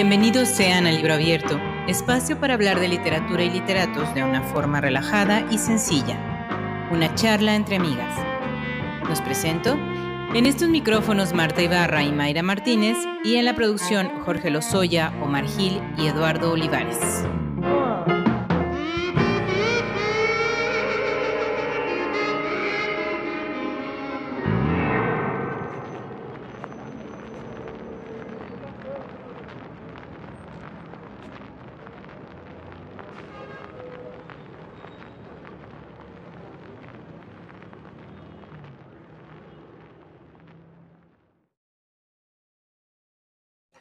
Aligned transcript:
Bienvenidos 0.00 0.48
sean 0.48 0.86
al 0.86 0.94
Libro 0.94 1.14
Abierto, 1.14 1.60
espacio 1.88 2.38
para 2.38 2.54
hablar 2.54 2.78
de 2.78 2.86
literatura 2.86 3.42
y 3.42 3.50
literatos 3.50 4.14
de 4.14 4.22
una 4.22 4.42
forma 4.42 4.80
relajada 4.80 5.44
y 5.50 5.58
sencilla. 5.58 6.86
Una 6.92 7.12
charla 7.16 7.56
entre 7.56 7.74
amigas. 7.74 8.14
Los 9.08 9.20
presento 9.20 9.76
en 10.34 10.46
estos 10.46 10.68
micrófonos 10.68 11.32
Marta 11.34 11.62
Ibarra 11.62 12.04
y 12.04 12.12
Mayra 12.12 12.44
Martínez 12.44 12.96
y 13.24 13.38
en 13.38 13.44
la 13.44 13.56
producción 13.56 14.20
Jorge 14.24 14.50
Lozoya, 14.50 15.12
Omar 15.20 15.48
Gil 15.48 15.82
y 15.96 16.06
Eduardo 16.06 16.52
Olivares. 16.52 17.24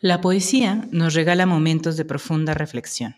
La 0.01 0.21
poesía 0.21 0.87
nos 0.91 1.15
regala 1.15 1.47
momentos 1.47 1.97
de 1.97 2.05
profunda 2.05 2.53
reflexión. 2.53 3.15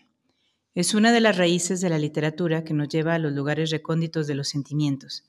Es 0.74 0.94
una 0.94 1.12
de 1.12 1.20
las 1.20 1.36
raíces 1.36 1.82
de 1.82 1.90
la 1.90 1.98
literatura 1.98 2.64
que 2.64 2.72
nos 2.72 2.88
lleva 2.88 3.12
a 3.14 3.18
los 3.18 3.32
lugares 3.32 3.70
recónditos 3.70 4.26
de 4.26 4.34
los 4.34 4.48
sentimientos. 4.48 5.24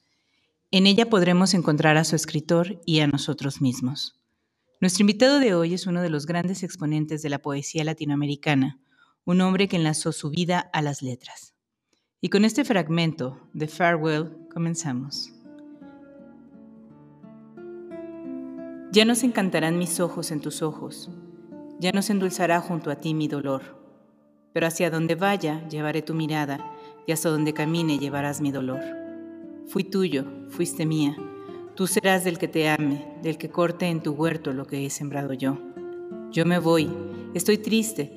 En 0.72 0.88
ella 0.88 1.10
podremos 1.10 1.54
encontrar 1.54 1.98
a 1.98 2.06
su 2.06 2.16
escritor 2.16 2.80
y 2.86 3.02
a 3.02 3.08
nosotros 3.08 3.60
mismos. 3.60 4.22
Nuestro 4.80 5.02
invitado 5.02 5.40
de 5.40 5.54
hoy 5.54 5.74
es 5.74 5.88
uno 5.88 6.02
de 6.02 6.10
los 6.10 6.26
grandes 6.26 6.64
exponentes 6.64 7.22
de 7.22 7.30
la 7.30 7.40
poesía 7.40 7.84
latinoamericana, 7.84 8.80
un 9.26 9.42
hombre 9.42 9.68
que 9.68 9.76
enlazó 9.76 10.14
su 10.14 10.30
vida 10.30 10.62
a 10.72 10.82
las 10.82 11.02
letras. 11.02 11.54
Y 12.22 12.30
con 12.30 12.46
este 12.46 12.64
fragmento 12.64 13.50
de 13.52 13.68
Farewell 13.68 14.32
comenzamos. 14.54 15.34
Ya 18.94 19.04
nos 19.04 19.24
encantarán 19.24 19.78
mis 19.78 20.00
ojos 20.00 20.32
en 20.32 20.40
tus 20.40 20.62
ojos, 20.62 21.10
ya 21.82 21.92
no 21.92 22.04
se 22.04 22.14
endulzará 22.14 22.62
junto 22.62 22.92
a 22.92 22.96
ti 22.96 23.16
mi 23.16 23.28
dolor. 23.28 23.64
Pero 24.54 24.68
hacia 24.68 24.92
donde 24.92 25.16
vaya 25.16 25.68
llevaré 25.68 26.04
tu 26.04 26.14
mirada, 26.14 26.78
y 27.08 27.12
hasta 27.12 27.30
donde 27.30 27.54
camine 27.54 27.98
llevarás 27.98 28.40
mi 28.40 28.52
dolor. 28.52 28.82
Fui 29.68 29.84
tuyo, 29.84 30.26
fuiste 30.50 30.86
mía. 30.86 31.16
Tú 31.76 31.88
serás 31.88 32.24
del 32.24 32.38
que 32.38 32.48
te 32.48 32.70
ame, 32.70 33.04
del 33.24 33.40
que 33.40 33.50
corte 33.50 33.88
en 33.88 34.04
tu 34.04 34.12
huerto 34.12 34.54
lo 34.54 34.68
que 34.68 34.86
he 34.86 34.90
sembrado 34.92 35.34
yo. 35.34 35.58
Yo 36.32 36.46
me 36.46 36.60
voy, 36.60 36.88
estoy 37.34 37.58
triste, 37.58 38.12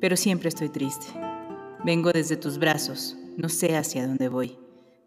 pero 0.00 0.16
siempre 0.16 0.48
estoy 0.48 0.70
triste. 0.70 1.06
Vengo 1.84 2.12
desde 2.12 2.38
tus 2.38 2.56
brazos, 2.58 3.18
no 3.36 3.50
sé 3.50 3.76
hacia 3.76 4.06
dónde 4.06 4.28
voy. 4.28 4.56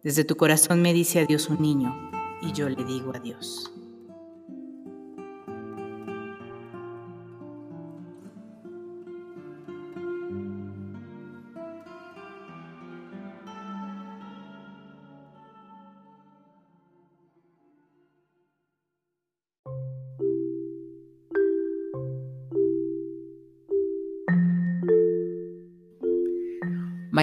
Desde 0.04 0.24
tu 0.24 0.36
corazón 0.36 0.84
me 0.84 0.94
dice 0.94 1.20
adiós 1.20 1.50
un 1.50 1.62
niño, 1.62 2.12
y 2.44 2.52
yo 2.52 2.70
le 2.70 2.84
digo 2.84 3.12
adiós. 3.16 3.73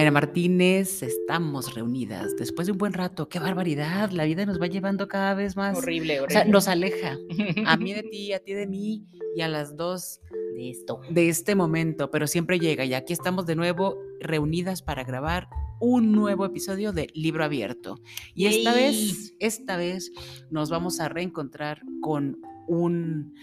Mayra 0.01 0.09
Martínez, 0.09 1.03
estamos 1.03 1.75
reunidas 1.75 2.35
después 2.35 2.65
de 2.65 2.71
un 2.71 2.79
buen 2.79 2.91
rato. 2.91 3.29
¡Qué 3.29 3.37
barbaridad! 3.37 4.09
La 4.09 4.25
vida 4.25 4.47
nos 4.47 4.59
va 4.59 4.65
llevando 4.65 5.07
cada 5.07 5.35
vez 5.35 5.55
más. 5.55 5.77
Horrible, 5.77 6.21
horrible. 6.21 6.39
O 6.39 6.41
sea, 6.41 6.51
nos 6.51 6.67
aleja. 6.67 7.19
A 7.67 7.77
mí 7.77 7.93
de 7.93 8.01
ti, 8.11 8.33
a 8.33 8.39
ti 8.39 8.53
de 8.53 8.65
mí 8.65 9.05
y 9.35 9.41
a 9.41 9.47
las 9.47 9.77
dos 9.77 10.19
de 10.55 10.71
esto. 10.71 11.01
de 11.11 11.29
este 11.29 11.53
momento, 11.53 12.09
pero 12.09 12.25
siempre 12.25 12.57
llega 12.57 12.83
y 12.83 12.95
aquí 12.95 13.13
estamos 13.13 13.45
de 13.45 13.55
nuevo 13.55 13.95
reunidas 14.19 14.81
para 14.81 15.03
grabar 15.03 15.47
un 15.79 16.13
nuevo 16.13 16.47
episodio 16.47 16.93
de 16.93 17.05
Libro 17.13 17.43
Abierto. 17.43 17.99
Y 18.33 18.47
esta 18.47 18.73
vez, 18.73 19.35
esta 19.37 19.77
vez 19.77 20.11
nos 20.49 20.71
vamos 20.71 20.99
a 20.99 21.09
reencontrar 21.09 21.83
con 22.01 22.41
un 22.67 23.35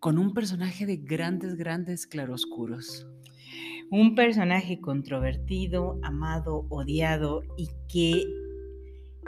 con 0.00 0.18
un 0.18 0.34
personaje 0.34 0.84
de 0.84 0.96
grandes, 0.96 1.54
grandes 1.54 2.08
claroscuros. 2.08 3.06
Un 3.90 4.14
personaje 4.14 4.80
controvertido, 4.80 5.98
amado, 6.02 6.66
odiado 6.70 7.42
y 7.56 7.68
que 7.92 8.24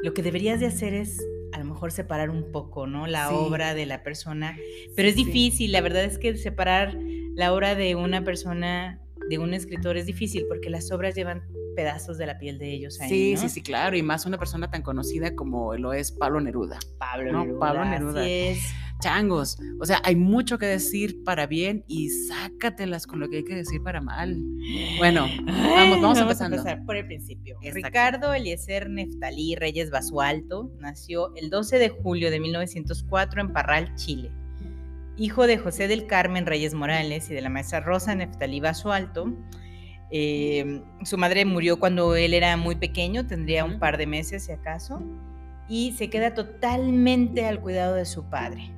lo 0.03 0.15
que 0.15 0.23
deberías 0.23 0.61
de 0.61 0.67
hacer 0.67 0.95
es 0.95 1.25
a 1.53 1.59
lo 1.59 1.65
mejor 1.65 1.93
separar 1.93 2.31
un 2.31 2.53
poco, 2.53 2.87
¿no? 2.87 3.07
La 3.07 3.29
Sí. 3.29 3.35
obra 3.37 3.75
de 3.75 3.87
la 3.87 4.03
persona. 4.03 4.57
Pero 4.97 5.09
es 5.09 5.15
Sí. 5.15 5.25
difícil, 5.25 5.73
la 5.73 5.81
verdad 5.81 6.05
es 6.05 6.19
que 6.19 6.37
separar 6.37 6.97
la 7.35 7.53
obra 7.55 7.75
de 7.75 7.95
una 7.95 8.23
persona, 8.25 9.01
de 9.31 9.39
un 9.39 9.55
escritor, 9.55 9.97
es 9.97 10.07
difícil 10.07 10.45
porque 10.49 10.71
las 10.71 10.91
obras 10.93 11.15
llevan 11.15 11.43
pedazos 11.77 12.19
de 12.19 12.27
la 12.27 12.39
piel 12.39 12.59
de 12.59 12.73
ellos 12.73 13.01
ahí. 13.01 13.09
Sí, 13.09 13.35
¿no? 13.35 13.41
sí, 13.43 13.49
sí, 13.49 13.63
claro, 13.63 13.97
y 13.97 14.03
más 14.03 14.27
una 14.27 14.37
persona 14.39 14.69
tan 14.71 14.83
conocida 14.83 15.35
como 15.37 15.75
lo 15.77 15.93
es 15.93 16.11
Pablo 16.13 16.41
Neruda. 16.41 16.79
Pablo 16.99 17.31
No, 17.33 17.45
Neruda. 17.45 17.61
Pablo 17.61 17.85
Neruda. 17.85 18.21
así 18.23 18.31
es. 18.33 18.73
Changos, 19.01 19.59
o 19.81 19.87
sea, 19.87 20.01
hay 20.03 20.17
mucho 20.17 20.59
que 20.59 20.67
decir 20.67 21.23
para 21.23 21.47
bien 21.47 21.85
y 21.87 22.09
sácatelas 22.11 23.07
con 23.07 23.21
lo 23.21 23.29
que 23.29 23.39
hay 23.39 23.45
que 23.45 23.55
decir 23.55 23.81
para 23.83 24.01
mal. 24.01 24.37
Bueno, 24.99 25.27
Ay, 25.47 25.91
vamos 25.91 26.19
empezando. 26.19 26.57
empezar 26.57 26.85
por 26.85 26.97
el 26.97 27.07
principio. 27.07 27.57
Exacto. 27.63 27.87
Ricardo 27.87 28.35
Eliezer 28.35 28.91
Neftalí 28.91 29.55
Reyes 29.55 29.91
Basualto 29.91 30.73
nació 30.81 31.35
el 31.37 31.49
12 31.49 31.79
de 31.79 31.89
julio 31.91 32.31
de 32.31 32.41
1904 32.41 33.41
en 33.41 33.53
Parral, 33.53 33.95
Chile. 33.95 34.33
Hijo 35.17 35.47
de 35.47 35.59
José 35.59 35.87
del 35.87 36.07
Carmen 36.07 36.47
Reyes 36.47 36.75
Morales 36.75 37.31
y 37.31 37.35
de 37.35 37.41
la 37.41 37.51
maestra 37.51 37.81
Rosa 37.81 38.15
Neftalí 38.17 38.59
Basualto. 38.59 39.33
Eh, 40.11 40.83
su 41.05 41.19
madre 41.19 41.45
murió 41.45 41.79
cuando 41.79 42.17
él 42.17 42.35
era 42.35 42.57
muy 42.57 42.77
pequeño, 42.77 43.27
tendría 43.27 43.65
un 43.65 43.79
par 43.79 43.97
de 43.97 44.07
meses 44.07 44.45
si 44.45 44.53
acaso, 44.53 45.03
y 45.69 45.93
se 45.93 46.09
queda 46.09 46.35
totalmente 46.35 47.45
al 47.47 47.61
cuidado 47.61 47.95
de 47.95 48.07
su 48.07 48.25
padre. 48.29 48.73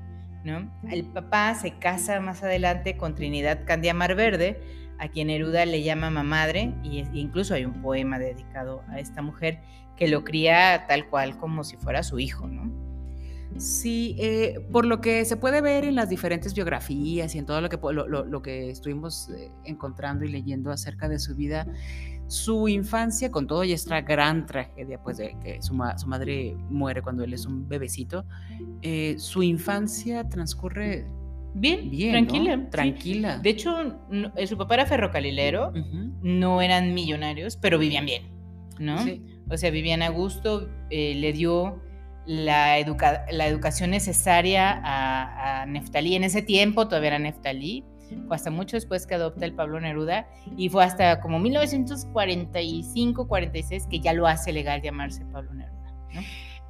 ¿No? 0.44 0.70
El 0.90 1.04
papá 1.04 1.54
se 1.54 1.72
casa 1.78 2.20
más 2.20 2.42
adelante 2.42 2.96
con 2.96 3.14
Trinidad 3.14 3.64
Candia 3.66 3.94
Marverde, 3.94 4.60
a 4.98 5.08
quien 5.08 5.28
Neruda 5.28 5.64
le 5.66 5.82
llama 5.82 6.10
mamadre, 6.10 6.74
y 6.82 7.00
es- 7.00 7.08
incluso 7.14 7.54
hay 7.54 7.64
un 7.64 7.80
poema 7.82 8.18
dedicado 8.18 8.82
a 8.88 8.98
esta 9.00 9.22
mujer 9.22 9.60
que 9.96 10.08
lo 10.08 10.24
cría 10.24 10.86
tal 10.88 11.08
cual 11.08 11.36
como 11.38 11.64
si 11.64 11.76
fuera 11.76 12.02
su 12.02 12.18
hijo, 12.18 12.46
¿no? 12.48 12.70
Sí, 13.58 14.14
eh, 14.20 14.60
por 14.70 14.86
lo 14.86 15.00
que 15.00 15.24
se 15.24 15.36
puede 15.36 15.60
ver 15.60 15.84
en 15.84 15.96
las 15.96 16.08
diferentes 16.08 16.54
biografías 16.54 17.34
y 17.34 17.38
en 17.38 17.46
todo 17.46 17.60
lo 17.60 17.68
que, 17.68 17.78
lo- 17.82 18.06
lo 18.24 18.42
que 18.42 18.70
estuvimos 18.70 19.28
eh, 19.30 19.50
encontrando 19.64 20.24
y 20.24 20.28
leyendo 20.28 20.70
acerca 20.70 21.08
de 21.08 21.18
su 21.18 21.34
vida, 21.34 21.66
su 22.30 22.68
infancia, 22.68 23.30
con 23.32 23.48
todo 23.48 23.64
y 23.64 23.72
esta 23.72 24.00
gran 24.02 24.46
tragedia, 24.46 25.02
pues 25.02 25.16
de 25.16 25.36
que 25.42 25.60
su, 25.60 25.74
ma- 25.74 25.98
su 25.98 26.06
madre 26.06 26.54
muere 26.68 27.02
cuando 27.02 27.24
él 27.24 27.34
es 27.34 27.44
un 27.44 27.68
bebecito, 27.68 28.24
eh, 28.82 29.16
su 29.18 29.42
infancia 29.42 30.28
transcurre 30.28 31.06
Bien, 31.52 31.90
bien, 31.90 32.12
tranquila. 32.12 32.56
¿no? 32.56 32.62
sí. 32.64 32.70
tranquila. 32.70 33.38
De 33.38 33.50
hecho, 33.50 33.98
no- 34.10 34.32
eh, 34.36 34.46
su 34.46 34.56
papá 34.56 34.74
era 34.74 34.86
ferrocarrilero, 34.86 35.72
no 36.22 36.62
eran 36.62 36.94
millonarios, 36.94 37.56
pero 37.56 37.76
vivían 37.78 38.06
bien, 38.06 38.22
¿no? 38.78 39.02
sí. 39.04 39.24
O 39.50 39.56
sea, 39.56 39.72
vivían 39.72 40.02
a 40.02 40.10
gusto, 40.10 40.68
eh, 40.90 41.16
le 41.16 41.32
dio 41.32 41.82
la, 42.26 42.78
educa- 42.78 43.24
la 43.32 43.48
educación 43.48 43.90
necesaria 43.90 44.80
a, 44.84 45.62
a 45.62 45.66
Neftalí. 45.66 46.14
En 46.14 46.22
ese 46.22 46.42
tiempo 46.42 46.86
todavía 46.86 47.08
era 47.08 47.18
Neftalí. 47.18 47.82
Fue 48.26 48.36
hasta 48.36 48.50
mucho 48.50 48.76
después 48.76 49.06
que 49.06 49.14
adopta 49.14 49.44
el 49.44 49.54
Pablo 49.54 49.80
Neruda 49.80 50.28
y 50.56 50.68
fue 50.68 50.84
hasta 50.84 51.20
como 51.20 51.38
1945, 51.38 53.28
46 53.28 53.86
que 53.90 54.00
ya 54.00 54.12
lo 54.12 54.26
hace 54.26 54.52
legal 54.52 54.82
llamarse 54.82 55.24
Pablo 55.26 55.52
Neruda. 55.54 55.92
¿no? 56.14 56.20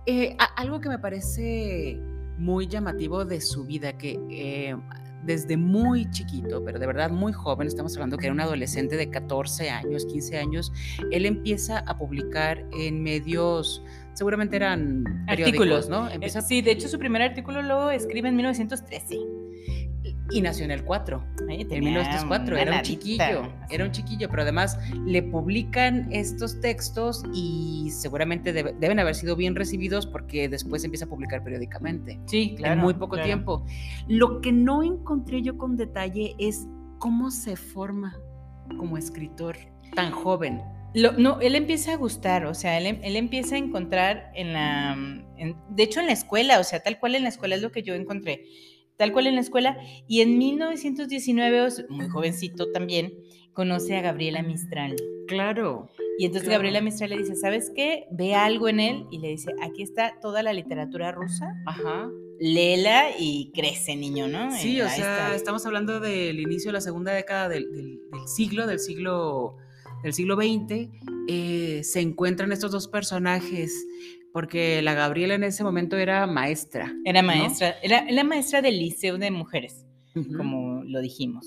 Eh, 0.06 0.36
algo 0.56 0.80
que 0.80 0.88
me 0.88 0.98
parece 0.98 1.98
muy 2.38 2.66
llamativo 2.66 3.24
de 3.24 3.40
su 3.40 3.64
vida, 3.64 3.96
que 3.96 4.18
eh, 4.30 4.74
desde 5.22 5.56
muy 5.56 6.10
chiquito, 6.10 6.64
pero 6.64 6.78
de 6.78 6.86
verdad 6.86 7.10
muy 7.10 7.32
joven, 7.32 7.68
estamos 7.68 7.94
hablando 7.94 8.16
que 8.16 8.26
era 8.26 8.32
un 8.32 8.40
adolescente 8.40 8.96
de 8.96 9.10
14 9.10 9.68
años, 9.70 10.06
15 10.06 10.38
años, 10.38 10.72
él 11.10 11.26
empieza 11.26 11.80
a 11.80 11.98
publicar 11.98 12.64
en 12.72 13.02
medios, 13.02 13.84
seguramente 14.14 14.56
eran 14.56 15.24
Artículos. 15.28 15.88
¿no? 15.88 16.08
Eh, 16.08 16.14
Empieza, 16.14 16.40
Sí, 16.40 16.62
de 16.62 16.72
hecho 16.72 16.88
su 16.88 16.98
primer 16.98 17.22
artículo 17.22 17.60
lo 17.62 17.90
escribe 17.90 18.30
en 18.30 18.36
1913. 18.36 19.18
Y 20.30 20.40
nació 20.42 20.64
en 20.64 20.70
el 20.70 20.84
4. 20.84 21.24
Ahí 21.48 21.62
En 21.62 21.68
tenía 21.68 21.90
1904, 21.90 22.54
una 22.54 22.62
era 22.62 22.76
un 22.76 22.82
chiquillo, 22.82 23.22
así. 23.42 23.74
era 23.74 23.84
un 23.84 23.90
chiquillo, 23.92 24.28
pero 24.28 24.42
además 24.42 24.78
le 25.06 25.22
publican 25.22 26.08
estos 26.12 26.60
textos 26.60 27.22
y 27.34 27.90
seguramente 27.90 28.52
debe- 28.52 28.74
deben 28.78 28.98
haber 29.00 29.14
sido 29.14 29.36
bien 29.36 29.56
recibidos 29.56 30.06
porque 30.06 30.48
después 30.48 30.84
empieza 30.84 31.04
a 31.06 31.08
publicar 31.08 31.42
periódicamente. 31.42 32.18
Sí, 32.26 32.54
claro. 32.56 32.74
en 32.74 32.80
muy 32.80 32.94
poco 32.94 33.14
claro. 33.14 33.26
tiempo. 33.26 33.64
Lo 34.08 34.40
que 34.40 34.52
no 34.52 34.82
encontré 34.82 35.42
yo 35.42 35.56
con 35.58 35.76
detalle 35.76 36.34
es 36.38 36.66
¿Cómo 36.98 37.30
se 37.30 37.56
forma 37.56 38.14
como 38.76 38.98
escritor 38.98 39.56
tan 39.94 40.10
joven? 40.12 40.60
no, 41.18 41.40
él 41.40 41.54
empieza 41.54 41.92
a 41.92 41.96
gustar, 41.96 42.44
o 42.46 42.52
sea, 42.54 42.76
él, 42.76 42.98
él 43.02 43.16
empieza 43.16 43.54
a 43.54 43.58
encontrar 43.58 44.30
en 44.34 44.52
la, 44.52 44.96
de 45.70 45.82
hecho 45.82 46.00
en 46.00 46.06
la 46.06 46.12
escuela, 46.12 46.58
o 46.58 46.64
sea, 46.64 46.82
tal 46.82 46.98
cual 46.98 47.14
en 47.14 47.22
la 47.22 47.28
escuela 47.28 47.54
es 47.54 47.62
lo 47.62 47.70
que 47.72 47.82
yo 47.82 47.94
encontré, 47.94 48.44
tal 49.00 49.14
cual 49.14 49.26
en 49.28 49.36
la 49.36 49.40
escuela, 49.40 49.78
y 50.06 50.20
en 50.20 50.36
1919, 50.36 51.68
muy 51.88 52.06
jovencito 52.10 52.70
también, 52.70 53.14
conoce 53.54 53.96
a 53.96 54.02
Gabriela 54.02 54.42
Mistral. 54.42 54.94
Claro. 55.26 55.88
Y 56.18 56.26
entonces 56.26 56.50
Gabriela 56.50 56.82
Mistral 56.82 57.08
le 57.08 57.16
dice, 57.16 57.34
¿sabes 57.34 57.72
qué? 57.74 58.04
Ve 58.10 58.34
algo 58.34 58.68
en 58.68 58.78
él 58.78 59.06
y 59.10 59.20
le 59.20 59.28
dice, 59.28 59.52
aquí 59.62 59.82
está 59.82 60.20
toda 60.20 60.42
la 60.42 60.52
literatura 60.52 61.12
rusa. 61.12 61.46
Ajá. 61.64 62.10
Léela 62.38 63.06
y 63.18 63.50
crece, 63.54 63.96
niño, 63.96 64.28
¿no? 64.28 64.52
Sí, 64.52 64.82
o 64.82 64.88
sea, 64.90 65.34
estamos 65.34 65.64
hablando 65.64 65.98
del 65.98 66.38
inicio 66.38 66.68
de 66.68 66.74
la 66.74 66.82
segunda 66.82 67.12
década 67.12 67.48
del 67.48 68.02
siglo, 68.26 68.66
del 68.66 68.80
siglo 68.80 69.56
del 70.02 70.14
siglo 70.14 70.36
XX, 70.36 70.88
eh, 71.28 71.80
se 71.84 72.00
encuentran 72.00 72.52
estos 72.52 72.72
dos 72.72 72.88
personajes, 72.88 73.86
porque 74.32 74.82
la 74.82 74.94
Gabriela 74.94 75.34
en 75.34 75.44
ese 75.44 75.64
momento 75.64 75.96
era 75.96 76.26
maestra. 76.26 76.92
Era 77.04 77.22
maestra, 77.22 77.76
era 77.82 78.04
la 78.10 78.24
maestra 78.24 78.62
del 78.62 78.78
Liceo 78.78 79.18
de 79.18 79.30
Mujeres, 79.30 79.86
como 80.36 80.82
lo 80.84 81.00
dijimos. 81.00 81.46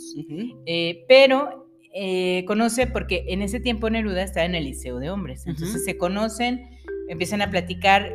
Eh, 0.66 1.06
pero 1.08 1.68
eh, 1.94 2.44
conoce, 2.46 2.88
porque 2.88 3.26
en 3.28 3.42
ese 3.42 3.60
tiempo 3.60 3.90
Neruda 3.90 4.24
estaba 4.24 4.46
en 4.46 4.56
el 4.56 4.66
Liceo 4.66 5.00
de 5.00 5.10
Hombres, 5.10 5.46
entonces 5.48 5.86
se 5.86 5.98
conocen, 5.98 6.70
empiezan 7.08 7.42
a 7.42 7.50
platicar, 7.50 8.12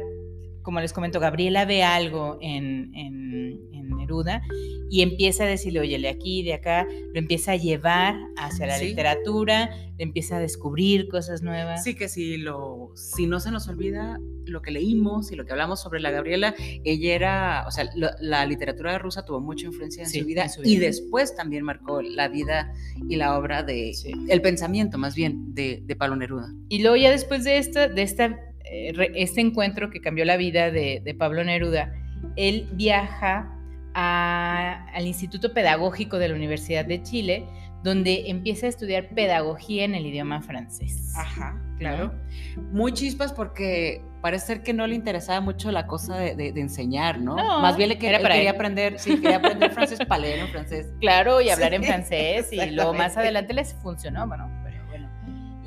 como 0.63 0.81
les 0.81 0.93
comento, 0.93 1.21
Gabriela 1.21 1.65
ve 1.65 1.83
algo 1.83 2.39
en, 2.41 2.95
en 2.95 3.69
Neruda 4.09 4.43
y 4.91 5.03
empieza 5.03 5.45
a 5.45 5.47
decirle, 5.47 5.81
oye, 5.81 5.99
de 5.99 6.09
aquí, 6.09 6.43
de 6.43 6.55
acá, 6.55 6.87
lo 7.13 7.19
empieza 7.19 7.53
a 7.53 7.57
llevar 7.57 8.17
hacia 8.37 8.67
la 8.67 8.79
literatura, 8.79 9.71
le 9.99 10.05
empieza 10.05 10.39
a 10.39 10.41
descubrir 10.41 11.09
cosas 11.09 11.43
nuevas. 11.43 11.85
Sí, 11.85 11.95
que 11.95 12.09
si, 12.09 12.39
lo, 12.39 12.93
si 12.95 13.27
no 13.27 13.39
se 13.39 13.51
nos 13.51 13.69
olvida 13.69 14.19
lo 14.47 14.63
que 14.63 14.71
leímos 14.71 15.31
y 15.31 15.37
lo 15.37 15.45
que 15.45 15.53
hablamos 15.53 15.83
sobre 15.83 16.01
la 16.01 16.11
Gabriela, 16.11 16.55
ella 16.85 17.15
era, 17.15 17.65
o 17.67 17.71
sea, 17.71 17.91
la 17.95 18.47
literatura 18.47 18.99
rusa 18.99 19.27
tuvo 19.27 19.41
mucha 19.41 19.67
influencia 19.67 20.05
en, 20.05 20.09
su, 20.09 20.25
vida, 20.25 20.47
y 20.65 20.77
después 20.77 21.35
también 21.35 21.65
marcó 21.65 22.01
la 22.01 22.29
vida 22.29 22.73
y 23.09 23.17
la 23.17 23.37
obra 23.37 23.63
de, 23.63 23.93
el 24.29 24.41
pensamiento 24.41 24.97
más 24.97 25.15
bien, 25.15 25.55
de, 25.55 25.83
de 25.85 25.97
Pablo 25.97 26.17
Neruda. 26.17 26.51
Y 26.71 26.81
luego 26.81 26.97
ya 26.97 27.11
después 27.11 27.45
de, 27.45 27.59
esta, 27.59 27.89
de 27.89 28.03
esta, 28.03 28.41
eh, 28.71 28.93
este 29.17 29.43
encuentro 29.43 29.91
que 29.91 30.01
cambió 30.01 30.25
la 30.25 30.39
vida 30.39 30.71
de, 30.71 31.03
de 31.05 31.15
Pablo 31.15 31.45
Neruda, 31.45 31.93
él 32.37 32.67
viaja 32.73 33.58
al 34.01 35.07
Instituto 35.07 35.53
Pedagógico 35.53 36.19
de 36.19 36.29
la 36.29 36.35
Universidad 36.35 36.85
de 36.85 37.03
Chile, 37.03 37.47
donde 37.83 38.31
empieza 38.31 38.67
a 38.67 38.69
estudiar 38.69 39.09
pedagogía 39.09 39.85
en 39.85 39.95
el 39.95 40.07
idioma 40.07 40.41
francés. 40.41 41.13
Ajá, 41.17 41.61
claro. 41.79 42.13
Muy 42.71 42.93
chispas 42.93 43.33
porque 43.33 44.03
parece 44.21 44.47
ser 44.47 44.63
que 44.63 44.73
no 44.73 44.87
le 44.87 44.95
interesaba 44.95 45.41
mucho 45.41 45.73
la 45.73 45.87
cosa 45.87 46.17
de, 46.17 46.49
enseñar, 46.57 47.21
¿no? 47.21 47.35
Más 47.37 47.77
bien 47.77 47.89
le 47.89 47.99
quería, 47.99 48.51
aprender, 48.51 48.99
sí, 48.99 49.21
quería 49.21 49.37
aprender 49.37 49.73
francés, 49.73 49.99
palero 50.07 50.47
francés. 50.49 50.87
Claro, 51.01 51.41
y 51.41 51.51
hablar 51.51 51.75
en 51.75 51.85
francés, 51.85 52.53
y 52.53 52.71
luego 52.71 52.95
más 52.95 53.17
adelante 53.17 53.53
les 53.53 53.75
funcionó, 53.75 54.27
bueno, 54.27 54.49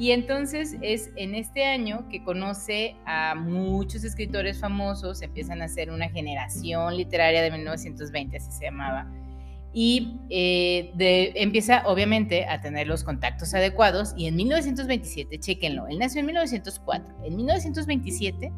y 0.01 0.13
entonces 0.13 0.77
es 0.81 1.11
en 1.15 1.35
este 1.35 1.63
año 1.63 2.09
que 2.09 2.23
conoce 2.23 2.95
a 3.05 3.35
muchos 3.35 4.03
escritores 4.03 4.59
famosos, 4.59 5.21
empiezan 5.21 5.61
a 5.61 5.65
hacer 5.65 5.91
una 5.91 6.09
generación 6.09 6.97
literaria 6.97 7.43
de 7.43 7.51
1920, 7.51 8.35
así 8.35 8.51
se 8.51 8.65
llamaba, 8.65 9.07
y 9.75 10.17
eh, 10.31 10.91
empieza 11.35 11.83
obviamente 11.85 12.47
a 12.47 12.61
tener 12.61 12.87
los 12.87 13.03
contactos 13.03 13.53
adecuados 13.53 14.15
y 14.17 14.25
en 14.25 14.37
1927, 14.37 15.37
chequenlo, 15.37 15.87
él 15.87 15.99
nació 15.99 16.21
en 16.21 16.25
1904, 16.25 17.17
en 17.23 17.35
1927 17.35 18.51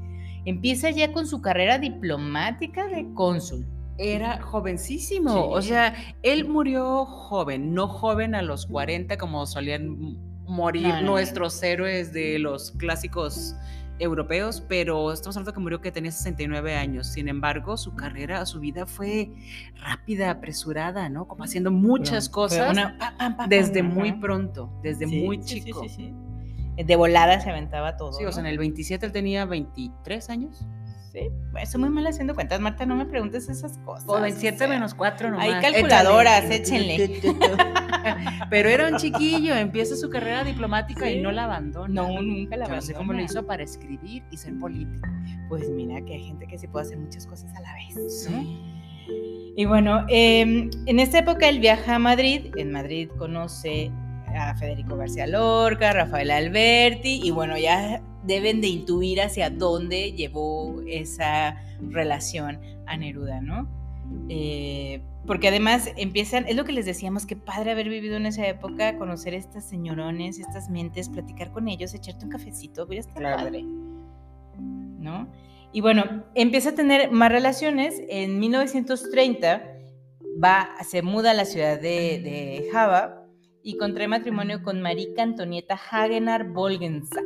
empieza 0.46 0.92
ya 0.92 1.12
con 1.12 1.28
su 1.28 1.42
carrera 1.42 1.78
diplomática 1.78 2.88
de 2.88 3.06
cónsul. 3.16 3.68
Era 3.98 4.42
jovencísimo, 4.42 5.50
o 5.50 5.62
sea, 5.62 5.94
él 6.22 6.48
murió 6.48 7.06
joven, 7.06 7.74
no 7.74 7.90
joven 7.90 8.34
a 8.34 8.42
los 8.42 8.66
40 8.66 9.18
como 9.18 9.46
solían 9.46 10.33
morir 10.46 11.02
nuestros 11.04 11.62
héroes 11.64 12.14
de 12.14 12.40
los 12.40 12.72
clásicos 12.72 13.56
europeos, 14.00 14.64
pero 14.68 15.12
estamos 15.12 15.38
hablando 15.38 15.54
que 15.54 15.60
murió 15.60 15.82
que 15.82 15.92
tenía 15.92 16.12
69 16.12 16.76
años. 16.76 17.08
Sin 17.08 17.28
embargo, 17.28 17.78
su 17.78 17.96
carrera, 17.96 18.46
su 18.46 18.60
vida 18.60 18.86
fue 18.86 19.32
rápida, 19.76 20.32
apresurada, 20.32 21.10
¿no? 21.10 21.28
Como 21.28 21.44
haciendo 21.44 21.72
muchas 21.72 22.30
cosas 22.30 22.76
desde 23.48 23.84
muy 23.84 24.14
pronto, 24.14 24.70
desde 24.82 25.08
muy 25.08 25.40
chico. 25.42 25.86
de 26.76 26.96
volada 26.96 27.40
se 27.40 27.50
aventaba 27.50 27.98
todo. 27.98 28.14
Sí, 28.14 28.26
o 28.26 28.32
sea, 28.32 28.42
en 28.42 28.48
el 28.48 28.58
27 28.58 29.06
él 29.06 29.12
tenía 29.12 29.46
23 29.46 30.30
años. 30.30 30.66
Sí, 31.14 31.30
estoy 31.62 31.80
muy 31.80 31.90
mal 31.92 32.08
haciendo 32.08 32.34
cuentas, 32.34 32.60
Marta, 32.60 32.88
no 32.88 32.96
me 32.96 33.06
preguntes 33.06 33.48
esas 33.48 33.78
cosas. 33.80 34.06
O 34.08 34.20
27 34.20 34.68
menos 34.68 34.96
4 34.96 35.30
nomás. 35.30 35.46
Hay 35.46 35.62
calculadoras, 35.62 36.50
échenle. 36.50 37.22
Pero 38.50 38.70
era 38.70 38.88
un 38.88 38.98
chiquillo, 38.98 39.54
empieza 39.56 39.96
su 39.96 40.10
carrera 40.10 40.44
diplomática 40.44 41.08
y 41.12 41.22
no 41.22 41.32
la 41.32 41.44
abandona. 41.44 42.02
No, 42.02 42.20
nunca 42.20 42.58
la 42.58 42.66
abandona. 42.66 42.76
No 42.76 42.82
sé 42.82 42.94
cómo 42.96 43.14
lo 43.14 43.22
hizo 43.22 43.46
para 43.46 43.62
escribir 43.62 44.24
y 44.32 44.38
ser 44.38 44.58
político. 44.58 45.08
Pues 45.50 45.70
mira 45.70 46.02
que 46.02 46.16
hay 46.16 46.24
gente 46.24 46.48
que 46.48 46.58
sí 46.58 46.68
puede 46.68 46.88
hacer 46.88 46.98
muchas 46.98 47.28
cosas 47.28 47.54
a 47.56 47.62
la 47.62 47.74
vez. 47.76 48.28
Y 49.56 49.66
bueno, 49.66 50.06
em, 50.10 50.72
en 50.88 51.00
esta 51.00 51.20
época 51.20 51.48
él 51.48 51.60
viaja 51.60 51.94
a 51.94 52.00
Madrid. 52.00 52.52
En 52.56 52.72
Madrid 52.72 53.12
conoce 53.20 53.92
a 54.36 54.56
Federico 54.56 54.98
García 54.98 55.28
Lorca, 55.28 55.94
Rafael 55.94 56.32
Alberti, 56.32 57.22
y 57.24 57.30
bueno, 57.30 57.56
ya 57.56 58.02
deben 58.24 58.62
de 58.62 58.68
intuir 58.68 59.22
hacia 59.22 59.50
dónde 59.50 60.14
llevó 60.14 60.82
esa 60.88 61.58
relación 61.82 62.60
a 62.86 62.98
Neruda, 62.98 63.42
¿no? 63.42 63.68
Eh, 64.30 65.02
porque 65.26 65.48
además 65.48 65.90
empiezan, 65.96 66.46
es 66.48 66.56
lo 66.56 66.66
que 66.66 66.74
les 66.74 66.86
decíamos, 66.86 67.26
que 67.26 67.36
padre 67.36 67.72
haber 67.72 67.88
vivido 67.90 68.18
en 68.18 68.26
esa 68.26 68.46
época, 68.48 68.98
conocer 68.98 69.34
estas 69.34 69.64
señorones, 69.64 70.40
estas 70.40 70.70
mentes, 70.70 71.10
platicar 71.10 71.52
con 71.52 71.68
ellos, 71.68 71.94
echarte 71.94 72.26
un 72.26 72.32
cafecito, 72.32 72.86
voy 72.86 72.98
a 72.98 73.02
estar 73.02 73.24
padre, 73.24 73.64
¿no? 73.64 75.28
Y 75.72 75.82
bueno, 75.82 76.24
empieza 76.36 76.70
a 76.70 76.76
tener 76.76 77.12
más 77.12 77.32
relaciones. 77.32 78.02
En 78.08 78.40
1930 78.40 79.64
va, 80.44 80.70
se 80.84 81.02
muda 81.02 81.32
a 81.32 81.34
la 81.34 81.46
ciudad 81.46 81.80
de, 81.80 82.20
de 82.20 82.70
Java 82.72 83.24
y 83.64 83.78
contrae 83.78 84.08
matrimonio 84.08 84.62
con 84.62 84.82
Marika 84.82 85.24
Antonieta 85.24 85.76
Hagenar 85.76 86.50
Bolgensack, 86.50 87.24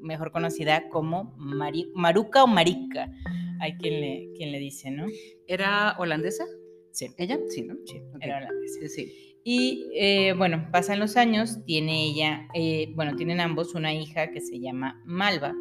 mejor 0.00 0.32
conocida 0.32 0.88
como 0.88 1.34
Maruca 1.36 2.44
o 2.44 2.46
Marika. 2.46 3.12
Hay 3.60 3.74
quien 3.74 4.00
le, 4.00 4.30
quien 4.36 4.52
le 4.52 4.58
dice, 4.58 4.90
¿no? 4.90 5.06
¿Era 5.46 5.96
holandesa? 5.98 6.44
Sí. 6.92 7.08
¿Ella? 7.18 7.38
Sí, 7.48 7.62
¿no? 7.62 7.74
Sí, 7.84 8.00
era 8.20 8.38
holandesa. 8.38 8.88
Sí. 8.88 9.30
Y 9.44 9.90
eh, 9.94 10.34
bueno, 10.36 10.68
pasan 10.70 10.98
los 10.98 11.16
años, 11.16 11.64
tiene 11.64 12.04
ella, 12.04 12.48
eh, 12.54 12.92
bueno, 12.94 13.16
tienen 13.16 13.40
ambos 13.40 13.74
una 13.74 13.94
hija 13.94 14.30
que 14.30 14.40
se 14.40 14.60
llama 14.60 15.00
Malva. 15.06 15.54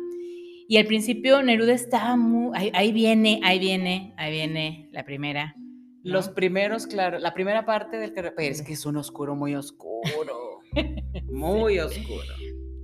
Y 0.67 0.77
al 0.77 0.85
principio 0.85 1.41
Neruda 1.41 1.73
estaba 1.73 2.15
muy, 2.15 2.55
ahí, 2.73 2.91
viene, 2.91 3.39
ahí 3.43 3.57
viene, 3.57 4.13
ahí 4.17 4.31
viene 4.31 4.89
la 4.91 5.03
primera. 5.03 5.55
Los 6.03 6.29
primeros, 6.29 6.87
claro, 6.87 7.19
la 7.19 7.33
primera 7.33 7.65
parte 7.65 7.97
del 7.97 8.13
que 8.13 8.47
es 8.47 8.61
que 8.61 8.73
es 8.73 8.85
un 8.85 8.97
oscuro 8.97 9.35
muy 9.35 9.55
oscuro, 9.55 10.59
muy 11.31 11.79
oscuro. 11.79 12.35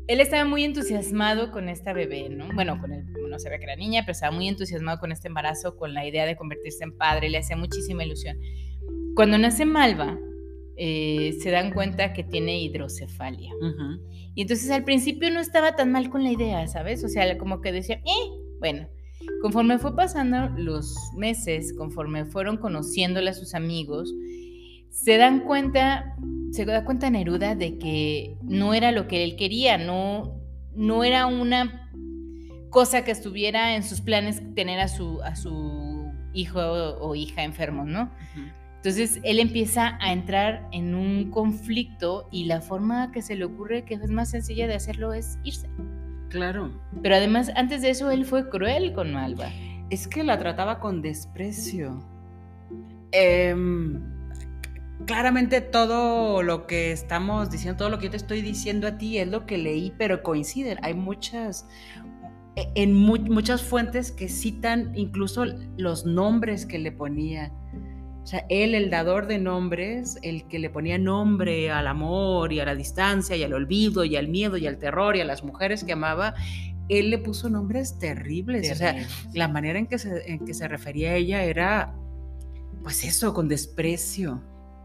Él 0.08 0.20
estaba 0.20 0.46
muy 0.46 0.64
entusiasmado 0.64 1.52
con 1.52 1.68
esta 1.68 1.94
bebé, 1.94 2.30
¿no? 2.30 2.50
Bueno, 2.54 2.80
con 2.80 2.94
el, 2.94 3.06
no 3.30 3.40
se 3.40 3.50
ve 3.50 3.58
que 3.58 3.66
era 3.66 3.76
niña, 3.76 4.02
pero 4.02 4.12
estaba 4.12 4.36
muy 4.36 4.48
entusiasmado 4.48 5.00
con 5.00 5.12
este 5.12 5.28
embarazo, 5.28 5.78
con 5.78 5.94
la 5.94 6.06
idea 6.06 6.26
de 6.26 6.36
convertirse 6.36 6.84
en 6.84 6.96
padre, 6.96 7.30
le 7.30 7.40
hacía 7.40 7.58
muchísima 7.58 8.04
ilusión. 8.04 8.38
Cuando 9.16 9.38
nace 9.38 9.66
Malva, 9.66 10.20
eh, 10.78 11.38
se 11.42 11.52
dan 11.52 11.72
cuenta 11.72 12.14
que 12.14 12.24
tiene 12.24 12.62
hidrocefalia. 12.62 13.52
Y 14.36 14.42
entonces 14.42 14.70
al 14.72 14.84
principio 14.84 15.32
no 15.32 15.40
estaba 15.40 15.76
tan 15.76 15.92
mal 15.92 16.10
con 16.10 16.24
la 16.24 16.32
idea, 16.32 16.68
¿sabes? 16.68 17.04
O 17.04 17.08
sea, 17.08 17.38
como 17.38 17.62
que 17.62 17.72
decía, 17.72 17.96
eh, 17.96 18.30
bueno, 18.60 18.88
conforme 19.42 19.80
fue 19.80 19.96
pasando 19.96 20.50
los 20.58 20.94
meses, 21.16 21.74
conforme 21.78 22.26
fueron 22.26 22.58
conociéndole 22.58 23.30
a 23.30 23.34
sus 23.34 23.54
amigos, 23.54 24.14
se 24.90 25.18
dan 25.18 25.42
cuenta, 25.42 26.16
se 26.56 26.66
da 26.66 26.86
cuenta 26.86 27.10
Neruda 27.10 27.54
de 27.54 27.78
que 27.78 28.38
no 28.42 28.74
era 28.74 28.92
lo 28.92 29.08
que 29.08 29.24
él 29.24 29.36
quería, 29.36 29.78
no, 29.78 30.40
no 30.74 31.04
era 31.04 31.26
una 31.26 31.90
cosa 32.70 33.04
que 33.04 33.12
estuviera 33.12 33.76
en 33.76 33.84
sus 33.84 34.02
planes 34.02 34.42
tener 34.56 34.80
a 34.80 34.88
su, 34.88 35.22
a 35.22 35.36
su 35.36 36.12
hijo 36.34 36.60
o 36.62 37.14
hija 37.16 37.44
enfermos, 37.44 37.88
¿no? 37.88 38.10
Entonces 38.78 39.20
él 39.24 39.40
empieza 39.40 39.98
a 40.00 40.14
entrar 40.14 40.68
en 40.72 40.96
un 40.96 41.30
conflicto 41.30 42.30
y 42.32 42.46
la 42.46 42.62
forma 42.62 43.12
que 43.12 43.22
se 43.22 43.36
le 43.36 43.44
ocurre 43.46 43.84
que 43.84 43.96
es 43.96 44.10
más 44.10 44.30
sencilla 44.30 44.68
de 44.68 44.76
hacerlo 44.76 45.12
es 45.12 45.38
irse. 45.44 45.68
Claro. 46.30 46.72
Pero 47.02 47.16
además, 47.16 47.52
antes 47.56 47.82
de 47.82 47.90
eso, 47.90 48.12
él 48.12 48.26
fue 48.26 48.50
cruel 48.50 48.94
con 48.94 49.12
Malva. 49.12 49.50
Es 49.90 50.08
que 50.08 50.24
la 50.24 50.38
trataba 50.38 50.80
con 50.80 51.02
desprecio. 51.02 52.04
Eh, 53.12 53.56
claramente 55.06 55.62
todo 55.62 56.42
lo 56.42 56.68
que 56.68 56.92
estamos 56.92 57.50
diciendo, 57.50 57.78
todo 57.78 57.90
lo 57.90 58.00
que 58.00 58.06
yo 58.06 58.12
te 58.12 58.18
estoy 58.18 58.42
diciendo 58.42 58.88
a 58.88 58.98
ti 58.98 59.18
es 59.18 59.28
lo 59.28 59.46
que 59.46 59.58
leí, 59.58 59.94
pero 59.98 60.24
coinciden. 60.24 60.78
Hay 60.82 60.94
muchas, 60.94 61.68
e, 62.56 62.72
en 62.76 62.94
muchas 62.94 63.62
fuentes 63.62 64.12
que 64.12 64.30
citan 64.30 64.92
incluso 64.96 65.46
los 65.78 66.06
nombres 66.06 66.66
que 66.66 66.80
le 66.80 66.92
ponía. 66.92 67.52
O 68.24 68.28
sea, 68.28 68.46
él, 68.50 68.74
el 68.74 68.90
dador 68.90 69.28
de 69.28 69.38
nombres, 69.38 70.18
el 70.24 70.48
que 70.48 70.58
le 70.58 70.72
ponía 70.72 70.98
nombre 70.98 71.70
al 71.70 71.86
amor 71.86 72.52
y 72.54 72.60
a 72.60 72.66
la 72.66 72.74
distancia 72.74 73.36
y 73.36 73.44
al 73.44 73.54
olvido 73.54 74.04
y 74.04 74.16
al 74.16 74.30
miedo 74.30 74.58
y 74.58 74.66
al 74.66 74.80
terror 74.80 75.16
y 75.16 75.22
a 75.22 75.26
las 75.26 75.44
mujeres 75.44 75.84
que 75.84 75.94
amaba, 75.94 76.34
él 76.90 77.12
le 77.12 77.20
puso 77.20 77.50
nombres 77.50 78.00
terribles. 78.00 78.72
O 78.72 78.76
sea, 78.76 78.96
la 79.34 79.48
manera 79.48 79.78
en 79.78 79.86
que, 79.86 80.00
se, 80.00 80.32
en 80.32 80.44
que 80.44 80.56
se 80.56 80.68
refería 80.68 81.12
a 81.12 81.16
ella 81.16 81.44
era, 81.44 81.94
pues 82.82 83.04
eso, 83.04 83.34
con 83.34 83.48
desprecio. 83.48 84.42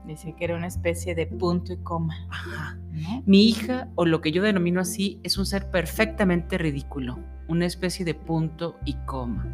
Dice 0.06 0.34
que 0.34 0.44
era 0.44 0.56
una 0.56 0.66
especie 0.66 1.14
de 1.14 1.26
punto 1.26 1.72
y 1.72 1.76
coma. 1.78 2.14
Ajá. 2.30 2.78
Mi 3.26 3.48
hija, 3.48 3.88
o 3.94 4.06
lo 4.06 4.20
que 4.20 4.32
yo 4.32 4.42
denomino 4.42 4.80
así, 4.80 5.20
es 5.22 5.38
un 5.38 5.46
ser 5.46 5.70
perfectamente 5.70 6.58
ridículo, 6.58 7.18
una 7.48 7.66
especie 7.66 8.04
de 8.04 8.14
punto 8.14 8.76
y 8.84 8.94
coma. 9.06 9.46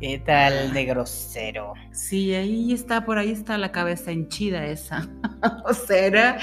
¿Qué 0.00 0.18
tal 0.18 0.72
de 0.72 0.84
grosero? 0.84 1.74
Sí, 1.92 2.34
ahí 2.34 2.72
está, 2.72 3.04
por 3.04 3.18
ahí 3.18 3.30
está 3.30 3.56
la 3.58 3.72
cabeza 3.72 4.10
henchida 4.10 4.66
esa. 4.66 5.08
o 5.64 5.72
sea, 5.72 6.38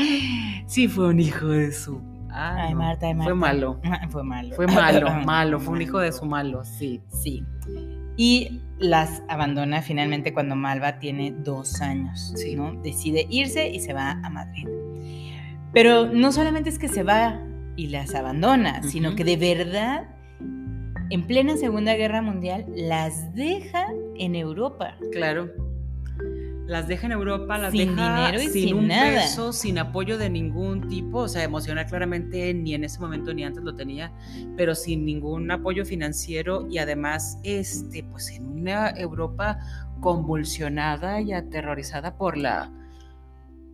sí 0.68 0.88
fue 0.88 1.10
un 1.10 1.20
hijo 1.20 1.48
de 1.48 1.72
su. 1.72 2.02
ay, 2.30 2.74
Marta, 2.74 3.08
ay, 3.08 3.14
Marta. 3.14 3.30
Fue 3.32 3.36
malo. 3.36 3.80
Fue 4.10 4.24
malo. 4.24 4.56
Fue 4.56 4.68
malo, 4.74 5.12
malo. 5.26 5.60
Fue 5.60 5.74
un 5.74 5.82
hijo 5.82 6.00
de 6.00 6.12
su 6.12 6.26
malo, 6.26 6.64
sí. 6.64 7.02
Sí. 7.10 7.46
Y 8.24 8.62
las 8.78 9.24
abandona 9.30 9.82
finalmente 9.82 10.32
cuando 10.32 10.56
Malva 10.56 11.00
tiene 11.00 11.34
dos 11.36 11.82
años, 11.82 12.36
¿no? 12.56 12.80
Decide 12.84 13.25
irse 13.32 13.68
y 13.68 13.80
se 13.80 13.94
va 13.94 14.12
a 14.12 14.30
Madrid. 14.30 14.68
Pero 15.74 16.06
no 16.06 16.32
solamente 16.32 16.70
es 16.70 16.78
que 16.78 16.88
se 16.88 17.01
va 17.01 17.42
y 17.75 17.88
las 17.88 18.13
abandona, 18.13 18.84
sino 18.84 19.16
que 19.16 19.24
de 19.24 19.38
verdad, 19.38 20.08
en 21.10 21.25
plena 21.25 21.58
Segunda 21.58 21.96
Guerra 21.96 22.22
Mundial, 22.22 22.68
las 22.75 23.34
deja 23.34 23.88
en 24.16 24.36
Europa. 24.36 24.98
Claro 25.12 25.71
las 26.72 26.88
deja 26.88 27.06
en 27.06 27.12
Europa, 27.12 27.58
las 27.58 27.74
sin 27.74 27.96
deja 27.96 28.28
dinero 28.28 28.42
y 28.42 28.48
sin, 28.48 28.70
sin 28.70 28.78
un 28.78 28.88
nada. 28.88 29.22
peso, 29.24 29.51
sin 29.51 29.78
apoyo 29.78 30.18
de 30.18 30.30
ningún 30.30 30.88
tipo, 30.88 31.20
o 31.20 31.28
sea, 31.28 31.44
emocional 31.44 31.86
claramente 31.86 32.54
ni 32.54 32.74
en 32.74 32.86
ese 32.86 32.98
momento 33.00 33.34
ni 33.34 33.44
antes 33.44 33.62
lo 33.62 33.75
tenía, 33.75 34.13
pero 34.56 34.74
sin 34.74 35.04
ningún 35.04 35.51
apoyo 35.51 35.86
financiero 35.86 36.66
y 36.70 36.78
además, 36.78 37.38
este, 37.44 38.04
pues 38.04 38.30
en 38.30 38.48
una 38.48 38.90
Europa 38.92 39.60
convulsionada 40.00 41.20
y 41.20 41.34
aterrorizada 41.34 42.18
por 42.18 42.38
la, 42.38 42.72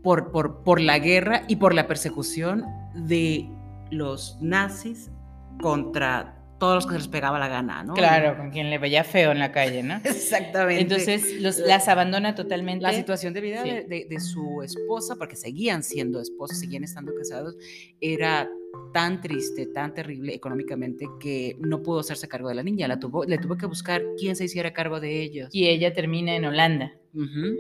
por, 0.02 0.32
por, 0.32 0.64
por 0.64 0.82
la 0.82 0.98
guerra 0.98 1.44
y 1.48 1.58
por 1.58 1.76
la 1.76 1.86
persecución 1.86 2.66
de 2.96 3.48
los 3.92 4.40
nazis 4.42 5.12
contra 5.62 6.37
todos 6.60 6.76
los 6.76 6.86
que 6.88 6.94
se 6.94 6.98
les 7.00 7.08
pegaba 7.08 7.38
la 7.40 7.48
gana, 7.48 7.84
¿no? 7.84 7.94
Claro, 7.94 8.36
con 8.38 8.50
quien 8.52 8.70
le 8.70 8.78
veía 8.78 9.04
feo 9.04 9.32
en 9.32 9.40
la 9.40 9.52
calle, 9.52 9.84
¿no? 9.84 9.96
Exactamente. 10.04 10.82
Entonces 10.82 11.40
los, 11.42 11.58
las 11.60 11.88
abandona 11.88 12.34
totalmente. 12.36 12.82
La 12.84 12.94
situación 12.94 13.34
de 13.34 13.42
vida 13.42 13.64
Sí. 13.64 13.70
de, 13.70 13.84
de- 13.84 14.08
de 14.10 14.20
su 14.20 14.62
esposa, 14.64 15.16
porque 15.18 15.36
seguían 15.36 15.84
siendo 15.84 16.20
esposos, 16.20 16.58
seguían 16.60 16.84
estando 16.84 17.14
casados, 17.16 17.56
era 18.02 18.50
tan 18.94 19.22
triste, 19.22 19.66
tan 19.68 19.94
terrible 19.94 20.34
económicamente 20.34 21.06
que 21.20 21.56
no 21.60 21.82
pudo 21.84 22.00
hacerse 22.00 22.28
cargo 22.28 22.50
de 22.50 22.56
la 22.56 22.64
niña. 22.64 22.88
La 22.88 23.00
tuvo, 23.00 23.24
le 23.26 23.38
tuvo 23.38 23.58
que 23.58 23.66
buscar 23.66 24.02
quién 24.18 24.36
se 24.36 24.46
hiciera 24.46 24.74
cargo 24.74 25.00
de 25.00 25.22
ellos. 25.22 25.50
Y 25.52 25.68
ella 25.68 25.94
termina 25.94 26.36
en 26.36 26.46
Holanda. 26.46 26.94
Ujú. 27.14 27.56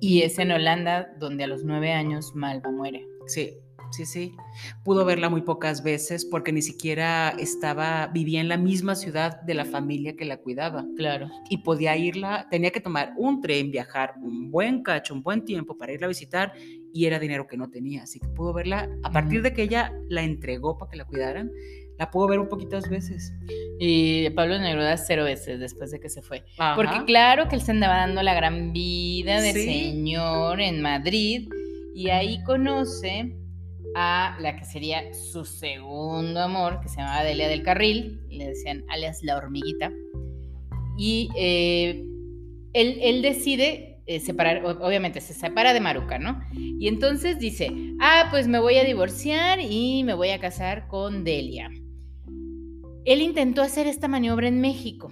Y 0.00 0.22
es 0.22 0.38
en 0.38 0.50
Holanda 0.52 1.08
donde 1.18 1.44
a 1.44 1.46
los 1.46 1.64
nueve 1.64 1.92
años 1.92 2.34
Malva 2.34 2.70
muere. 2.70 3.06
Sí, 3.26 3.54
sí, 3.96 4.06
sí. 4.06 4.36
Pudo 4.84 5.04
verla 5.04 5.28
muy 5.28 5.42
pocas 5.42 5.82
veces 5.82 6.24
porque 6.24 6.52
ni 6.52 6.62
siquiera 6.62 7.30
estaba, 7.38 8.08
vivía 8.08 8.40
en 8.40 8.48
la 8.48 8.56
misma 8.56 8.94
ciudad 8.94 9.40
de 9.42 9.54
la 9.54 9.64
familia 9.64 10.16
que 10.16 10.24
la 10.24 10.38
cuidaba. 10.38 10.84
Claro. 10.96 11.28
y 11.50 11.58
podía 11.58 11.96
irla, 11.96 12.46
tenía 12.50 12.70
que 12.70 12.80
tomar 12.80 13.12
un 13.16 13.40
tren, 13.40 13.70
viajar 13.70 14.14
un 14.22 14.50
buen 14.50 14.82
cacho, 14.82 15.14
un 15.14 15.22
buen 15.22 15.44
tiempo 15.44 15.76
para 15.76 15.92
irla 15.92 16.06
a 16.06 16.08
visitar 16.08 16.52
y 16.92 17.06
era 17.06 17.18
dinero 17.18 17.46
que 17.46 17.56
no 17.56 17.70
tenía, 17.70 18.04
así 18.04 18.20
que 18.20 18.28
pudo 18.28 18.52
verla, 18.52 18.88
a 19.02 19.10
partir 19.10 19.42
de 19.42 19.52
que 19.52 19.62
ella 19.62 19.92
la 20.08 20.22
entregó 20.22 20.78
para 20.78 20.90
que 20.90 20.96
la 20.96 21.04
cuidaran, 21.04 21.50
la 21.98 22.10
pudo 22.10 22.28
ver 22.28 22.38
un 22.38 22.48
poquitas 22.48 22.88
veces. 22.88 23.32
Y 23.78 24.30
Pablo 24.30 24.58
Neruda 24.58 24.96
cero 24.96 25.24
veces 25.24 25.58
después 25.60 25.90
de 25.90 26.00
que 26.00 26.08
se 26.08 26.22
fue. 26.22 26.44
Porque 26.76 27.04
claro 27.04 27.48
que 27.48 27.56
él 27.56 27.62
se 27.62 27.72
andaba 27.72 27.96
dando 27.96 28.22
la 28.22 28.34
gran 28.34 28.72
vida 28.72 29.40
de 29.40 29.52
Sí. 29.52 29.64
señor 29.64 30.60
en 30.60 30.80
Madrid 30.82 31.48
y 31.94 32.10
ahí 32.10 32.42
conoce 32.44 33.36
a 33.94 34.36
la 34.40 34.56
que 34.56 34.64
sería 34.64 35.12
su 35.14 35.44
segundo 35.44 36.40
amor, 36.40 36.80
que 36.80 36.88
se 36.88 36.96
llamaba 36.96 37.22
Delia 37.22 37.48
del 37.48 37.62
Carril, 37.62 38.20
le 38.28 38.48
decían 38.48 38.84
alias 38.88 39.20
la 39.22 39.36
hormiguita. 39.36 39.92
Y 40.96 41.28
eh, 41.36 42.04
él, 42.72 42.98
él 43.00 43.22
decide 43.22 43.94
eh, 44.06 44.20
separar, 44.20 44.62
obviamente 44.64 45.22
se 45.22 45.32
separa 45.32 45.72
de 45.72 45.80
Maruca, 45.80 46.18
¿no? 46.18 46.38
Y 46.52 46.88
entonces 46.88 47.38
dice, 47.38 47.72
ah, 48.00 48.28
pues 48.30 48.48
me 48.48 48.58
voy 48.58 48.76
a 48.76 48.84
divorciar 48.84 49.60
y 49.62 50.04
me 50.04 50.12
voy 50.12 50.28
a 50.28 50.38
casar 50.38 50.88
con 50.88 51.24
Delia. 51.24 51.70
Él 53.06 53.22
intentó 53.22 53.62
hacer 53.62 53.86
esta 53.86 54.06
maniobra 54.06 54.46
en 54.46 54.60
México. 54.60 55.10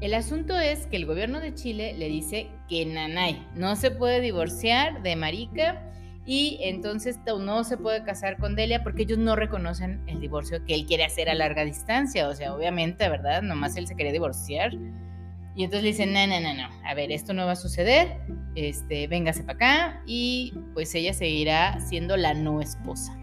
El 0.00 0.14
asunto 0.14 0.56
es 0.56 0.86
que 0.86 0.96
el 0.96 1.06
gobierno 1.06 1.40
de 1.40 1.54
Chile 1.54 1.96
le 1.98 2.08
dice 2.08 2.46
que 2.68 2.86
nanay, 2.86 3.44
no 3.56 3.74
se 3.74 3.90
puede 3.90 4.20
divorciar 4.20 5.02
de 5.02 5.16
Marica 5.16 5.82
y 6.26 6.58
entonces 6.60 7.22
to- 7.24 7.38
no 7.38 7.62
se 7.64 7.76
puede 7.76 8.02
casar 8.02 8.36
con 8.38 8.56
Delia 8.56 8.82
porque 8.82 9.02
ellos 9.04 9.18
no 9.18 9.36
reconocen 9.36 10.02
el 10.08 10.20
divorcio 10.20 10.64
que 10.64 10.74
él 10.74 10.84
quiere 10.86 11.04
hacer 11.04 11.30
a 11.30 11.34
larga 11.34 11.64
distancia. 11.64 12.28
O 12.28 12.34
sea, 12.34 12.52
obviamente, 12.54 13.08
¿verdad? 13.08 13.42
Nomás 13.42 13.76
él 13.76 13.86
se 13.86 13.94
quería 13.96 14.12
divorciar. 14.12 14.72
Y 15.54 15.64
entonces 15.64 15.84
le 15.84 15.88
dicen, 15.90 16.12
no, 16.12 16.26
no, 16.26 16.38
no, 16.40 16.52
no, 16.52 16.68
a 16.84 16.92
ver, 16.94 17.10
esto 17.10 17.32
no 17.32 17.46
va 17.46 17.52
a 17.52 17.56
suceder, 17.56 18.18
este, 18.56 19.06
véngase 19.06 19.42
para 19.42 19.54
acá 19.56 20.02
y 20.04 20.52
pues 20.74 20.94
ella 20.94 21.14
seguirá 21.14 21.80
siendo 21.80 22.18
la 22.18 22.34
no 22.34 22.60
esposa. 22.60 23.16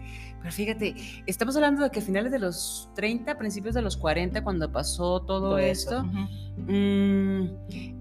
Pero 0.44 0.52
fíjate, 0.52 0.94
estamos 1.24 1.56
hablando 1.56 1.82
de 1.82 1.90
que 1.90 2.00
a 2.00 2.02
finales 2.02 2.30
de 2.30 2.38
los 2.38 2.90
30, 2.96 3.38
principios 3.38 3.74
de 3.74 3.80
los 3.80 3.96
40, 3.96 4.44
cuando 4.44 4.70
pasó 4.70 5.22
todo, 5.22 5.56
esto. 5.56 6.04
Mm, 6.04 7.46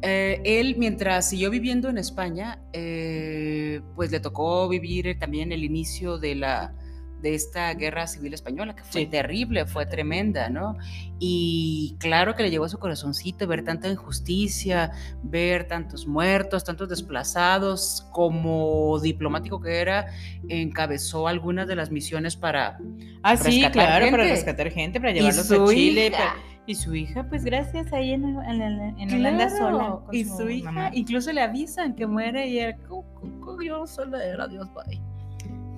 eh, 0.02 0.42
él, 0.44 0.76
mientras 0.78 1.30
siguió 1.30 1.50
viviendo 1.50 1.88
en 1.88 1.98
España, 1.98 2.60
eh, 2.74 3.80
pues 3.96 4.12
le 4.12 4.20
tocó 4.20 4.68
vivir 4.68 5.18
también 5.18 5.54
el 5.54 5.64
inicio 5.64 6.18
de 6.18 6.36
la 6.36 6.76
de 7.24 7.34
esta 7.34 7.74
guerra 7.74 8.06
civil 8.06 8.34
española, 8.34 8.76
que 8.76 8.84
fue 8.84 9.02
Sí. 9.02 9.08
terrible, 9.08 9.66
fue 9.66 9.86
tremenda, 9.88 10.50
¿no? 10.50 10.78
Y 11.20 11.96
claro 12.00 12.36
que 12.36 12.44
le 12.44 12.52
llegó 12.52 12.66
a 12.66 12.70
su 12.70 12.78
corazoncito 12.78 13.48
ver 13.48 13.64
tanta 13.64 13.88
injusticia, 13.90 14.92
ver 15.24 15.68
tantos 15.68 16.06
muertos, 16.06 16.66
tantos 16.66 16.90
desplazados, 16.90 18.06
como 18.12 19.00
diplomático 19.00 19.62
que 19.62 19.80
era, 19.80 20.08
encabezó 20.50 21.28
algunas 21.30 21.66
de 21.68 21.76
las 21.78 21.90
misiones 21.92 22.36
para... 22.36 22.78
Ah, 23.24 23.38
sí, 23.38 23.64
claro, 23.72 24.12
para 24.12 24.24
gente. 24.24 24.34
rescatar 24.36 24.70
gente, 24.70 25.00
para 25.00 25.14
llevarlos 25.14 25.46
su 25.48 25.64
a 25.64 25.68
Chile. 25.74 26.08
hija. 26.08 26.18
pa- 26.18 26.36
Y 26.66 26.76
su 26.76 26.96
hija, 26.96 27.28
pues 27.28 27.44
gracias, 27.44 27.92
ahí 27.92 28.12
en, 28.14 28.24
en, 28.24 28.62
en- 28.62 29.00
en 29.00 29.14
Holanda 29.14 29.48
Claro, 29.48 29.58
sola. 29.58 30.00
Y 30.14 30.24
su 30.26 30.50
hija, 30.50 30.72
mamá. 30.72 30.90
incluso 30.94 31.32
le 31.34 31.42
avisan 31.42 31.94
que 31.94 32.08
muere 32.08 32.48
y 32.48 32.60
él, 32.60 32.76
"Cu- 32.88 33.04
cu- 33.16 33.40
cu- 33.42 33.62
yo 33.62 33.86
solo 33.88 34.18
era 34.18 34.48
Dios, 34.48 34.70
bye. 34.74 35.02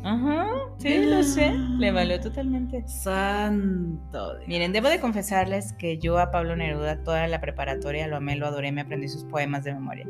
Ajá, 0.05 0.47
sí, 0.77 1.03
lo 1.03 1.23
sé. 1.23 1.51
Le 1.79 1.91
valió 1.91 2.19
totalmente. 2.19 2.87
Santo 2.87 4.35
Dios. 4.35 4.47
Miren, 4.47 4.71
debo 4.71 4.87
de 4.87 4.99
confesarles 4.99 5.73
que 5.73 5.97
yo 5.97 6.19
a 6.19 6.29
Pablo 6.29 6.55
Neruda 6.55 7.01
toda 7.03 7.27
la 7.27 7.41
preparatoria 7.41 8.05
lo 8.05 8.17
amé, 8.17 8.35
lo 8.35 8.45
adoré, 8.45 8.71
me 8.71 8.81
aprendí 8.81 9.07
sus 9.07 9.23
poemas 9.23 9.63
de 9.63 9.73
memoria. 9.73 10.05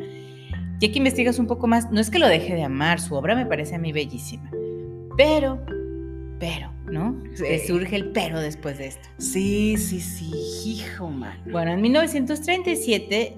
Ya 0.80 0.92
que 0.92 0.98
investigas 0.98 1.40
un 1.40 1.48
poco 1.48 1.68
más, 1.68 1.90
no 1.92 2.02
es 2.02 2.10
que 2.10 2.20
lo 2.20 2.28
deje 2.28 2.56
de 2.56 2.64
amar, 2.64 3.00
su 3.00 3.16
obra 3.16 3.36
me 3.36 3.46
parece 3.46 3.76
a 3.76 3.78
mí 3.78 3.94
bellísima. 3.94 4.52
Pero, 5.16 5.66
pero, 6.40 6.74
¿no? 6.92 7.18
Sí. 7.34 7.60
Surge 7.66 7.96
el 7.96 8.12
pero 8.12 8.42
después 8.42 8.78
de 8.78 8.88
esto. 8.88 9.08
Sí, 9.18 9.78
sí, 9.78 10.02
sí, 10.02 10.30
hijo, 10.66 11.10
man. 11.10 11.40
Bueno, 11.50 11.72
en 11.72 11.80
1937, 11.80 13.38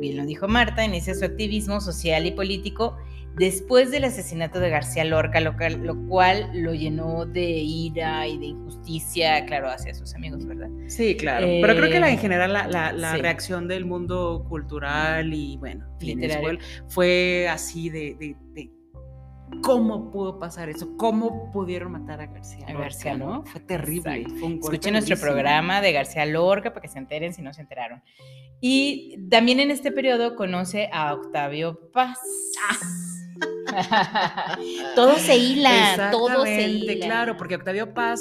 bien 0.00 0.16
lo 0.16 0.24
dijo 0.24 0.48
Marta, 0.48 0.86
inicia 0.86 1.14
su 1.14 1.26
activismo 1.26 1.82
social 1.82 2.24
y 2.24 2.30
político 2.30 2.96
después 3.38 3.90
del 3.90 4.04
asesinato 4.04 4.60
de 4.60 4.70
García 4.70 5.04
Lorca, 5.04 5.40
lo, 5.40 5.56
cual- 5.56 5.80
lo 5.84 5.96
cual 6.06 6.50
lo 6.54 6.74
llenó 6.74 7.26
de 7.26 7.42
ira 7.48 8.26
y 8.26 8.38
de 8.38 8.46
injusticia, 8.46 9.44
claro, 9.46 9.68
hacia 9.70 9.94
sus 9.94 10.14
amigos, 10.14 10.46
¿verdad? 10.46 10.68
Sí, 10.88 11.16
claro. 11.16 11.46
Pero 11.46 11.76
creo 11.76 11.90
que 11.90 12.00
la, 12.00 12.08
en 12.10 12.14
Eh, 12.14 12.18
general 12.18 12.52
la, 12.52 12.66
la- 12.66 12.92
la 12.92 13.14
sí. 13.14 13.20
reacción 13.22 13.68
del 13.68 13.84
mundo 13.84 14.44
cultural 14.48 15.32
y, 15.32 15.56
bueno, 15.58 15.86
Literario. 16.00 16.58
fue, 16.88 17.46
así 17.50 17.90
de, 17.90 18.16
de- 18.18 18.36
de 18.54 18.70
cómo 19.62 20.10
pudo 20.10 20.38
pasar 20.38 20.68
eso, 20.68 20.94
cómo 20.98 21.50
pudieron 21.52 21.92
matar 21.92 22.20
a 22.20 22.26
García. 22.26 22.66
A 22.66 22.72
Lorca, 22.72 22.82
García 22.82 23.16
¿no? 23.16 23.44
Fue 23.46 23.60
terrible. 23.62 24.26
Fue 24.38 24.46
un 24.48 24.58
Escuchen 24.62 24.92
nuestro 24.92 25.16
durísimo. 25.16 25.20
programa 25.32 25.80
de 25.80 25.92
García 25.92 26.26
Lorca 26.26 26.70
para 26.70 26.82
que 26.82 26.88
se 26.88 26.98
enteren 26.98 27.32
si 27.32 27.40
no 27.40 27.54
se 27.54 27.62
enteraron. 27.62 28.02
Y 28.60 29.16
también 29.30 29.60
en 29.60 29.70
este 29.70 29.90
periodo 29.92 30.34
conoce 30.36 30.90
a 30.92 31.14
Octavio 31.14 31.78
Paz. 31.92 32.18
todo 34.94 35.16
se 35.16 35.36
hila, 35.36 36.10
todo 36.10 36.44
se 36.44 36.68
hila. 36.68 37.06
Claro, 37.06 37.36
porque 37.36 37.56
Octavio 37.56 37.92
Paz, 37.94 38.20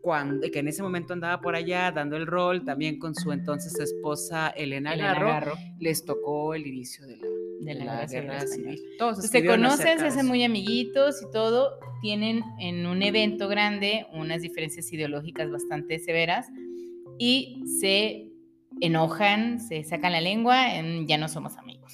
cuando, 0.00 0.50
que 0.50 0.58
en 0.58 0.68
ese 0.68 0.82
momento 0.82 1.12
andaba 1.12 1.40
por 1.40 1.54
allá 1.54 1.90
dando 1.92 2.16
el 2.16 2.26
rol, 2.26 2.64
también 2.64 2.98
con 2.98 3.14
su 3.14 3.32
entonces 3.32 3.78
esposa 3.78 4.48
Elena, 4.50 4.94
Elena 4.94 5.14
Garro, 5.14 5.26
Garro, 5.28 5.54
les 5.78 6.04
tocó 6.04 6.54
el 6.54 6.66
inicio 6.66 7.06
de 7.06 7.16
la, 7.16 7.26
de 7.60 7.74
la, 7.74 7.84
la 7.84 8.06
Guerra 8.06 8.46
Civil. 8.46 8.80
Todos 8.98 9.26
se 9.26 9.46
conocen, 9.46 9.98
se 9.98 10.06
hacen 10.06 10.26
muy 10.26 10.42
amiguitos 10.44 11.22
y 11.22 11.30
todo. 11.30 11.78
Tienen 12.00 12.42
en 12.58 12.86
un 12.86 13.02
evento 13.02 13.48
grande 13.48 14.06
unas 14.12 14.42
diferencias 14.42 14.92
ideológicas 14.92 15.50
bastante 15.50 15.98
severas 16.00 16.48
y 17.18 17.62
se 17.80 18.32
enojan, 18.80 19.60
se 19.60 19.84
sacan 19.84 20.12
la 20.12 20.20
lengua, 20.20 20.74
en 20.74 21.06
ya 21.06 21.18
no 21.18 21.28
somos 21.28 21.56
amigos. 21.56 21.92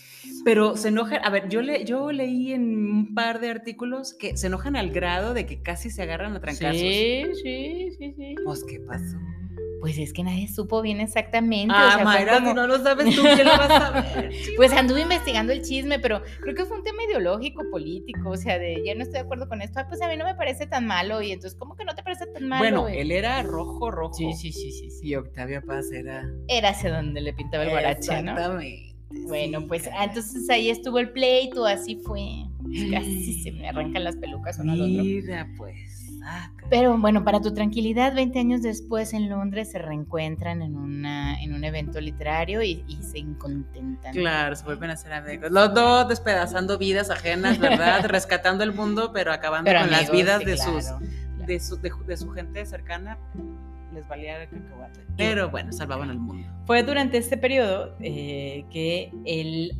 Pero 0.49 0.78
se 0.78 0.88
enojan, 0.88 1.21
a 1.23 1.28
ver, 1.28 1.50
yo, 1.50 1.61
le, 1.61 1.85
yo 1.85 2.11
leí 2.11 2.55
en 2.55 2.62
un 2.90 3.14
par 3.14 3.38
de 3.38 3.50
artículos 3.50 4.14
que 4.14 4.35
se 4.38 4.47
enojan 4.47 4.76
al 4.76 4.88
grado 4.93 5.35
de 5.35 5.45
que 5.45 5.61
casi 5.61 5.90
se 5.90 6.00
agarran 6.00 6.35
a 6.35 6.40
trancazos. 6.40 6.78
Sí, 6.81 7.23
sí, 7.43 7.90
sí, 7.99 8.14
sí. 8.17 8.35
Pues, 8.47 8.64
¿qué 8.64 8.81
pasó? 8.81 9.19
Pues 9.83 9.99
es 9.99 10.14
que 10.14 10.23
nadie 10.25 10.49
supo 10.49 10.81
bien 10.81 11.00
exactamente. 11.00 11.75
o 11.75 11.76
Ah, 11.78 11.88
sea, 11.97 11.97
fue 11.99 12.05
Mayra, 12.05 12.33
como- 12.38 12.49
si 12.49 12.55
no 12.55 12.67
lo 12.67 12.78
sabes 12.83 13.14
tú, 13.14 13.21
¿quién 13.23 13.47
lo 13.47 13.52
va 13.59 13.64
a 13.67 13.78
saber? 13.78 14.31
Pues 14.57 14.73
anduve 14.73 15.02
investigando 15.02 15.52
el 15.52 15.61
chisme, 15.61 15.99
pero 15.99 16.23
creo 16.40 16.55
que 16.55 16.64
fue 16.64 16.78
un 16.78 16.83
tema 16.83 17.05
ideológico, 17.05 17.62
político, 17.71 18.31
o 18.31 18.37
sea, 18.38 18.59
de 18.59 18.83
ya 18.85 18.95
no 18.95 19.02
estoy 19.02 19.19
de 19.21 19.25
acuerdo 19.26 19.49
con 19.49 19.61
esto, 19.61 19.81
ah, 19.81 19.87
pues 19.87 20.00
a 20.00 20.09
mí 20.09 20.17
no 20.17 20.25
me 20.25 20.35
parece 20.35 20.67
tan 20.67 20.87
malo, 20.87 21.21
y 21.21 21.31
entonces, 21.31 21.59
¿cómo 21.59 21.76
que 21.76 21.85
no 21.85 21.95
te 21.95 22.02
parece 22.02 22.25
tan 22.26 22.49
malo? 22.49 22.85
bueno, 22.85 22.88
él 22.88 23.12
era 23.12 23.43
rojo, 23.43 23.90
rojo. 23.90 24.14
Sí, 24.14 24.33
sí, 24.33 24.50
sí, 24.50 24.73
sí, 24.73 24.90
sí. 24.90 25.09
Y 25.09 25.14
Octavia 25.14 25.61
Paz 25.61 25.93
era... 25.93 26.25
Era 26.49 26.71
hacia 26.71 26.90
donde 26.90 27.21
le 27.21 27.35
pintaba 27.35 27.64
el 27.64 27.71
guarache, 27.71 28.23
¿no? 28.23 28.33
Exactamente. 28.33 28.88
Bueno, 29.11 29.67
pues 29.67 29.88
ah, 29.88 30.05
entonces 30.05 30.49
ahí 30.50 30.69
estuvo 30.69 30.99
el 30.99 31.11
pleito, 31.11 31.65
así 31.65 31.97
fue. 31.97 32.45
Casi 32.91 33.43
se 33.43 33.53
me 33.53 33.69
arrancan 33.69 34.05
las 34.05 34.17
pelucas 34.17 34.59
uno 34.59 34.73
al 34.73 34.83
otro. 34.83 35.03
Mira, 35.03 35.49
pues. 35.57 36.11
ah. 36.25 36.50
Pero 36.69 36.99
bueno, 36.99 37.25
para 37.25 37.41
tu 37.41 37.55
tranquilidad, 37.55 38.15
20 38.15 38.38
años 38.38 38.62
después 38.62 39.15
en 39.15 39.31
Londres 39.31 39.71
se 39.71 39.79
reencuentran 39.79 40.61
en, 40.61 40.77
una, 40.77 41.43
en 41.43 41.55
un 41.55 41.65
evento 41.65 42.00
literario 42.00 42.62
y, 42.62 42.85
y 42.87 43.03
se 43.03 43.25
contentan. 43.38 44.12
Claro, 44.12 44.55
se 44.55 44.65
vuelven 44.65 44.91
a 44.91 44.97
ser 44.97 45.15
amigos. 45.15 45.50
Los 45.50 45.73
dos 45.73 46.09
despedazando 46.09 46.77
vidas 46.77 47.09
ajenas, 47.09 47.59
¿verdad? 47.59 48.05
Rescatando 48.09 48.62
el 48.65 48.75
mundo, 48.75 49.12
pero 49.15 49.33
acabando 49.33 49.71
Pero 49.71 49.81
con 49.81 49.91
las 49.91 50.11
vidas 50.11 50.41
sí, 50.41 50.45
de 50.45 50.55
claro, 50.57 50.73
sus 50.73 50.85
claro. 50.85 51.07
de 51.47 51.61
su, 51.61 51.77
de, 51.81 51.93
de 52.07 52.17
su 52.19 52.31
gente 52.31 52.67
cercana. 52.67 53.17
Les 53.99 54.07
valía 54.07 54.45
el 54.45 54.49
cacahuate. 54.49 55.00
Pero 55.17 55.50
bueno, 55.50 55.73
salvaban 55.73 56.09
al 56.09 56.21
mundo. 56.21 56.47
Fue 56.67 56.85
durante 56.85 57.19
este 57.19 57.37
periodo 57.37 57.97
eh, 57.99 58.64
que 58.71 59.11
él, 59.25 59.73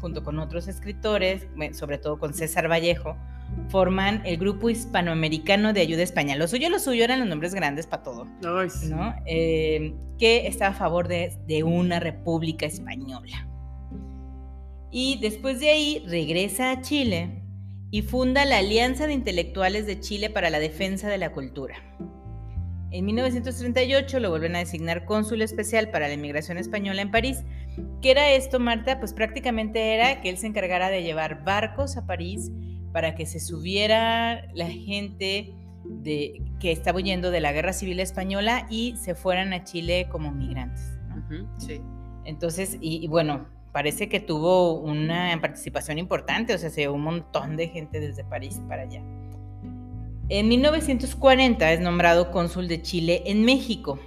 junto 0.00 0.22
con 0.22 0.38
otros 0.38 0.68
escritores, 0.68 1.48
sobre 1.72 1.98
todo 1.98 2.20
con 2.20 2.34
César 2.34 2.70
Vallejo, 2.70 3.16
forman 3.68 4.22
el 4.24 4.36
Grupo 4.36 4.70
Hispanoamericano 4.70 5.72
de 5.72 5.80
Ayuda 5.80 6.04
Española. 6.04 6.38
Lo 6.38 6.46
suyo, 6.46 6.70
lo 6.70 6.78
suyo 6.78 7.02
eran 7.02 7.18
los 7.18 7.28
nombres 7.28 7.52
grandes 7.52 7.88
para 7.88 8.04
todo, 8.04 8.28
Ay, 8.44 8.70
sí. 8.70 8.86
¿no? 8.86 9.12
Eh, 9.26 9.92
que 10.20 10.46
estaba 10.46 10.70
a 10.70 10.78
favor 10.78 11.08
de, 11.08 11.36
de 11.48 11.64
una 11.64 11.98
república 11.98 12.66
española. 12.66 13.48
Y 14.92 15.18
después 15.20 15.58
de 15.58 15.70
ahí 15.70 16.04
regresa 16.06 16.70
a 16.70 16.80
Chile 16.80 17.42
y 17.90 18.02
funda 18.02 18.44
la 18.44 18.58
Alianza 18.58 19.08
de 19.08 19.14
Intelectuales 19.14 19.84
de 19.86 19.98
Chile 19.98 20.30
para 20.30 20.48
la 20.48 20.60
Defensa 20.60 21.08
de 21.08 21.18
la 21.18 21.32
Cultura. 21.32 21.74
En 22.94 23.06
1938 23.06 24.20
lo 24.20 24.30
vuelven 24.30 24.54
a 24.54 24.60
designar 24.60 25.04
cónsul 25.04 25.42
especial 25.42 25.90
para 25.90 26.06
la 26.06 26.14
inmigración 26.14 26.58
española 26.58 27.02
en 27.02 27.10
París. 27.10 27.42
¿Qué 28.00 28.12
era 28.12 28.30
esto, 28.30 28.60
Marta? 28.60 29.00
Pues 29.00 29.12
prácticamente 29.12 29.94
era 29.94 30.20
que 30.20 30.30
él 30.30 30.38
se 30.38 30.46
encargara 30.46 30.90
de 30.90 31.02
llevar 31.02 31.42
barcos 31.42 31.96
a 31.96 32.06
París 32.06 32.52
para 32.92 33.16
que 33.16 33.26
se 33.26 33.40
subiera 33.40 34.46
la 34.54 34.70
gente 34.70 35.52
de, 35.84 36.40
que 36.60 36.70
estaba 36.70 36.98
huyendo 36.98 37.32
de 37.32 37.40
la 37.40 37.50
guerra 37.50 37.72
civil 37.72 37.98
española 37.98 38.68
y 38.70 38.94
se 38.96 39.16
fueran 39.16 39.52
a 39.54 39.64
Chile 39.64 40.06
como 40.08 40.30
migrantes. 40.30 40.96
¿no? 41.08 41.16
Ujú, 41.16 41.48
sí. 41.58 41.80
Entonces, 42.24 42.78
y, 42.80 43.04
y 43.04 43.08
bueno, 43.08 43.48
parece 43.72 44.08
que 44.08 44.20
tuvo 44.20 44.80
una 44.80 45.36
participación 45.40 45.98
importante, 45.98 46.54
o 46.54 46.58
sea, 46.58 46.70
se 46.70 46.82
llevó 46.82 46.94
un 46.94 47.02
montón 47.02 47.56
de 47.56 47.66
gente 47.66 47.98
desde 47.98 48.22
París 48.22 48.62
para 48.68 48.82
allá. 48.82 49.02
En 50.28 50.48
1940 50.48 51.72
es 51.72 51.80
nombrado 51.80 52.30
cónsul 52.30 52.66
de 52.68 52.80
Chile 52.80 53.22
en 53.26 53.44
México. 53.44 53.98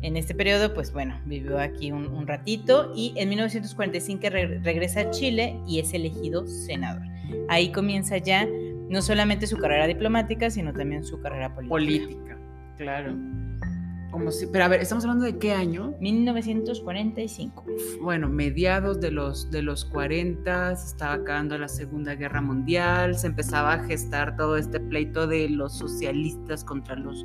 En 0.00 0.16
este 0.16 0.32
periodo, 0.34 0.74
pues 0.74 0.92
bueno, 0.92 1.20
vivió 1.26 1.58
aquí 1.58 1.90
un, 1.90 2.26
ratito 2.26 2.92
y 2.94 3.14
en 3.16 3.28
1945 3.30 4.22
re- 4.30 4.58
regresa 4.60 5.00
a 5.00 5.10
Chile 5.10 5.58
y 5.66 5.80
es 5.80 5.92
elegido 5.92 6.46
senador. 6.46 7.02
Ahí 7.48 7.72
comienza 7.72 8.16
ya 8.18 8.46
no 8.88 9.02
solamente 9.02 9.48
su 9.48 9.58
carrera 9.58 9.88
diplomática, 9.88 10.50
sino 10.50 10.72
también 10.72 11.04
su 11.04 11.20
carrera 11.20 11.52
política. 11.52 11.68
Política, 11.68 12.38
claro. 12.76 13.16
Como 14.18 14.32
si, 14.32 14.46
pero 14.46 14.64
a 14.64 14.68
ver, 14.68 14.80
¿estamos 14.80 15.04
hablando 15.04 15.24
de 15.24 15.38
qué 15.38 15.52
año? 15.52 15.94
1945. 16.00 17.64
Bueno, 18.02 18.28
mediados 18.28 19.00
de 19.00 19.12
los, 19.12 19.50
de 19.50 19.62
los 19.62 19.84
40, 19.84 20.74
se 20.76 20.86
estaba 20.86 21.14
acabando 21.14 21.56
la 21.56 21.68
Segunda 21.68 22.14
Guerra 22.14 22.40
Mundial, 22.40 23.16
se 23.16 23.28
empezaba 23.28 23.74
a 23.74 23.84
gestar 23.84 24.36
todo 24.36 24.56
este 24.56 24.80
pleito 24.80 25.26
de 25.26 25.48
los 25.48 25.78
socialistas 25.78 26.64
contra 26.64 26.96
los 26.96 27.24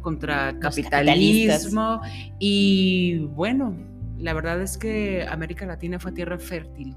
contra 0.00 0.58
capitalismo 0.60 2.00
y 2.38 3.18
bueno, 3.34 3.76
la 4.16 4.32
verdad 4.32 4.62
es 4.62 4.78
que 4.78 5.26
América 5.28 5.66
Latina 5.66 5.98
fue 5.98 6.12
tierra 6.12 6.38
fértil 6.38 6.96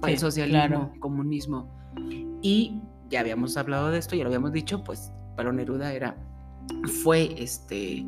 para 0.00 0.14
el 0.14 0.18
socialismo, 0.18 0.58
claro. 0.58 0.92
comunismo 0.98 1.68
y 2.40 2.80
ya 3.10 3.20
habíamos 3.20 3.56
hablado 3.56 3.90
de 3.90 3.98
esto, 3.98 4.16
ya 4.16 4.22
lo 4.22 4.28
habíamos 4.28 4.52
dicho, 4.52 4.82
pues 4.82 5.12
Pablo 5.36 5.52
Neruda 5.52 5.92
era 5.92 6.16
fue 7.02 7.34
este 7.38 8.04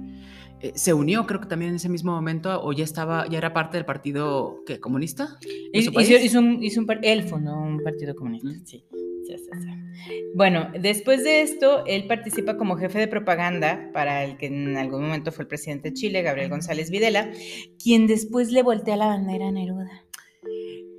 eh, 0.61 0.73
se 0.75 0.93
unió 0.93 1.27
creo 1.27 1.41
que 1.41 1.47
también 1.47 1.71
en 1.71 1.77
ese 1.77 1.89
mismo 1.89 2.13
momento 2.13 2.63
o 2.63 2.73
ya 2.73 2.85
estaba 2.85 3.27
ya 3.29 3.39
era 3.39 3.53
parte 3.53 3.77
del 3.77 3.87
partido 3.87 4.63
¿qué, 4.67 4.79
comunista 4.81 5.39
Hizo, 5.73 5.91
un, 6.39 6.63
hizo 6.63 6.81
un 6.81 6.87
él 7.03 7.23
fundó 7.25 7.57
un 7.57 7.83
partido 7.83 8.15
comunista, 8.15 8.49
Mm. 8.51 8.67
sí. 8.67 8.85
Sí, 9.27 9.37
sí, 9.37 9.51
sí. 9.61 10.25
Bueno, 10.35 10.71
después 10.81 11.23
de 11.23 11.43
esto, 11.43 11.85
él 11.87 12.07
participa 12.09 12.57
como 12.57 12.77
jefe 12.77 12.99
de 12.99 13.07
propaganda 13.07 13.91
para 13.93 14.25
el 14.25 14.37
que 14.39 14.47
en 14.47 14.77
algún 14.77 15.03
momento 15.03 15.31
fue 15.31 15.43
el 15.43 15.49
presidente 15.49 15.91
de 15.91 15.95
Chile, 15.95 16.23
Gabriel 16.23 16.49
González 16.51 16.91
Videla, 16.91 17.31
quien 17.81 18.07
después 18.07 18.51
le 18.51 18.63
voltea 18.63 18.97
la 18.97 19.07
bandera 19.07 19.49
a 19.49 19.53
Neruda 19.53 20.05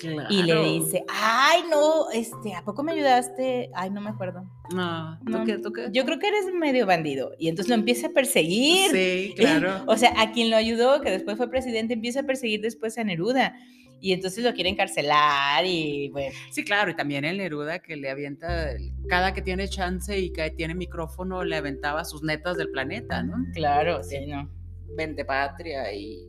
y 0.03 0.43
le 0.43 0.45
Claro. 0.53 0.63
dice, 0.63 1.03
ay, 1.09 1.61
no, 1.69 2.09
este, 2.11 2.53
¿a 2.55 2.63
poco 2.63 2.83
me 2.83 2.93
ayudaste? 2.93 3.69
Ay, 3.73 3.89
no 3.91 4.01
me 4.01 4.09
acuerdo. 4.09 4.43
no, 4.73 5.19
¿tú 5.25 5.31
No, 5.31 5.45
qué, 5.45 5.57
tú 5.57 5.71
qué? 5.71 5.87
Yo 5.91 6.05
creo 6.05 6.19
que 6.19 6.27
eres 6.27 6.45
medio 6.53 6.85
bandido. 6.85 7.31
Y 7.39 7.47
entonces 7.49 7.69
lo 7.69 7.75
empieza 7.75 8.07
a 8.07 8.11
perseguir. 8.11 8.89
sí 8.91 9.33
claro 9.37 9.83
O 9.87 9.97
sea, 9.97 10.13
a 10.17 10.31
quien 10.31 10.49
lo 10.49 10.55
ayudó, 10.57 11.01
que 11.01 11.11
después 11.11 11.37
fue 11.37 11.49
presidente, 11.49 11.93
empieza 11.93 12.21
a 12.21 12.23
perseguir 12.23 12.61
después 12.61 12.97
a 12.97 13.03
Neruda. 13.03 13.55
Y 14.03 14.13
entonces 14.13 14.43
lo 14.43 14.51
quiere 14.55 14.69
encarcelar 14.71 15.63
y 15.65 16.09
bueno. 16.09 16.33
Sí, 16.49 16.63
claro, 16.63 16.89
y 16.89 16.95
también 16.95 17.23
el 17.23 17.37
Neruda 17.37 17.79
que 17.79 17.95
le 17.95 18.09
avienta, 18.09 18.71
cada 19.07 19.31
que 19.33 19.43
tiene 19.43 19.67
chance 19.67 20.17
y 20.17 20.33
que 20.33 20.49
tiene 20.49 20.73
micrófono, 20.73 21.43
le 21.43 21.55
aventaba 21.57 22.03
sus 22.03 22.23
netas 22.23 22.57
del 22.57 22.71
planeta, 22.71 23.21
¿no? 23.21 23.35
Claro, 23.53 24.01
sí, 24.03 24.25
no. 24.25 24.49
Vente 24.97 25.23
patria 25.23 25.93
y 25.93 26.25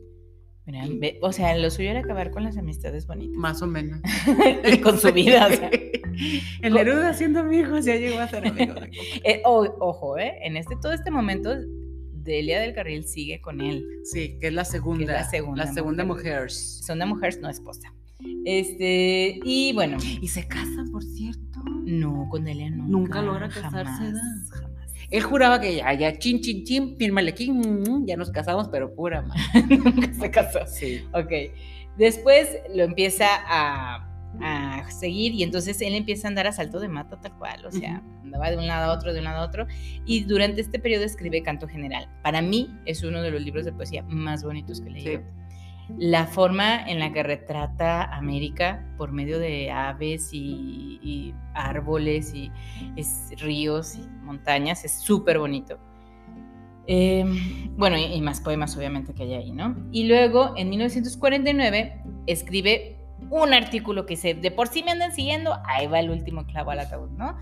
Mira, 0.65 0.85
ve- 0.89 1.19
o 1.21 1.33
sea, 1.33 1.57
lo 1.57 1.69
suyo 1.69 1.89
era 1.89 1.99
acabar 1.99 2.31
con 2.31 2.43
las 2.45 2.55
amistades 2.57 3.05
bonitas. 3.05 3.35
más 3.37 3.61
o 3.61 3.67
menos. 3.67 3.99
y 4.73 4.77
con 4.79 4.97
su 4.99 5.11
vida. 5.11 5.47
o 5.47 5.49
sea. 5.49 5.69
el 6.61 6.73
Neruda 6.73 7.13
siendo 7.13 7.39
amigos 7.41 7.83
ya 7.85 7.95
llegó 7.95 8.19
a 8.19 8.27
ser 8.29 8.47
amigo. 8.47 8.73
de- 8.75 8.91
Eh, 9.25 9.41
o- 9.45 9.75
ojo, 9.79 10.17
¿eh? 10.17 10.35
En 10.43 10.55
este, 10.57 10.75
todo 10.81 10.93
este 10.93 11.11
momento, 11.11 11.53
Delia 12.13 12.61
del 12.61 12.73
Carril 12.73 13.03
sigue 13.03 13.41
con 13.41 13.59
él. 13.59 13.85
Sí, 14.05 14.37
que 14.39 14.47
es 14.47 14.53
la 14.53 14.63
segunda. 14.63 15.11
la 15.13 15.23
segunda 15.29 15.65
La 15.65 15.73
segunda 15.73 16.05
mujer. 16.05 16.35
mujer. 16.43 16.51
Son 16.51 16.97
de 16.99 17.05
mujeres, 17.05 17.41
no 17.41 17.49
esposa. 17.49 17.93
Este, 18.45 19.39
y 19.43 19.73
bueno, 19.73 19.97
Y 20.21 20.27
se 20.29 20.47
casan, 20.47 20.89
por 20.91 21.03
cierto. 21.03 21.59
no, 21.83 22.27
con 22.29 22.45
Delia 22.45 22.69
nunca. 22.69 22.89
Nunca 22.89 23.21
logra 23.21 23.49
casarse, 23.49 23.71
Jamás, 23.71 24.49
jamás. 24.49 24.72
Él 25.13 25.21
juraba 25.21 25.61
que 25.61 25.75
ya, 25.75 25.93
ya, 25.93 26.17
chin, 26.17 26.41
chin, 26.41 26.63
chin, 26.63 26.97
fírmale 26.97 27.29
aquí, 27.29 27.51
mm, 27.51 28.07
ya 28.07 28.17
nos 28.17 28.31
casamos, 28.31 28.67
pero 28.69 28.95
pura 28.95 29.21
madre. 29.21 29.41
nunca 29.77 30.11
se 30.11 30.31
casó. 30.31 30.65
Sí. 30.65 31.03
Ok. 31.13 31.31
Después 31.97 32.57
lo 32.73 32.83
empieza 32.83 33.27
a, 33.29 34.09
a 34.41 34.89
seguir 34.89 35.33
y 35.33 35.43
entonces 35.43 35.79
él 35.81 35.93
empieza 35.93 36.27
a 36.27 36.29
andar 36.29 36.47
a 36.47 36.51
salto 36.51 36.79
de 36.79 36.87
mata 36.87 37.21
tal 37.21 37.37
cual, 37.37 37.63
o 37.63 37.71
sea, 37.71 38.01
andaba 38.23 38.49
de 38.49 38.57
un 38.57 38.65
lado 38.65 38.91
a 38.91 38.95
otro, 38.95 39.13
de 39.13 39.19
un 39.19 39.25
lado 39.25 39.43
a 39.43 39.45
otro, 39.45 39.67
y 40.03 40.23
durante 40.23 40.61
este 40.61 40.79
periodo 40.79 41.03
escribe 41.03 41.43
Canto 41.43 41.67
General. 41.67 42.09
Para 42.23 42.41
mí 42.41 42.75
es 42.85 43.03
uno 43.03 43.21
de 43.21 43.29
los 43.29 43.43
libros 43.43 43.65
de 43.65 43.71
poesía 43.71 44.01
más 44.07 44.43
bonitos 44.43 44.81
que 44.81 44.89
he 44.89 44.91
leído. 44.93 45.21
Sí. 45.21 45.42
La 45.97 46.25
forma 46.25 46.89
en 46.89 46.99
la 46.99 47.13
que 47.13 47.23
retrata 47.23 48.03
América 48.03 48.85
por 48.97 49.11
medio 49.11 49.39
de 49.39 49.71
aves 49.71 50.29
y, 50.33 51.33
árboles 51.53 52.33
y 52.33 52.51
ríos 53.35 53.95
y 53.95 54.07
montañas 54.23 54.85
es 54.85 54.91
súper 54.93 55.39
bonito. 55.39 55.77
Eh, 56.87 57.23
bueno, 57.77 57.97
y, 57.97 58.05
y 58.05 58.21
más 58.21 58.41
poemas 58.41 58.75
obviamente 58.75 59.13
que 59.13 59.23
hay 59.23 59.33
ahí, 59.35 59.51
¿no? 59.51 59.75
Y 59.91 60.07
luego, 60.07 60.53
en 60.57 60.69
1949, 60.69 62.01
escribe 62.27 62.97
un 63.29 63.53
artículo 63.53 64.05
que 64.05 64.15
se, 64.17 64.33
de 64.33 64.51
por 64.51 64.67
sí 64.67 64.83
me 64.83 64.91
andan 64.91 65.13
siguiendo, 65.13 65.57
ahí 65.65 65.87
va 65.87 65.99
el 65.99 66.09
último 66.09 66.45
clavo 66.45 66.71
al 66.71 66.79
ataúd, 66.79 67.09
¿no? 67.11 67.37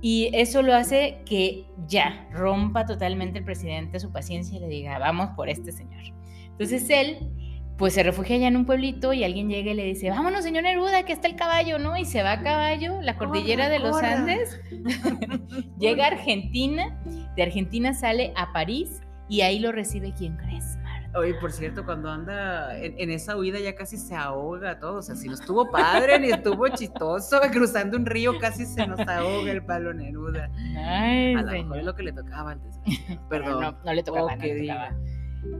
Y 0.00 0.30
eso 0.34 0.62
lo 0.62 0.74
hace 0.74 1.22
que 1.24 1.66
ya 1.86 2.28
rompa 2.30 2.84
totalmente 2.84 3.38
el 3.38 3.44
presidente 3.44 3.98
su 4.00 4.12
paciencia 4.12 4.56
y 4.58 4.60
le 4.60 4.68
diga, 4.68 4.98
vamos 4.98 5.30
por 5.34 5.48
este 5.48 5.72
señor. 5.72 6.02
Entonces 6.50 6.88
él, 6.90 7.30
pues 7.76 7.94
se 7.94 8.02
refugia 8.02 8.36
allá 8.36 8.48
en 8.48 8.56
un 8.56 8.66
pueblito 8.66 9.12
y 9.12 9.24
alguien 9.24 9.48
llega 9.48 9.72
y 9.72 9.74
le 9.74 9.84
dice, 9.84 10.10
vámonos 10.10 10.44
señor 10.44 10.62
Neruda, 10.62 11.04
que 11.04 11.12
está 11.12 11.28
el 11.28 11.36
caballo, 11.36 11.78
¿no? 11.78 11.96
Y 11.96 12.04
se 12.04 12.22
va 12.22 12.32
a 12.32 12.42
caballo, 12.42 13.00
la 13.02 13.16
cordillera 13.16 13.68
de 13.68 13.80
los 13.80 13.96
Andes, 14.02 14.60
llega 15.78 16.04
a 16.04 16.08
Argentina, 16.08 16.96
de 17.36 17.42
Argentina 17.42 17.92
sale 17.94 18.32
a 18.36 18.52
París 18.52 19.00
y 19.28 19.40
ahí 19.40 19.58
lo 19.58 19.72
recibe, 19.72 20.12
¿quién 20.16 20.36
crees? 20.36 20.78
Oye, 21.16 21.34
por 21.34 21.52
cierto, 21.52 21.84
cuando 21.84 22.10
anda 22.10 22.76
en, 22.76 23.10
esa 23.10 23.36
huida 23.36 23.60
ya 23.60 23.76
casi 23.76 23.96
se 23.96 24.16
ahoga 24.16 24.80
todo. 24.80 24.96
O 24.96 25.02
sea, 25.02 25.14
si 25.14 25.28
no 25.28 25.34
estuvo 25.34 25.70
padre 25.70 26.18
ni 26.18 26.30
estuvo 26.30 26.66
chistoso, 26.68 27.40
cruzando 27.52 27.96
un 27.96 28.04
río 28.04 28.36
casi 28.40 28.66
se 28.66 28.84
nos 28.84 28.98
ahoga 28.98 29.52
el 29.52 29.64
palo 29.64 29.94
Neruda. 29.94 30.50
Ay, 30.76 31.34
a 31.34 31.42
lo 31.42 31.52
mejor 31.52 31.78
es 31.78 31.84
lo 31.84 31.94
que 31.94 32.02
le 32.02 32.12
tocaba 32.12 32.52
antes. 32.52 32.80
Perdón. 33.30 33.60
No, 33.60 33.78
no, 33.84 33.94
le 33.94 34.02
tocaba, 34.02 34.36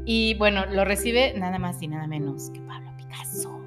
Y 0.04 0.34
bueno, 0.34 0.66
lo 0.66 0.84
recibe 0.84 1.34
nada 1.38 1.58
más 1.58 1.80
y 1.82 1.88
nada 1.88 2.06
menos 2.06 2.50
que 2.50 2.60
Pablo 2.60 2.90
Picasso. 2.96 3.60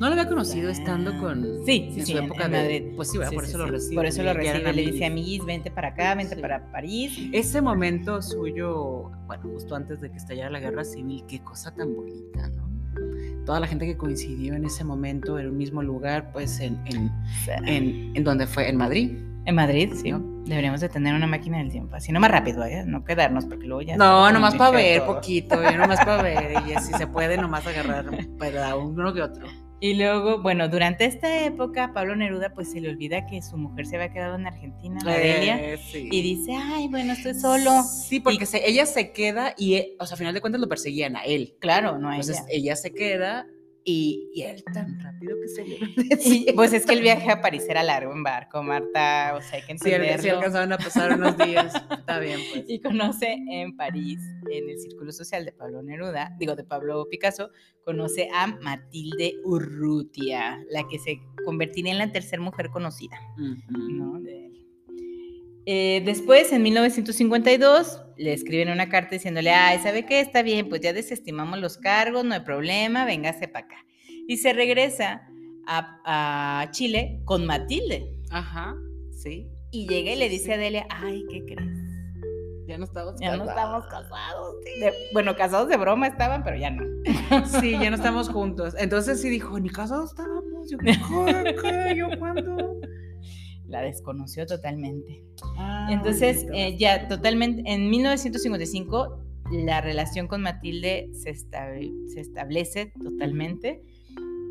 No 0.00 0.06
lo 0.08 0.12
había 0.12 0.28
conocido 0.28 0.70
estando 0.70 1.16
con. 1.18 1.64
Sí, 1.64 1.90
sí, 1.92 2.00
en 2.00 2.06
su 2.06 2.18
época 2.18 2.48
de. 2.48 2.92
Pues 2.96 3.10
sí, 3.10 3.18
por 3.32 3.44
eso 3.44 3.58
lo 3.58 3.66
recibe. 3.66 3.94
Por 3.94 4.06
eso 4.06 4.22
lo 4.22 4.32
recibe. 4.32 4.72
Le 4.72 4.82
dice 4.82 5.06
a 5.06 5.10
Miguis, 5.10 5.44
vente 5.44 5.70
para 5.70 5.88
acá, 5.88 6.14
vente 6.14 6.36
para 6.36 6.70
París. 6.72 7.18
Ese 7.32 7.60
momento 7.60 8.20
suyo, 8.20 9.12
bueno, 9.26 9.44
justo 9.52 9.76
antes 9.76 10.00
de 10.00 10.10
que 10.10 10.16
estallara 10.16 10.50
la 10.50 10.60
guerra 10.60 10.84
civil, 10.84 11.24
qué 11.28 11.40
cosa 11.42 11.74
tan 11.74 11.94
bonita, 11.94 12.48
¿no? 12.48 12.64
Toda 13.44 13.60
la 13.60 13.66
gente 13.66 13.86
que 13.86 13.96
coincidió 13.96 14.54
en 14.54 14.64
ese 14.64 14.84
momento 14.84 15.38
en 15.38 15.48
un 15.48 15.56
mismo 15.56 15.82
lugar, 15.82 16.32
pues 16.32 16.60
en, 16.60 16.80
en, 16.86 18.12
en, 18.16 18.24
donde 18.24 18.46
fue, 18.46 18.68
en 18.68 18.76
Madrid. 18.76 19.18
En 19.46 19.54
Madrid, 19.54 19.92
sí. 19.94 20.12
Deberíamos 20.46 20.80
de 20.80 20.88
tener 20.88 21.14
una 21.14 21.26
máquina 21.26 21.58
del 21.58 21.70
tiempo, 21.70 21.96
así 21.96 22.12
no 22.12 22.20
más 22.20 22.30
rápido, 22.30 22.64
¿eh? 22.64 22.84
no 22.86 23.04
quedarnos, 23.04 23.46
porque 23.46 23.66
luego 23.66 23.82
ya... 23.82 23.96
No, 23.96 24.30
nomás 24.30 24.54
para 24.54 24.70
ver 24.70 25.04
poquito, 25.04 25.62
¿eh? 25.62 25.76
nomás 25.76 25.98
para 26.04 26.22
ver, 26.22 26.52
y 26.66 26.78
si 26.82 26.92
se 26.92 27.06
puede, 27.06 27.36
nomás 27.36 27.66
agarrar 27.66 28.06
para 28.38 28.76
uno 28.76 29.12
que 29.12 29.22
otro. 29.22 29.46
Y 29.80 29.94
luego, 29.94 30.40
bueno, 30.40 30.68
durante 30.68 31.04
esta 31.04 31.44
época, 31.44 31.92
Pablo 31.92 32.16
Neruda 32.16 32.54
pues 32.54 32.70
se 32.70 32.80
le 32.80 32.88
olvida 32.88 33.26
que 33.26 33.42
su 33.42 33.58
mujer 33.58 33.86
se 33.86 33.96
había 33.96 34.10
quedado 34.10 34.36
en 34.36 34.46
Argentina, 34.46 34.98
Adelia, 35.04 35.60
eh, 35.60 35.78
y 35.92 36.22
dice, 36.22 36.52
ay, 36.54 36.88
bueno, 36.88 37.12
estoy 37.12 37.34
solo. 37.34 37.82
Sí, 37.82 38.20
porque 38.20 38.46
ella 38.64 38.86
se 38.86 39.12
queda 39.12 39.54
y, 39.58 39.74
eh, 39.74 39.96
o 39.98 40.06
sea, 40.06 40.14
al 40.14 40.18
final 40.18 40.34
de 40.34 40.40
cuentas 40.40 40.60
lo 40.60 40.68
perseguían 40.68 41.16
a 41.16 41.24
él. 41.24 41.56
Claro, 41.60 41.98
no 41.98 42.08
a 42.08 42.16
Entonces 42.16 42.44
ella 42.48 42.76
se 42.76 42.94
queda 42.94 43.46
y, 43.84 44.30
y, 44.32 44.42
él 44.42 44.64
tan 44.72 44.98
rápido 44.98 45.36
que 45.40 45.48
se 45.48 45.64
le 45.64 46.52
Pues 46.54 46.72
es 46.72 46.86
que 46.86 46.94
el 46.94 47.02
viaje 47.02 47.30
a 47.30 47.42
París 47.42 47.66
era 47.68 47.82
largo 47.82 48.12
en 48.12 48.22
barco, 48.22 48.62
Marta, 48.62 49.34
o 49.36 49.42
sea, 49.42 49.58
hay 49.58 49.62
que 49.62 49.72
entenderlo. 49.72 50.16
Sí, 50.16 50.22
sí 50.22 50.28
alcanzaron 50.30 50.72
a 50.72 50.78
pasar 50.78 51.12
unos 51.12 51.36
días, 51.36 51.74
está 51.90 52.18
bien 52.18 52.40
pues. 52.50 52.64
Y 52.66 52.80
conoce 52.80 53.36
en 53.50 53.76
París, 53.76 54.20
en 54.50 54.70
el 54.70 54.78
círculo 54.78 55.12
social 55.12 55.44
de 55.44 55.52
Pablo 55.52 55.82
Neruda, 55.82 56.34
digo, 56.38 56.56
de 56.56 56.64
Pablo 56.64 57.06
Picasso, 57.10 57.50
conoce 57.84 58.28
a 58.34 58.46
Matilde 58.46 59.34
Urrutia, 59.44 60.64
la 60.70 60.88
que 60.88 60.98
se 60.98 61.20
convertiría 61.44 61.92
en 61.92 61.98
la 61.98 62.10
tercera 62.10 62.40
mujer 62.40 62.70
conocida, 62.70 63.18
¿no? 63.36 64.18
Eh, 65.66 66.02
después, 66.04 66.52
en 66.52 66.62
1952, 66.62 68.02
le 68.16 68.32
escriben 68.32 68.68
una 68.68 68.88
carta 68.88 69.10
diciéndole, 69.10 69.50
ay, 69.50 69.78
¿sabe 69.78 70.04
qué? 70.04 70.20
Está 70.20 70.42
bien, 70.42 70.68
pues 70.68 70.80
ya 70.82 70.92
desestimamos 70.92 71.58
los 71.58 71.78
cargos, 71.78 72.24
no 72.24 72.34
hay 72.34 72.40
problema, 72.40 73.04
véngase 73.04 73.48
para 73.48 73.66
acá. 73.66 73.76
Y 74.28 74.36
se 74.38 74.52
regresa 74.52 75.22
a, 75.66 76.68
Chile 76.72 77.20
con 77.24 77.46
Matilde. 77.46 78.12
Ajá, 78.30 78.74
sí. 79.10 79.48
Y 79.70 79.88
llega 79.88 80.12
y 80.12 80.16
le 80.16 80.28
dice 80.28 80.54
a 80.54 80.58
Delia, 80.58 80.86
ay, 80.90 81.24
¿qué 81.30 81.44
crees? 81.44 81.84
Ya 82.66 82.78
no 82.78 82.84
estamos 82.84 83.20
ya 83.20 83.36
no 83.36 83.44
estamos 83.44 83.86
casados. 83.86 84.56
bueno, 85.12 85.36
casados 85.36 85.68
de 85.68 85.76
broma 85.76 86.06
estaban, 86.06 86.42
pero 86.42 86.56
ya 86.56 86.70
no. 86.70 86.84
Sí, 87.60 87.72
ya 87.72 87.90
no 87.90 87.96
estamos 87.96 88.28
juntos. 88.30 88.74
Entonces 88.78 89.20
sí 89.20 89.28
dijo, 89.28 89.58
ni 89.60 89.68
casados 89.68 90.10
estábamos. 90.10 90.70
Yo, 90.70 90.78
¿qué? 90.78 91.94
¿Yo 91.96 92.08
cuándo? 92.18 92.80
La 93.68 93.82
desconoció 93.82 94.46
totalmente. 94.46 95.22
Entonces, 95.88 96.46
eh, 96.52 96.76
ya 96.78 97.08
totalmente, 97.08 97.62
en 97.66 97.90
1955 97.90 99.20
la 99.52 99.80
relación 99.80 100.26
con 100.26 100.40
Matilde 100.40 101.10
se, 101.12 101.34
se 101.34 102.20
establece 102.20 102.92
totalmente 103.02 103.82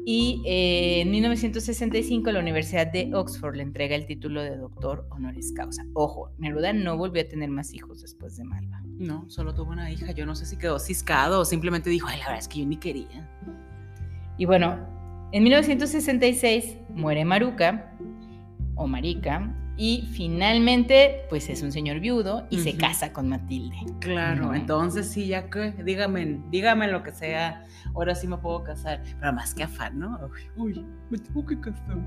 y 0.05 0.41
eh, 0.45 1.01
en 1.01 1.11
1965 1.11 2.31
la 2.31 2.39
Universidad 2.39 2.87
de 2.87 3.09
Oxford 3.13 3.55
le 3.55 3.63
entrega 3.63 3.95
el 3.95 4.05
título 4.05 4.41
de 4.41 4.57
doctor 4.57 5.07
honoris 5.09 5.53
causa. 5.53 5.85
Ojo, 5.93 6.31
Neruda 6.37 6.73
no 6.73 6.97
volvió 6.97 7.21
a 7.21 7.25
tener 7.25 7.49
más 7.49 7.73
hijos 7.73 8.01
después 8.01 8.35
de 8.35 8.43
Malva. 8.43 8.81
No, 8.85 9.29
solo 9.29 9.53
tuvo 9.53 9.71
una 9.71 9.89
hija. 9.91 10.11
Yo 10.11 10.25
no 10.25 10.35
sé 10.35 10.45
si 10.45 10.57
quedó 10.57 10.77
ciscado 10.77 11.39
o 11.39 11.45
simplemente 11.45 11.89
dijo, 11.89 12.07
ay, 12.09 12.19
la 12.19 12.25
verdad 12.25 12.39
es 12.39 12.49
que 12.49 12.59
yo 12.59 12.65
ni 12.65 12.77
quería. 12.77 13.29
Y 14.37 14.45
bueno, 14.45 14.77
en 15.31 15.43
1966 15.43 16.77
muere 16.89 17.23
Maruca 17.23 17.95
o 18.75 18.87
Marica, 18.87 19.53
y 19.75 20.07
finalmente, 20.11 21.25
pues 21.29 21.49
es 21.49 21.63
un 21.63 21.71
señor 21.71 21.99
viudo 21.99 22.45
y 22.51 22.59
se 22.59 22.77
casa 22.77 23.11
con 23.11 23.27
Matilde. 23.27 23.75
Claro, 23.99 24.53
entonces 24.53 25.07
sí, 25.07 25.27
ya 25.27 25.49
que, 25.49 25.71
dígame, 25.83 26.41
dígame 26.51 26.87
lo 26.87 27.01
que 27.01 27.11
sea, 27.11 27.65
ahora 27.95 28.13
sí 28.13 28.27
me 28.27 28.37
puedo 28.37 28.63
casar. 28.63 29.01
Pero 29.19 29.33
más 29.33 29.55
que 29.55 29.63
afán, 29.63 29.97
¿no? 29.97 30.19
Uy, 30.57 30.85
me 31.09 31.17
tengo 31.17 31.43
que 31.45 31.59
casar. 31.59 31.97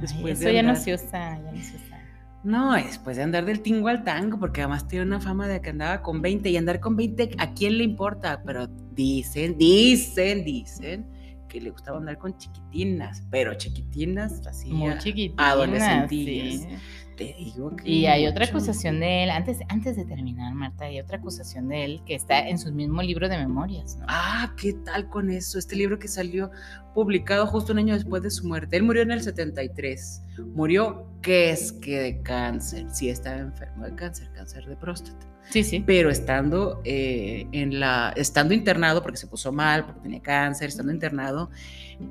Después 0.00 0.40
eso 0.40 0.50
ya 0.50 0.62
no 0.62 0.74
se 0.74 0.94
usa, 0.94 1.38
ya 1.38 1.52
no 1.52 1.62
se 1.62 1.76
usa. 1.76 2.02
No, 2.42 2.74
después 2.74 3.16
de 3.16 3.22
andar 3.22 3.44
del 3.44 3.60
tingo 3.60 3.88
al 3.88 4.02
tango, 4.02 4.38
porque 4.38 4.62
además 4.62 4.88
tiene 4.88 5.06
una 5.06 5.20
fama 5.20 5.46
de 5.46 5.60
que 5.60 5.70
andaba 5.70 6.02
con 6.02 6.22
20 6.22 6.48
y 6.50 6.56
andar 6.56 6.80
con 6.80 6.96
20, 6.96 7.30
¿a 7.38 7.54
quién 7.54 7.78
le 7.78 7.84
importa? 7.84 8.42
Pero 8.44 8.66
dicen, 8.66 9.56
dicen, 9.58 10.44
dicen 10.44 11.15
que 11.56 11.64
le 11.64 11.70
gustaba 11.70 11.96
andar 11.96 12.18
con 12.18 12.36
chiquitinas, 12.36 13.22
pero 13.30 13.54
chiquitinas 13.54 14.46
así. 14.46 14.70
Muy 14.70 14.98
chiquitinas. 14.98 15.52
Adolescentillas. 15.52 16.68
Te 17.16 17.34
digo 17.38 17.74
que. 17.74 17.88
Y 17.88 18.06
hay 18.06 18.26
otra 18.26 18.44
acusación 18.44 19.00
de 19.00 19.24
él, 19.24 19.30
antes, 19.30 19.58
antes 19.68 19.96
de 19.96 20.04
terminar, 20.04 20.54
Marta, 20.54 20.84
hay 20.84 21.00
otra 21.00 21.16
acusación 21.16 21.68
de 21.68 21.84
él 21.84 22.02
que 22.04 22.14
está 22.14 22.46
en 22.46 22.58
su 22.58 22.72
mismo 22.72 23.02
libro 23.02 23.28
de 23.28 23.38
memorias, 23.38 23.96
¿no? 23.96 24.04
Ah, 24.08 24.52
¿qué 24.56 24.74
tal 24.74 25.08
con 25.08 25.30
eso? 25.30 25.58
Este 25.58 25.76
libro 25.76 25.98
que 25.98 26.08
salió 26.08 26.50
publicado 26.94 27.46
justo 27.46 27.72
un 27.72 27.78
año 27.78 27.94
después 27.94 28.22
de 28.22 28.30
su 28.30 28.46
muerte. 28.46 28.76
Él 28.76 28.82
murió 28.82 29.02
en 29.02 29.12
el 29.12 29.22
73. 29.22 30.22
Murió, 30.54 31.06
¿qué 31.22 31.50
es 31.50 31.72
que 31.72 31.98
de 31.98 32.22
cáncer? 32.22 32.86
Sí, 32.90 33.08
estaba 33.08 33.38
enfermo 33.38 33.84
de 33.86 33.94
cáncer, 33.94 34.30
cáncer 34.34 34.66
de 34.66 34.76
próstata. 34.76 35.26
Sí, 35.50 35.62
sí. 35.62 35.82
Pero 35.86 36.10
estando 36.10 36.80
eh, 36.84 37.46
en 37.52 37.80
la, 37.80 38.12
estando 38.16 38.52
internado, 38.52 39.02
porque 39.02 39.16
se 39.16 39.26
puso 39.26 39.52
mal, 39.52 39.86
porque 39.86 40.00
tenía 40.00 40.20
cáncer, 40.20 40.68
estando 40.68 40.92
internado, 40.92 41.50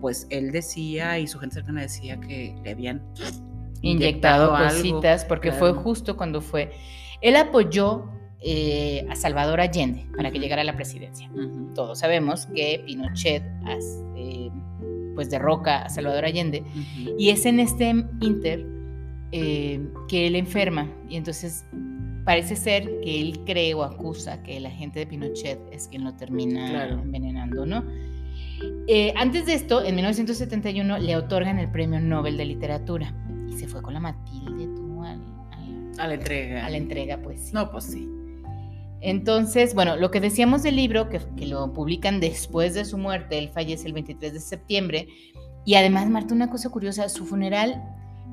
pues 0.02 0.26
él 0.30 0.52
decía 0.52 1.20
y 1.20 1.28
su 1.28 1.40
gente 1.40 1.56
cercana 1.56 1.82
decía 1.82 2.20
que 2.20 2.56
le 2.64 2.72
habían 2.72 3.02
inyectado, 3.90 4.52
cositas, 4.52 5.26
porque 5.26 5.52
fue 5.52 5.74
justo 5.74 6.18
cuando 6.18 6.42
fue. 6.42 6.72
Él 7.22 7.36
apoyó 7.36 8.06
eh, 8.42 9.06
a 9.10 9.16
Salvador 9.16 9.62
Allende 9.62 10.08
para 10.16 10.32
que 10.32 10.40
llegara 10.40 10.62
a 10.62 10.66
la 10.66 10.76
presidencia. 10.76 11.30
Todos 11.74 12.00
sabemos 12.00 12.48
que 12.48 12.84
Pinochet 12.86 13.44
eh, 14.18 14.50
pues 15.16 15.30
derroca 15.30 15.84
a 15.84 15.90
Salvador 15.90 16.26
Allende 16.26 16.64
y 17.18 17.30
es 17.30 17.46
en 17.46 17.60
este 17.60 17.90
inter 18.22 18.66
que 19.32 20.28
él 20.28 20.36
enferma 20.38 20.90
y 21.10 21.18
entonces 21.18 21.66
parece 22.26 22.56
ser 22.56 23.00
que 23.02 23.22
él 23.22 23.40
cree 23.46 23.74
o 23.74 23.84
acusa 23.84 24.42
que 24.44 24.60
la 24.60 24.72
gente 24.72 25.00
de 25.00 25.08
Pinochet 25.08 25.60
es 25.72 25.88
quien 25.88 26.04
lo 26.04 26.14
termina 26.16 26.90
envenenando, 26.90 27.66
¿no? 27.66 27.84
Eh, 28.88 29.14
antes 29.16 29.46
de 29.46 29.54
esto, 29.54 29.84
en 29.84 29.96
1971 29.96 30.98
le 31.00 31.16
otorgan 31.16 31.60
el 31.60 31.70
Premio 31.72 32.00
Nobel 32.00 32.38
de 32.38 32.46
Literatura 32.46 33.14
y 33.56 33.60
se 33.60 33.68
fue 33.68 33.82
con 33.82 33.94
la 33.94 34.00
Matilde 34.00 34.68
tú 34.76 35.04
a 35.98 36.08
la 36.08 36.14
entrega. 36.14 36.66
A 36.66 36.70
la 36.70 36.78
entrega, 36.78 37.18
pues 37.18 37.40
sí. 37.40 37.52
No, 37.54 37.72
pues 37.72 37.86
sí. 37.86 38.10
Entonces, 39.02 39.74
bueno, 39.76 39.96
lo 39.96 40.12
que 40.12 40.20
decíamos 40.20 40.64
del 40.64 40.76
libro, 40.76 41.10
que, 41.10 41.22
que, 41.38 41.46
lo 41.46 41.72
publican 41.74 42.20
después 42.20 42.74
de 42.74 42.86
su 42.86 42.98
muerte, 42.98 43.38
él 43.38 43.50
fallece 43.50 43.88
el 43.88 43.94
23 43.94 44.34
de 44.34 44.40
septiembre, 44.40 45.08
y 45.64 45.76
además, 45.76 46.10
Marta, 46.10 46.34
una 46.34 46.50
cosa 46.50 46.70
curiosa, 46.70 47.10
su 47.10 47.26
funeral 47.26 47.82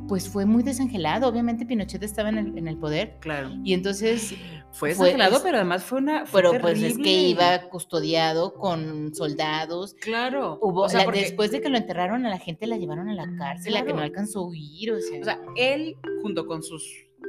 pues 0.08 0.28
fue 0.28 0.44
muy 0.46 0.62
desangelado. 0.62 1.28
Obviamente 1.28 1.66
Pinochet 1.66 2.02
estaba 2.02 2.28
en 2.28 2.68
el, 2.68 2.76
poder. 2.76 3.16
Claro. 3.20 3.50
Y 3.64 3.74
entonces... 3.74 4.34
Fue 4.72 4.90
desangelado, 4.90 5.42
pero 5.42 5.56
además 5.58 5.84
fue 5.84 5.98
una... 5.98 6.24
pero 6.32 6.52
pues 6.58 6.82
es 6.82 6.96
que 6.96 7.28
iba 7.28 7.68
custodiado 7.68 8.54
con 8.54 9.14
soldados. 9.14 9.94
Claro. 10.00 10.58
Hubo, 10.62 10.82
o 10.82 10.88
sea, 10.88 11.06
después 11.10 11.50
de 11.50 11.60
que 11.60 11.68
lo 11.68 11.76
enterraron 11.76 12.24
a 12.24 12.30
la 12.30 12.38
gente 12.38 12.66
la 12.66 12.78
llevaron 12.78 13.08
a 13.08 13.14
la 13.14 13.28
cárcel, 13.36 13.74
la 13.74 13.84
que 13.84 13.92
no 13.92 14.00
alcanzó 14.00 14.40
a 14.40 14.46
huir. 14.48 14.92
O 14.92 15.00
sea, 15.00 15.20
o 15.20 15.24
sea, 15.24 15.40
él 15.56 15.96
junto 16.22 16.46
con 16.46 16.62
sus 16.62 16.82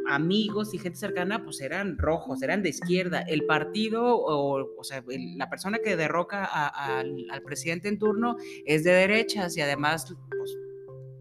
amigos 0.07 0.73
y 0.73 0.77
gente 0.77 0.97
cercana, 0.97 1.43
pues 1.43 1.61
eran 1.61 1.97
rojos, 1.97 2.41
eran 2.41 2.63
de 2.63 2.69
izquierda. 2.69 3.21
El 3.21 3.45
partido, 3.45 4.15
o, 4.15 4.79
o 4.79 4.83
sea, 4.83 5.03
la 5.07 5.49
persona 5.49 5.79
que 5.79 5.95
derroca 5.95 6.45
al, 6.45 7.25
presidente 7.45 7.87
en 7.87 7.99
turno 7.99 8.37
es 8.65 8.83
de 8.83 8.91
derechas 8.91 9.55
y 9.57 9.61
además, 9.61 10.15
pues, 10.29 10.57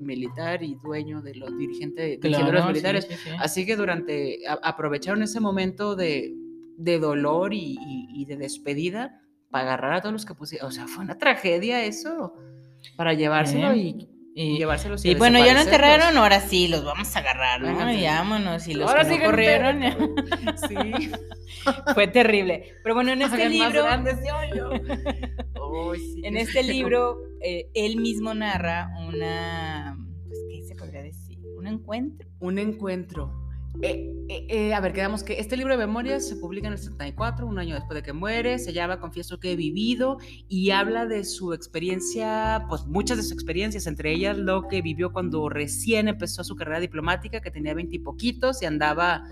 militar 0.02 0.62
y 0.62 0.76
dueño 0.76 1.22
de 1.22 1.34
los 1.34 1.56
dirigentes 1.56 2.20
de 2.20 2.30
los 2.30 2.66
militares. 2.66 3.08
Así 3.38 3.66
que 3.66 3.76
durante, 3.76 4.40
aprovecharon 4.46 5.22
ese 5.22 5.40
momento 5.40 5.96
de, 5.96 6.34
de 6.76 6.98
dolor 6.98 7.54
y, 7.54 7.76
y, 7.80 8.24
de 8.24 8.36
despedida 8.36 9.20
para 9.50 9.64
agarrar 9.64 9.94
a 9.94 10.00
todos 10.00 10.12
los 10.12 10.26
que 10.26 10.34
pusieron. 10.34 10.68
O 10.68 10.70
sea, 10.70 10.86
fue 10.86 11.04
una 11.04 11.18
tragedia 11.18 11.84
eso, 11.84 12.34
para 12.96 13.14
llevárselo 13.14 13.74
y 13.74 14.08
y, 14.34 14.56
llevárselos 14.56 15.04
y, 15.04 15.14
bueno, 15.14 15.38
ya 15.44 15.52
no 15.52 15.60
enterraron, 15.60 16.16
ahora 16.16 16.40
sí, 16.40 16.66
los 16.66 16.84
vamos 16.84 17.14
a 17.14 17.18
agarrar, 17.18 17.60
¿no? 17.60 17.92
Y 17.92 18.04
vámonos. 18.04 18.66
Y 18.66 18.74
los 18.74 18.88
ahora 18.88 19.06
que 19.06 19.18
no 19.18 19.24
corrieron. 19.26 19.82
sí. 20.68 21.12
Fue 21.92 22.08
terrible. 22.08 22.76
Pero 22.82 22.94
bueno, 22.94 23.12
en 23.12 23.22
este 23.22 23.48
libro. 23.50 23.84
En 26.22 26.36
este 26.36 26.62
libro, 26.62 27.22
eh, 27.40 27.68
él 27.74 27.96
mismo 27.96 28.34
narra 28.34 28.90
una. 29.08 29.96
Pues, 30.26 30.38
¿qué 30.48 30.62
se 30.64 30.74
podría 30.74 31.02
decir? 31.02 31.38
Un 31.56 31.66
encuentro. 31.66 32.28
Un 32.40 32.58
encuentro 32.58 33.42
eh, 33.80 34.14
eh, 34.28 34.46
eh, 34.48 34.74
a 34.74 34.80
ver, 34.80 34.92
quedamos 34.92 35.24
que 35.24 35.40
este 35.40 35.56
libro 35.56 35.76
de 35.76 35.86
memorias 35.86 36.28
se 36.28 36.36
publica 36.36 36.66
en 36.66 36.74
el 36.74 36.78
74, 36.78 37.46
un 37.46 37.58
año 37.58 37.74
después 37.74 37.94
de 37.94 38.02
que 38.02 38.12
muere, 38.12 38.58
se 38.58 38.72
llama 38.72 39.00
Confieso 39.00 39.40
que 39.40 39.52
he 39.52 39.56
vivido 39.56 40.18
y 40.48 40.70
habla 40.70 41.06
de 41.06 41.24
su 41.24 41.54
experiencia, 41.54 42.66
pues 42.68 42.86
muchas 42.86 43.16
de 43.16 43.22
sus 43.22 43.32
experiencias, 43.32 43.86
entre 43.86 44.12
ellas 44.12 44.36
lo 44.36 44.68
que 44.68 44.82
vivió 44.82 45.12
cuando 45.12 45.48
recién 45.48 46.08
empezó 46.08 46.44
su 46.44 46.54
carrera 46.54 46.80
diplomática, 46.80 47.40
que 47.40 47.50
tenía 47.50 47.72
veintipoquitos 47.72 48.60
y, 48.60 48.64
y, 48.64 48.68
andaba 48.68 49.24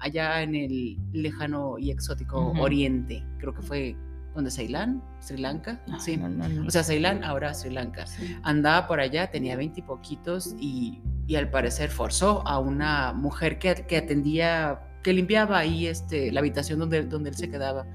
allá 0.00 0.42
en 0.42 0.56
el 0.56 0.98
lejano 1.12 1.78
y 1.78 1.90
exótico 1.90 2.52
oriente, 2.58 3.24
creo 3.38 3.54
que 3.54 3.62
fue 3.62 3.96
donde 4.34 4.50
Ceilán, 4.50 5.02
Sri 5.20 5.38
Lanka, 5.38 5.80
sí, 5.98 6.20
o 6.66 6.70
sea, 6.70 6.82
Ceilán, 6.82 7.24
ahora 7.24 7.54
Sri 7.54 7.70
Lanka. 7.70 8.04
Andaba 8.42 8.86
por 8.86 9.00
allá, 9.00 9.30
tenía 9.30 9.56
veintipoquitos 9.56 10.54
y 10.58 11.00
y 11.26 11.36
al 11.36 11.50
parecer 11.50 11.90
forzó 11.90 12.46
a 12.46 12.58
una 12.58 13.12
mujer 13.12 13.58
que, 13.58 13.74
que 13.86 13.96
atendía, 13.96 14.80
que 15.02 15.12
limpiaba 15.12 15.58
ahí 15.58 15.86
este, 15.86 16.30
la 16.32 16.40
habitación 16.40 16.78
donde, 16.78 17.04
donde 17.04 17.30
él 17.30 17.36
se 17.36 17.50
quedaba. 17.50 17.86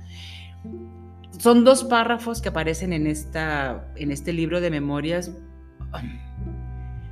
Son 1.38 1.64
dos 1.64 1.84
párrafos 1.84 2.42
que 2.42 2.50
aparecen 2.50 2.92
en, 2.92 3.08
esta, 3.08 3.88
en 3.96 4.12
este 4.12 4.34
libro 4.34 4.62
de 4.62 4.72
memorias 4.72 5.32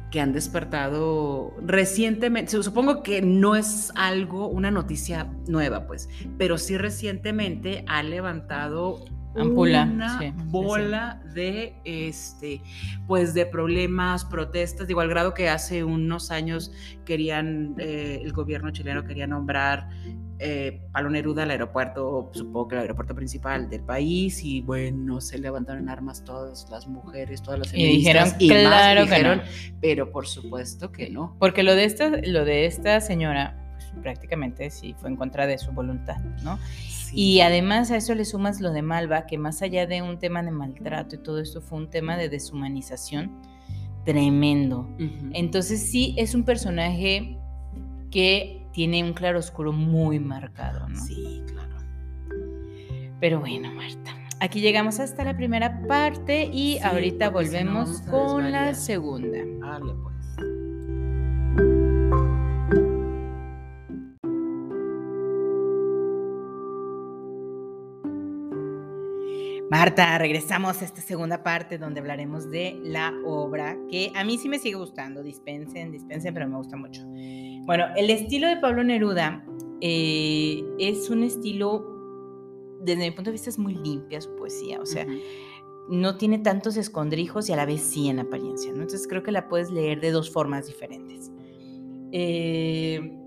que 0.09 0.21
han 0.21 0.33
despertado 0.33 1.53
recientemente, 1.61 2.63
supongo 2.63 3.03
que 3.03 3.21
no 3.21 3.55
es 3.55 3.91
algo, 3.95 4.47
una 4.47 4.71
noticia 4.71 5.29
nueva, 5.47 5.85
pues, 5.85 6.09
pero 6.37 6.57
sí 6.57 6.77
recientemente 6.77 7.83
ha 7.87 8.03
levantado 8.03 9.05
una 9.37 10.33
bola 10.45 11.21
de 11.33 11.75
este 11.83 12.61
pues 13.07 13.33
de 13.33 13.45
problemas, 13.45 14.25
protestas, 14.25 14.87
de 14.87 14.93
igual 14.93 15.09
grado 15.09 15.33
que 15.33 15.49
hace 15.49 15.83
unos 15.83 16.31
años 16.31 16.71
querían 17.05 17.75
eh, 17.77 18.19
el 18.23 18.33
gobierno 18.33 18.71
chileno 18.71 19.03
quería 19.03 19.27
nombrar 19.27 19.89
eh, 20.39 20.81
Palo 20.91 21.09
Neruda 21.09 21.43
al 21.43 21.51
aeropuerto, 21.51 22.29
supongo 22.31 22.67
que 22.67 22.75
el 22.75 22.81
aeropuerto 22.81 23.15
principal 23.15 23.69
del 23.69 23.81
país, 23.81 24.43
y 24.43 24.61
bueno, 24.61 25.19
se 25.19 25.39
levantaron 25.39 25.89
armas 25.89 26.23
todas 26.23 26.67
las 26.69 26.87
mujeres, 26.87 27.41
todas 27.41 27.59
las 27.59 27.71
feministas, 27.71 28.35
y 28.39 28.47
dijeron, 28.47 28.63
claro 28.69 29.01
dijeron, 29.01 29.41
pero 29.81 30.11
por 30.11 30.27
supuesto 30.27 30.91
que 30.91 31.09
no. 31.09 31.35
Porque 31.39 31.63
lo 31.63 31.73
de 31.75 31.85
esta, 31.85 32.09
lo 32.09 32.45
de 32.45 32.67
esta 32.67 33.01
señora, 33.01 33.66
pues, 33.91 34.01
prácticamente 34.01 34.69
sí 34.69 34.95
fue 34.97 35.09
en 35.09 35.15
contra 35.15 35.47
de 35.47 35.57
su 35.57 35.71
voluntad, 35.71 36.17
¿no? 36.43 36.59
Y 37.13 37.39
además 37.41 37.91
a 37.91 37.97
eso 37.97 38.15
le 38.15 38.25
sumas 38.25 38.59
lo 38.59 38.71
de 38.71 38.81
Malva, 38.81 39.25
que 39.25 39.37
más 39.37 39.61
allá 39.61 39.87
de 39.87 40.01
un 40.01 40.19
tema 40.19 40.43
de 40.43 40.51
maltrato 40.51 41.15
y 41.15 41.19
todo 41.19 41.39
esto 41.39 41.61
fue 41.61 41.77
un 41.77 41.89
tema 41.89 42.17
de 42.17 42.29
deshumanización 42.29 43.31
tremendo. 44.03 44.89
Entonces 45.33 45.89
sí 45.89 46.15
es 46.17 46.35
un 46.35 46.43
personaje 46.43 47.37
que 48.11 48.65
tiene 48.71 49.03
un 49.03 49.13
claroscuro 49.13 49.71
muy 49.73 50.19
marcado, 50.19 50.87
¿no? 50.87 50.95
Sí, 50.95 51.43
claro. 51.47 51.75
Pero 53.19 53.39
bueno, 53.39 53.73
Marta, 53.73 54.15
aquí 54.39 54.61
llegamos 54.61 54.99
hasta 54.99 55.23
la 55.23 55.35
primera 55.35 55.81
parte 55.87 56.49
y 56.51 56.77
ahorita 56.79 57.29
volvemos 57.29 58.01
con 58.01 58.51
la 58.51 58.73
segunda. 58.75 59.39
Dale, 59.59 59.93
pues. 60.03 60.56
Marta, 69.69 70.17
regresamos 70.17 70.81
a 70.81 70.85
esta 70.85 71.01
segunda 71.01 71.43
parte 71.43 71.77
donde 71.77 71.99
hablaremos 71.99 72.49
de 72.49 72.79
la 72.83 73.13
obra 73.25 73.77
que 73.91 74.13
a 74.15 74.23
mí 74.23 74.37
sí 74.37 74.47
me 74.47 74.59
sigue 74.59 74.77
gustando, 74.77 75.21
dispensen, 75.23 75.91
dispensen, 75.91 76.33
pero 76.33 76.47
me 76.47 76.55
gusta 76.55 76.77
mucho. 76.77 77.03
Bueno, 77.05 77.85
el 77.97 78.09
estilo 78.09 78.47
de 78.47 78.55
Pablo 78.57 78.85
Neruda 78.85 79.43
eh, 79.81 80.63
es 80.79 81.09
un 81.09 81.23
estilo, 81.23 81.85
desde 82.81 83.09
mi 83.09 83.11
punto 83.11 83.29
de 83.29 83.33
vista, 83.33 83.49
es 83.49 83.59
muy 83.59 83.75
limpia 83.75 84.21
su 84.21 84.33
poesía, 84.37 84.79
o 84.79 84.85
sea, 84.85 85.05
no 85.89 86.15
tiene 86.15 86.39
tantos 86.39 86.77
escondrijos 86.77 87.49
y 87.49 87.53
a 87.53 87.57
la 87.57 87.65
vez 87.65 87.81
sí 87.81 88.07
en 88.07 88.19
apariencia, 88.19 88.71
¿no? 88.71 88.83
Entonces 88.83 89.05
creo 89.05 89.21
que 89.21 89.33
la 89.33 89.49
puedes 89.49 89.69
leer 89.69 89.99
de 89.99 90.11
dos 90.11 90.31
formas 90.31 90.67
diferentes. 90.67 91.29
Eh, 92.13 93.17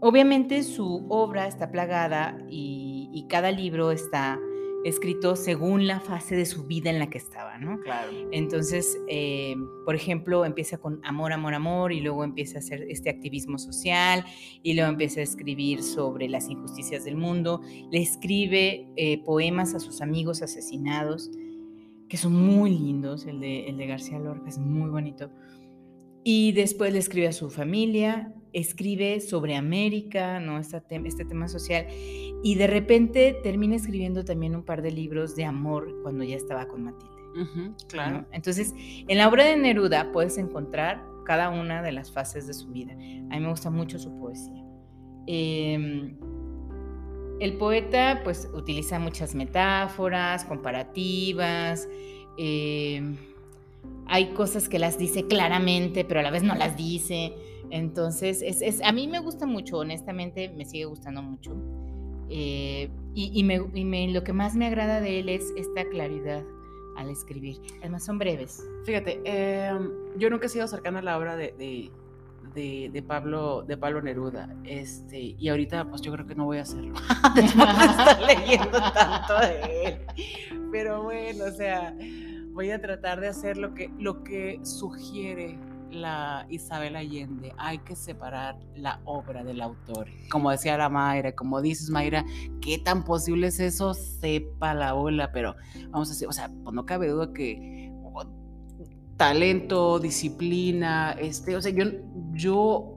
obviamente 0.00 0.64
su 0.64 1.06
obra 1.08 1.46
está 1.46 1.70
plagada 1.70 2.36
y 2.48 3.26
cada 3.28 3.52
libro 3.52 3.92
está 3.92 4.40
escrito 4.88 5.34
según 5.36 5.86
la 5.86 6.00
fase 6.00 6.36
de 6.36 6.46
su 6.46 6.64
vida 6.64 6.90
en 6.90 6.98
la 6.98 7.10
que 7.10 7.18
estaba, 7.18 7.58
¿no? 7.58 7.80
Claro. 7.80 8.10
Entonces, 8.30 8.98
eh, 9.08 9.56
por 9.84 9.94
ejemplo, 9.94 10.44
empieza 10.44 10.78
con 10.78 11.00
amor, 11.04 11.32
amor, 11.32 11.54
amor, 11.54 11.92
y 11.92 12.00
luego 12.00 12.24
empieza 12.24 12.58
a 12.58 12.60
hacer 12.60 12.86
este 12.88 13.10
activismo 13.10 13.58
social, 13.58 14.24
y 14.62 14.74
luego 14.74 14.90
empieza 14.90 15.20
a 15.20 15.24
escribir 15.24 15.82
sobre 15.82 16.28
las 16.28 16.48
injusticias 16.48 17.04
del 17.04 17.16
mundo, 17.16 17.60
le 17.90 18.00
escribe 18.00 18.86
eh, 18.96 19.22
poemas 19.24 19.74
a 19.74 19.80
sus 19.80 20.00
amigos 20.00 20.42
asesinados, 20.42 21.30
que 22.08 22.16
son 22.16 22.34
muy 22.34 22.70
lindos, 22.70 23.26
el 23.26 23.40
de, 23.40 23.66
el 23.68 23.76
de 23.78 23.86
García 23.86 24.18
Lorca 24.18 24.48
es 24.48 24.58
muy 24.58 24.88
bonito, 24.88 25.30
y 26.22 26.52
después 26.52 26.92
le 26.92 26.98
escribe 26.98 27.28
a 27.28 27.32
su 27.32 27.50
familia, 27.50 28.34
escribe 28.52 29.20
sobre 29.20 29.54
América, 29.54 30.40
¿no? 30.40 30.58
Este, 30.58 30.80
este 31.04 31.24
tema 31.24 31.46
social, 31.46 31.86
y 32.46 32.54
de 32.54 32.68
repente 32.68 33.36
termina 33.42 33.74
escribiendo 33.74 34.24
también 34.24 34.54
un 34.54 34.62
par 34.62 34.80
de 34.80 34.92
libros 34.92 35.34
de 35.34 35.44
amor 35.44 35.92
cuando 36.04 36.22
ya 36.22 36.36
estaba 36.36 36.68
con 36.68 36.84
Matilde. 36.84 37.74
claro. 37.88 38.24
Entonces, 38.30 38.72
en 38.76 39.18
la 39.18 39.28
obra 39.28 39.46
de 39.46 39.56
Neruda 39.56 40.12
puedes 40.12 40.38
encontrar 40.38 41.04
cada 41.24 41.50
una 41.50 41.82
de 41.82 41.90
las 41.90 42.12
fases 42.12 42.46
de 42.46 42.54
su 42.54 42.68
vida. 42.68 42.92
A 42.92 42.96
mí 42.96 43.40
me 43.40 43.48
gusta 43.48 43.68
mucho 43.68 43.98
su 43.98 44.16
poesía. 44.20 44.64
Em, 45.26 46.16
el 47.40 47.58
poeta 47.58 48.20
pues 48.22 48.48
utiliza 48.54 49.00
muchas 49.00 49.34
metáforas, 49.34 50.44
comparativas, 50.44 51.88
em, 52.38 53.16
hay 54.06 54.26
cosas 54.34 54.68
que 54.68 54.78
las 54.78 54.98
dice 54.98 55.26
claramente, 55.26 56.04
pero 56.04 56.20
a 56.20 56.22
la 56.22 56.30
vez 56.30 56.44
no 56.44 56.54
las 56.54 56.76
dice. 56.76 57.32
Entonces, 57.70 58.40
es, 58.40 58.80
a 58.84 58.92
mí 58.92 59.08
me 59.08 59.18
gusta 59.18 59.46
mucho, 59.46 59.78
honestamente, 59.78 60.48
me 60.50 60.64
sigue 60.64 60.84
gustando 60.84 61.22
mucho. 61.22 61.56
Eh, 62.28 62.90
y, 63.14 63.42
lo 64.12 64.24
que 64.24 64.32
más 64.32 64.54
me 64.56 64.66
agrada 64.66 65.00
de 65.00 65.20
él 65.20 65.28
es 65.28 65.52
esta 65.56 65.84
claridad 65.84 66.44
al 66.96 67.10
escribir. 67.10 67.58
Además, 67.80 68.04
son 68.04 68.18
breves. 68.18 68.66
Fíjate, 68.84 69.20
em, 69.24 69.90
yo 70.16 70.30
nunca 70.30 70.46
he 70.46 70.48
sido 70.48 70.66
cercana 70.66 70.98
a 71.00 71.02
la 71.02 71.18
obra 71.18 71.36
de, 71.36 71.90
de, 72.54 73.04
Pablo, 73.06 73.62
de 73.62 73.76
Pablo 73.76 74.02
Neruda. 74.02 74.54
Este, 74.64 75.34
y 75.38 75.48
ahorita, 75.48 75.88
pues 75.88 76.02
yo 76.02 76.12
creo 76.12 76.26
que 76.26 76.34
no 76.34 76.46
voy 76.46 76.58
a 76.58 76.62
hacerlo. 76.62 76.94
estar 77.36 78.20
leyendo 78.22 78.78
tanto 78.92 79.38
de 79.40 79.84
él. 79.84 79.98
Pero 80.72 81.02
bueno, 81.02 81.44
o 81.44 81.52
sea, 81.52 81.94
voy 82.52 82.70
a 82.70 82.80
tratar 82.80 83.20
de 83.20 83.28
hacer 83.28 83.56
lo 83.56 83.74
que, 83.74 83.90
lo 83.98 84.24
que 84.24 84.60
sugiere 84.62 85.58
Isabel 86.48 86.96
Allende, 86.96 87.52
hay 87.58 87.78
que 87.78 87.96
separar 87.96 88.58
la 88.74 89.00
obra 89.04 89.44
del 89.44 89.60
autor. 89.60 90.08
Como 90.30 90.50
decía 90.50 90.76
la 90.76 90.88
Mayra, 90.88 91.34
como 91.34 91.60
dices 91.60 91.90
Mayra, 91.90 92.24
¿qué 92.60 92.78
tan 92.78 93.04
posible 93.04 93.48
es 93.48 93.60
eso? 93.60 93.94
Sepa 93.94 94.74
la 94.74 94.94
ola, 94.94 95.32
pero 95.32 95.56
vamos 95.90 96.08
a 96.08 96.12
decir, 96.12 96.28
o 96.28 96.32
sea, 96.32 96.50
pues 96.62 96.74
no 96.74 96.86
cabe 96.86 97.08
duda 97.08 97.32
que 97.32 97.92
oh, 98.04 98.24
talento, 99.16 99.98
disciplina, 99.98 101.12
este, 101.12 101.56
o 101.56 101.62
sea, 101.62 101.72
yo, 101.72 101.84
yo 102.32 102.96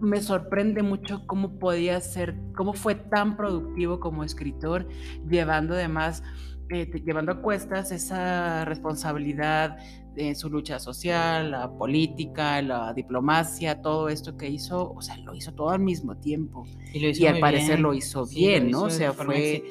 me 0.00 0.20
sorprende 0.20 0.82
mucho 0.82 1.26
cómo 1.26 1.58
podía 1.58 2.00
ser, 2.00 2.36
cómo 2.54 2.72
fue 2.72 2.94
tan 2.94 3.36
productivo 3.36 4.00
como 4.00 4.24
escritor, 4.24 4.88
llevando 5.28 5.74
además 5.74 6.22
eh, 6.70 6.90
llevando 7.04 7.32
a 7.32 7.40
cuestas 7.40 7.92
esa 7.92 8.64
responsabilidad 8.64 9.76
en 10.16 10.34
su 10.34 10.48
lucha 10.48 10.78
social, 10.78 11.50
la 11.50 11.70
política, 11.70 12.60
la 12.62 12.92
diplomacia, 12.94 13.80
todo 13.82 14.08
esto 14.08 14.36
que 14.36 14.48
hizo, 14.48 14.92
o 14.92 15.02
sea, 15.02 15.16
lo 15.18 15.34
hizo 15.34 15.52
todo 15.52 15.70
al 15.70 15.80
mismo 15.80 16.16
tiempo. 16.16 16.66
Y, 16.92 17.26
al 17.26 17.38
parecer 17.38 17.80
lo 17.80 17.94
hizo 17.94 18.26
bien, 18.26 18.70
¿no? 18.70 18.84
o 18.84 18.90
sea, 18.90 19.12
fue, 19.12 19.64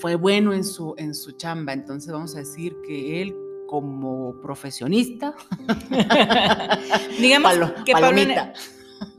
fue 0.00 0.14
bueno 0.14 0.52
en 0.52 0.64
su, 0.64 0.94
en 0.96 1.14
su 1.14 1.32
chamba. 1.32 1.72
Entonces 1.72 2.12
vamos 2.12 2.34
a 2.36 2.38
decir 2.38 2.76
que 2.86 3.22
él 3.22 3.34
como 3.66 4.40
profesionista, 4.40 5.34
digamos 7.20 7.72
que 7.84 7.92
Palomita. 7.92 8.52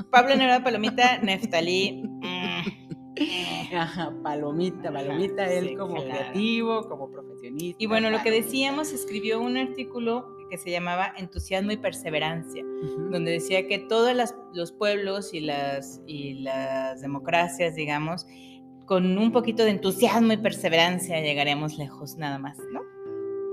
Pablo, 0.10 0.36
Neruda 0.36 0.64
Palomita, 0.64 1.18
Neftalí. 1.18 2.04
Ajá, 3.74 4.14
palomita, 4.22 4.92
palomita, 4.92 5.52
él 5.52 5.78
como 5.78 6.04
creativo, 6.04 6.88
como 6.88 7.10
profesionista. 7.10 7.84
Y 7.84 7.88
bueno, 7.88 8.10
lo 8.10 8.22
que 8.22 8.32
decíamos, 8.32 8.92
escribió 8.92 9.42
un 9.42 9.58
artículo 9.58 10.38
que 10.50 10.58
se 10.58 10.70
llamaba 10.70 11.14
Entusiasmo 11.18 11.72
y 11.72 11.78
Perseverancia, 11.78 12.64
donde 13.10 13.32
decía 13.32 13.68
que 13.68 13.80
todos 13.80 14.16
los 14.54 14.72
pueblos 14.72 15.34
y 15.34 15.40
las, 15.40 16.02
y 16.06 16.36
las 16.36 17.02
democracias, 17.02 17.76
digamos, 17.76 18.28
con 18.86 19.18
un 19.18 19.32
poquito 19.32 19.64
de 19.64 19.72
entusiasmo 19.72 20.34
y 20.34 20.38
perseverancia 20.38 21.20
llegaremos 21.22 21.78
lejos, 21.78 22.18
nada 22.18 22.38
más, 22.38 22.58
¿no? 22.72 22.82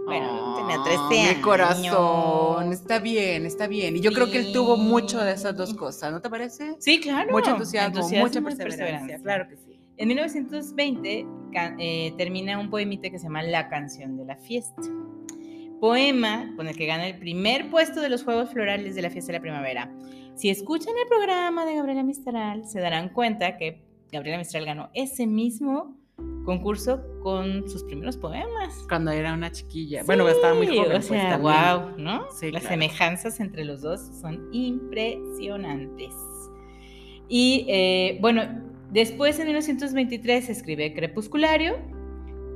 Bueno, 0.05 0.57
tenía 0.57 0.83
13 0.83 1.01
años. 1.01 1.37
Mi 1.37 1.43
corazón, 1.43 2.73
está 2.73 2.99
bien, 2.99 3.47
está 3.47 3.69
bien. 3.69 3.97
Y 3.97 4.01
yo 4.01 4.11
creo 4.11 4.29
que 4.29 4.39
él 4.39 4.53
tuvo 4.53 4.77
mucho 4.77 5.21
de 5.21 5.33
esas 5.33 5.57
dos 5.57 5.73
cosas, 5.75 6.11
¿no 6.11 6.21
te 6.21 6.29
parece? 6.29 6.75
Sí, 6.81 7.01
claro. 7.01 7.31
Mucho 7.31 7.51
entusiasmo, 7.51 8.09
mucha 8.19 8.41
perseverancia, 8.43 9.21
claro 9.23 9.49
que 9.49 9.57
sí. 9.57 9.70
En 10.01 10.09
1920 10.09 11.27
eh, 11.79 12.15
termina 12.17 12.59
un 12.59 12.71
poemita 12.71 13.11
que 13.11 13.19
se 13.19 13.25
llama 13.25 13.43
La 13.43 13.69
canción 13.69 14.17
de 14.17 14.25
la 14.25 14.35
fiesta. 14.35 14.81
Poema 15.79 16.55
con 16.57 16.69
el 16.69 16.75
que 16.75 16.87
gana 16.87 17.07
el 17.07 17.19
primer 17.19 17.69
puesto 17.69 18.01
de 18.01 18.09
los 18.09 18.25
Juegos 18.25 18.49
Florales 18.49 18.95
de 18.95 19.03
la 19.03 19.11
Fiesta 19.11 19.31
de 19.31 19.39
la 19.39 19.43
Primavera. 19.43 19.93
Si 20.37 20.49
escuchan 20.49 20.95
el 21.03 21.07
programa 21.07 21.67
de 21.67 21.75
Gabriela 21.75 22.03
Mistral, 22.03 22.67
se 22.67 22.81
darán 22.81 23.11
cuenta 23.11 23.59
que 23.59 23.85
Gabriela 24.11 24.39
Mistral 24.39 24.65
ganó 24.65 24.89
ese 24.95 25.27
mismo 25.27 25.95
concurso 26.47 27.03
con 27.23 27.69
sus 27.69 27.85
primeros 27.85 28.17
poemas. 28.17 28.87
Cuando 28.89 29.11
era 29.11 29.35
una 29.35 29.53
chiquilla. 29.53 30.03
bueno, 30.05 30.27
estaba 30.31 30.55
muy 30.55 30.67
joven. 30.67 30.87
O 30.87 30.91
pues, 30.93 31.07
sea, 31.09 31.37
wow, 31.37 31.99
¿no? 31.99 32.27
Las 32.51 32.63
semejanzas 32.63 33.39
entre 33.39 33.67
los 33.67 33.83
dos 33.83 34.01
son 34.19 34.49
impresionantes. 34.51 36.15
Y 37.29 37.67
eh, 37.69 38.19
bueno, 38.23 38.70
después 38.91 39.39
en 39.39 39.47
1923 39.47 40.49
escribe 40.49 40.95
Crepusculario, 40.95 41.79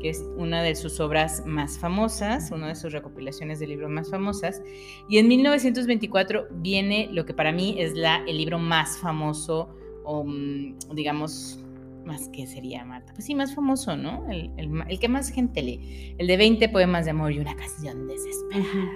que 0.00 0.10
es 0.10 0.22
una 0.36 0.62
de 0.62 0.74
sus 0.74 1.00
obras 1.00 1.44
más 1.46 1.78
famosas, 1.78 2.50
una 2.50 2.68
de 2.68 2.74
sus 2.74 2.92
recopilaciones 2.92 3.58
de 3.58 3.66
libros 3.66 3.90
más 3.90 4.10
famosas. 4.10 4.62
Y 5.08 5.16
en 5.16 5.28
1924 5.28 6.48
viene 6.50 7.08
lo 7.10 7.24
que 7.24 7.32
para 7.32 7.52
mí 7.52 7.76
es 7.78 7.94
la, 7.94 8.22
el 8.26 8.36
libro 8.36 8.58
más 8.58 8.98
famoso, 8.98 9.74
o 10.04 10.24
mm, 10.24 10.78
digamos, 10.94 11.64
más 12.04 12.28
que 12.28 12.46
sería 12.46 12.84
Marta. 12.84 13.12
Pues 13.14 13.24
sí, 13.24 13.34
más 13.34 13.54
famoso, 13.54 13.96
¿no? 13.96 14.30
El, 14.30 14.50
el, 14.58 14.98
que 14.98 15.08
más 15.08 15.30
gente 15.30 15.62
lee. 15.62 16.14
El 16.18 16.26
de 16.26 16.36
20 16.36 16.68
poemas 16.68 17.06
de 17.06 17.12
amor 17.12 17.32
y 17.32 17.38
una 17.38 17.56
canción 17.56 18.06
desesperada. 18.06 18.92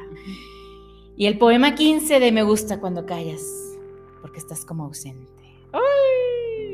Y 1.16 1.26
el 1.26 1.38
poema 1.38 1.74
15 1.74 2.20
de 2.20 2.32
Me 2.32 2.42
gusta 2.42 2.80
cuando 2.80 3.06
callas, 3.06 3.42
porque 4.20 4.38
estás 4.38 4.64
como 4.64 4.84
ausente. 4.84 5.37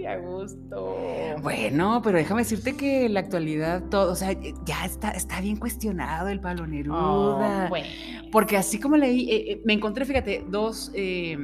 A 0.07 0.17
gusto. 0.17 0.99
Bueno, 1.43 2.01
pero 2.03 2.19
déjame 2.19 2.43
decirte 2.43 2.77
que 2.77 3.07
en 3.07 3.15
la 3.15 3.21
actualidad 3.21 3.83
todo, 3.91 4.13
o 4.13 4.15
sea, 4.15 4.33
ya 4.65 4.85
está, 4.85 5.11
está 5.11 5.41
bien 5.41 5.57
cuestionado 5.57 6.29
el 6.29 6.41
palo 6.41 6.67
Neruda. 6.67 7.71
Oh, 7.71 7.75
porque 8.31 8.57
así 8.57 8.79
como 8.79 8.97
leí, 8.97 9.31
eh, 9.31 9.53
eh, 9.53 9.63
me 9.65 9.73
encontré, 9.73 10.05
fíjate, 10.05 10.45
dos. 10.49 10.91
Eh, 10.95 11.37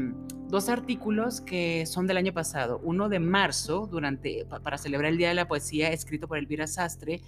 dos 0.50 0.68
artículos 0.68 1.40
que 1.40 1.86
son 1.86 2.06
del 2.06 2.16
año 2.16 2.32
pasado. 2.32 2.80
Uno 2.82 3.08
de 3.08 3.18
marzo, 3.20 3.86
durante, 3.90 4.44
para 4.62 4.78
celebrar 4.78 5.12
el 5.12 5.18
Día 5.18 5.28
de 5.28 5.34
la 5.34 5.48
Poesía, 5.48 5.92
escrito 5.92 6.28
por 6.28 6.38
Elvira 6.38 6.66
Sastre, 6.66 7.20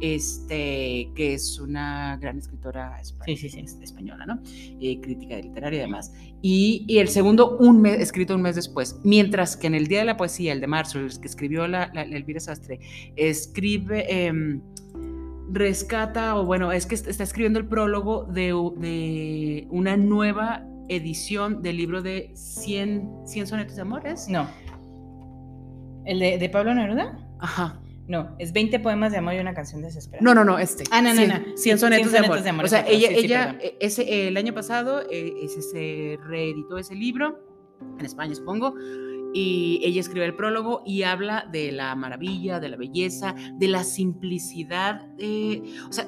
este, 0.00 1.10
que 1.14 1.34
es 1.34 1.58
una 1.58 2.16
gran 2.20 2.38
escritora 2.38 3.00
española, 3.26 4.26
¿no? 4.26 4.40
Eh, 4.80 5.00
crítica 5.00 5.36
literaria 5.36 5.78
y 5.78 5.82
demás. 5.82 6.12
Y, 6.42 6.98
el 6.98 7.08
segundo, 7.08 7.56
un 7.58 7.80
mes, 7.80 8.00
escrito 8.00 8.34
un 8.34 8.42
mes 8.42 8.56
después. 8.56 9.00
Mientras 9.02 9.56
que 9.56 9.66
en 9.66 9.74
el 9.74 9.86
Día 9.86 10.00
de 10.00 10.04
la 10.04 10.16
Poesía, 10.16 10.52
el 10.52 10.60
de 10.60 10.66
marzo, 10.66 10.98
el 11.00 11.18
que 11.18 11.26
escribió 11.26 11.66
la, 11.66 11.84
Elvira 11.84 12.40
Sastre, 12.40 12.80
escribe... 13.16 14.26
Em, 14.26 14.60
rescata, 15.48 16.36
o 16.36 16.44
bueno, 16.44 16.72
es 16.72 16.86
que 16.86 16.96
está 16.96 17.22
escribiendo 17.22 17.60
el 17.60 17.68
prólogo 17.68 18.24
de, 18.24 18.46
de 18.78 19.68
una 19.70 19.96
nueva 19.96 20.66
edición 20.88 21.62
del 21.62 21.76
libro 21.76 22.02
de 22.02 22.32
100, 22.34 23.26
100 23.26 23.46
sonetos 23.46 23.76
de 23.76 23.82
amores. 23.82 24.28
No. 24.28 24.48
¿El 26.04 26.20
de, 26.20 26.48
Pablo 26.48 26.74
Neruda? 26.74 27.18
Ajá. 27.40 27.80
No, 28.06 28.36
es 28.38 28.52
20 28.52 28.78
poemas 28.78 29.10
de 29.10 29.18
amor 29.18 29.34
y 29.34 29.40
una 29.40 29.52
canción 29.52 29.82
desesperada. 29.82 30.22
No, 30.22 30.32
no, 30.32 30.44
no, 30.44 30.58
este. 30.60 30.84
Ah, 30.92 31.02
no, 31.02 31.12
no, 31.12 31.26
no. 31.26 31.56
100, 31.56 31.78
sonetos, 31.78 32.12
de, 32.12 32.18
amor. 32.48 32.64
O 32.64 32.68
sea, 32.68 32.86
ella, 32.86 33.08
ella 33.10 33.58
e, 33.60 33.76
ese, 33.80 34.28
el 34.28 34.36
año 34.36 34.54
pasado 34.54 35.02
eh, 35.10 35.32
ese, 35.42 35.60
se 35.60 36.18
reeditó 36.22 36.78
ese 36.78 36.94
libro, 36.94 37.40
en 37.98 38.06
España 38.06 38.32
supongo, 38.36 38.74
y 39.34 39.80
ella 39.82 40.00
escribe 40.00 40.24
el 40.24 40.36
prólogo 40.36 40.82
y 40.86 41.02
habla 41.02 41.48
de 41.50 41.72
la 41.72 41.96
maravilla, 41.96 42.60
de 42.60 42.68
la 42.68 42.76
belleza, 42.76 43.34
de 43.58 43.68
la 43.68 43.82
simplicidad. 43.82 45.04
De, 45.16 45.62
o 45.88 45.92
sea, 45.92 46.06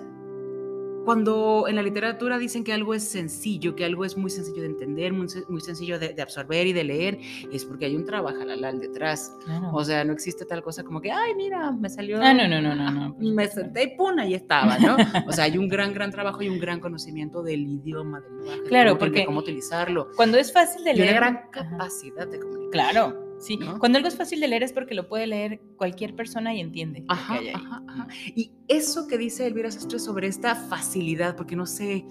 cuando 1.05 1.67
en 1.69 1.77
la 1.77 1.83
literatura 1.83 2.39
dicen 2.39 2.65
que 2.65 2.73
algo 2.73 2.95
es 2.95 3.03
sencillo, 3.05 3.75
que 3.75 3.85
algo 3.85 4.05
es 4.05 4.17
muy 4.17 4.31
sencillo 4.31 4.63
de 4.63 4.69
entender, 4.69 5.13
muy, 5.13 5.61
sencillo 5.61 5.99
de, 5.99 6.21
absorber 6.21 6.67
y 6.67 6.73
de 6.73 6.85
leer, 6.85 7.19
es 7.53 7.65
porque 7.65 7.87
hay 7.87 7.97
un 7.97 8.05
trabajo 8.05 8.39
al 8.41 8.81
detrás. 8.81 9.35
O 9.73 9.85
sea, 9.85 10.05
no 10.05 10.13
existe 10.13 10.45
tal 10.45 10.63
cosa 10.63 10.83
como 10.85 11.01
que, 11.01 11.11
ay, 11.11 11.35
mira, 11.35 11.73
me 11.73 11.89
salió. 11.89 12.21
Ah, 12.23 12.35
no, 12.35 12.49
no, 12.49 12.61
no, 12.61 12.75
no, 12.75 12.91
no. 12.91 13.17
Me 13.39 13.47
senté 13.47 13.85
y 13.85 13.97
pum, 13.97 14.19
ahí 14.19 14.35
estaba, 14.35 14.79
¿no? 14.79 14.97
o 15.27 15.33
sea, 15.33 15.45
hay 15.45 15.57
un 15.59 15.69
gran, 15.69 15.93
gran 15.93 16.11
trabajo 16.11 16.43
y 16.43 16.49
un 16.49 16.59
gran 16.59 16.81
conocimiento 16.81 17.43
del 17.43 17.67
idioma, 17.67 18.21
del 18.21 18.37
lenguaje, 18.37 18.63
claro, 18.69 18.93
de 18.95 18.97
porque 18.97 19.25
cómo 19.25 19.41
utilizarlo. 19.41 20.09
Cuando 20.17 20.39
es 20.39 20.53
fácil 20.53 20.85
de 20.85 20.95
leer. 20.95 21.07
Y 21.07 21.11
una 21.11 21.21
gran 21.21 21.41
capacidad 21.51 22.27
de 22.27 22.41
comunicar. 22.41 22.71
Claro. 22.71 23.28
Sí, 23.39 23.59
cuando 23.79 23.99
algo 23.99 24.09
es 24.09 24.17
fácil 24.17 24.41
de 24.41 24.49
leer 24.49 24.63
es 24.63 24.73
porque 24.73 24.95
lo 24.95 25.09
puede 25.09 25.27
leer 25.27 25.61
cualquier 25.77 26.15
persona 26.15 26.55
y 26.55 26.61
entiende. 26.61 27.05
Ajá, 27.09 27.39
ajá, 27.55 28.09
Y 28.35 28.53
eso 28.67 29.07
que 29.07 29.17
dice 29.17 29.47
Elvira 29.47 29.71
Sastre 29.71 29.99
sobre 29.99 30.27
esta 30.27 30.55
facilidad, 30.55 31.37
porque 31.37 31.55
no 31.55 31.67
sé 31.67 32.05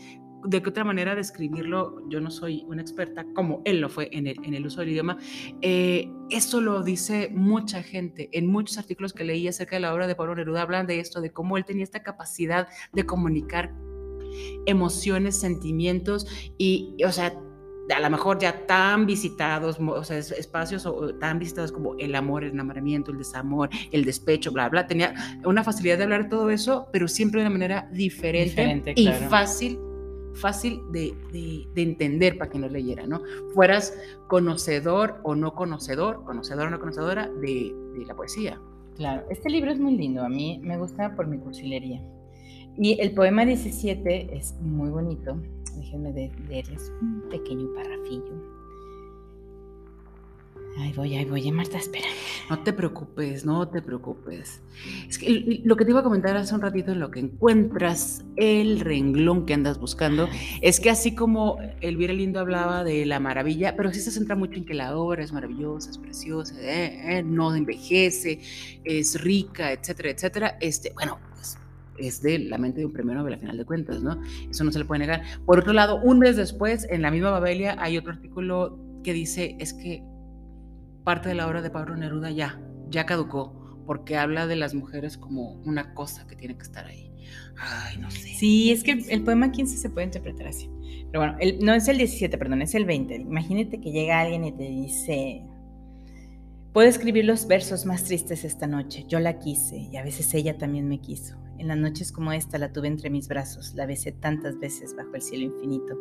de 0.46 0.62
qué 0.62 0.70
otra 0.70 0.84
manera 0.84 1.16
describirlo, 1.16 2.08
yo 2.10 2.22
no 2.22 2.32
soy 2.32 2.64
una 2.68 2.82
experta 2.82 3.26
como 3.34 3.62
él 3.66 3.82
lo 3.82 3.90
fue 3.90 4.10
en 4.12 4.28
el, 4.28 4.38
en 4.44 4.54
el 4.54 4.66
uso 4.66 4.80
del 4.80 4.90
idioma, 4.90 5.18
eh, 5.62 6.10
eso 6.30 6.62
lo 6.62 6.84
dice 6.84 7.30
mucha 7.34 7.84
gente. 7.84 8.30
En 8.32 8.48
muchos 8.48 8.78
artículos 8.78 9.14
que 9.14 9.24
leí 9.24 9.48
acerca 9.48 9.76
de 9.76 9.82
la 9.82 9.94
obra 9.94 10.08
de 10.08 10.16
Pablo 10.16 10.36
Neruda 10.36 10.62
hablan 10.62 10.88
de 10.88 11.00
esto, 11.00 11.22
de 11.22 11.32
cómo 11.32 11.58
él 11.58 11.66
tenía 11.66 11.84
esta 11.84 12.04
capacidad 12.04 12.68
de 12.94 13.06
comunicar 13.06 13.74
emociones, 14.66 15.40
sentimientos 15.40 16.28
y, 16.58 16.96
o 17.06 17.12
sea, 17.12 17.34
a 17.94 18.00
lo 18.00 18.10
mejor 18.10 18.40
ya 18.40 18.66
tan 18.66 19.06
visitados, 19.06 19.80
o 19.80 20.04
sea, 20.04 20.18
espacios 20.18 20.88
tan 21.20 21.40
visitados 21.40 21.72
como 21.72 21.96
el 21.96 22.16
amor, 22.16 22.44
el 22.44 22.52
enamoramiento, 22.52 23.12
el 23.12 23.18
desamor, 23.18 23.70
el 23.92 24.06
despecho, 24.06 24.52
bla, 24.52 24.70
bla. 24.70 24.88
Tenía 24.88 25.14
una 25.46 25.64
facilidad 25.64 25.98
de 25.98 26.04
hablar 26.04 26.24
de 26.24 26.30
todo 26.30 26.50
eso, 26.50 26.88
pero 26.92 27.08
siempre 27.08 27.42
de 27.42 27.48
una 27.48 27.54
manera 27.54 27.90
diferente, 27.92 28.94
y 28.96 29.08
fácil, 29.30 29.80
fácil 30.34 30.82
de, 30.92 31.16
de, 31.32 31.82
entender 31.82 32.38
para 32.38 32.52
que 32.52 32.60
no 32.60 32.68
leyera, 32.68 33.08
¿no? 33.08 33.22
Fueras 33.54 33.98
conocedor 34.28 35.20
o 35.24 35.36
no 35.36 35.54
conocedor, 35.54 36.24
conocedor 36.26 36.68
o 36.68 36.70
no 36.70 36.80
conocedora 36.80 37.28
de, 37.28 37.74
de 37.98 38.06
la 38.06 38.16
poesía. 38.16 38.60
Claro, 38.96 39.24
este 39.30 39.50
libro 39.50 39.72
es 39.72 39.80
muy 39.80 39.96
lindo, 39.96 40.24
a 40.24 40.30
mí 40.30 40.60
me 40.64 40.78
gusta 40.78 41.16
por 41.16 41.28
mi 41.28 41.38
cursilería. 41.38 42.02
Y 42.76 43.00
el 43.02 43.14
poema 43.14 43.46
17 43.46 44.36
es 44.36 44.54
muy 44.62 44.90
bonito 44.90 45.38
Déjenme 45.78 46.32
leerles 46.50 46.92
un 47.02 47.24
pequeño 47.30 47.74
parrafillo. 47.74 48.58
Ahí 50.80 50.94
voy, 50.94 51.16
ahí 51.16 51.26
voy, 51.26 51.52
Marta, 51.52 51.78
espera. 51.78 52.08
No 52.52 52.60
te 52.60 52.72
preocupes, 52.72 53.46
no 53.46 53.68
te 53.68 53.82
preocupes. 53.82 54.62
Es 55.10 55.18
que 55.18 55.62
lo 55.64 55.76
que 55.76 55.86
te 55.86 55.92
iba 55.92 56.02
a 56.02 56.04
comentar 56.04 56.38
hace 56.38 56.54
un 56.54 56.62
ratito 56.62 56.92
en 56.92 57.00
lo 57.00 57.10
que 57.10 57.20
encuentras 57.20 58.24
el 58.36 58.80
renglón 58.82 59.48
que 59.48 59.56
andas 59.56 59.80
buscando, 59.80 60.30
es 60.62 60.80
que 60.80 60.92
así 60.92 61.16
como 61.16 61.58
Elvira 61.82 62.14
Lindo 62.14 62.40
hablaba 62.40 62.84
de 62.84 63.08
la 63.08 63.20
maravilla, 63.20 63.76
pero 63.76 63.92
sí 63.92 64.00
se 64.00 64.12
centra 64.12 64.36
mucho 64.36 64.60
en 64.60 64.66
que 64.66 64.76
la 64.76 64.96
obra 64.96 65.24
es 65.24 65.34
maravillosa, 65.34 65.90
es 65.90 65.98
preciosa, 65.98 66.54
eh, 66.62 67.18
eh, 67.18 67.24
no 67.24 67.56
envejece, 67.56 68.40
es 68.84 69.20
rica, 69.20 69.72
etcétera, 69.72 70.12
etcétera. 70.12 70.58
Este, 70.62 70.92
bueno, 70.94 71.18
es 71.98 72.22
de 72.22 72.40
la 72.40 72.58
mente 72.58 72.80
de 72.80 72.86
un 72.86 72.94
premio 72.94 73.14
Nobel, 73.14 73.36
a 73.36 73.38
final 73.38 73.58
de 73.58 73.66
cuentas, 73.66 74.02
¿no? 74.02 74.22
Eso 74.50 74.64
no 74.64 74.72
se 74.72 74.80
le 74.80 74.86
puede 74.86 75.00
negar. 75.00 75.24
Por 75.46 75.60
otro 75.60 75.74
lado, 75.74 76.00
un 76.02 76.20
mes 76.20 76.36
después, 76.36 76.88
en 76.90 77.02
la 77.02 77.12
misma 77.12 77.32
Babelia, 77.32 77.76
hay 77.80 77.98
otro 77.98 78.12
artículo 78.12 78.80
que 79.04 79.14
dice, 79.14 79.56
es 79.60 79.74
que 79.74 80.04
parte 81.04 81.30
de 81.30 81.36
la 81.36 81.48
obra 81.48 81.62
de 81.62 81.70
Pablo 81.70 81.96
Neruda 81.96 82.32
ya, 82.32 82.60
ya 82.90 83.06
caducó, 83.06 83.84
porque 83.86 84.18
habla 84.18 84.48
de 84.48 84.58
las 84.58 84.74
mujeres 84.74 85.18
como 85.18 85.54
una 85.64 85.94
cosa 85.94 86.28
que 86.28 86.36
tiene 86.36 86.58
que 86.58 86.64
estar 86.64 86.86
ahí. 86.86 87.12
Ay, 87.58 87.98
no 87.98 88.12
sé. 88.12 88.36
Sí, 88.38 88.72
es 88.72 88.84
que 88.84 88.92
el 88.92 89.24
poema 89.24 89.52
15 89.52 89.78
se 89.78 89.90
puede 89.90 90.06
interpretar 90.06 90.48
así. 90.48 90.70
Pero 91.12 91.20
bueno, 91.22 91.38
no 91.62 91.74
es 91.74 91.88
el 91.88 91.98
17, 91.98 92.38
perdón, 92.38 92.62
es 92.62 92.76
el 92.76 92.86
20. 92.86 93.16
Imagínate 93.16 93.80
que 93.80 93.92
llega 93.92 94.20
alguien 94.20 94.44
y 94.44 94.52
te 94.52 94.64
dice, 94.64 95.44
puedo 96.74 96.90
escribir 96.90 97.26
los 97.26 97.48
versos 97.48 97.86
más 97.86 98.04
tristes 98.04 98.44
esta 98.44 98.68
noche. 98.68 99.06
Yo 99.08 99.20
la 99.20 99.40
quise 99.40 99.78
y 99.78 99.96
a 99.98 100.04
veces 100.04 100.34
ella 100.34 100.58
también 100.58 100.88
me 100.88 101.00
quiso. 101.00 101.38
En 101.60 101.68
las 101.68 101.78
noches 101.78 102.12
como 102.12 102.32
esta 102.32 102.58
la 102.58 102.72
tuve 102.72 102.88
entre 102.88 103.10
mis 103.10 103.28
brazos, 103.28 103.74
la 103.76 103.86
besé 103.86 104.12
tantas 104.12 104.60
veces 104.60 104.96
bajo 104.96 105.16
el 105.16 105.22
cielo 105.22 105.46
infinito. 105.46 105.96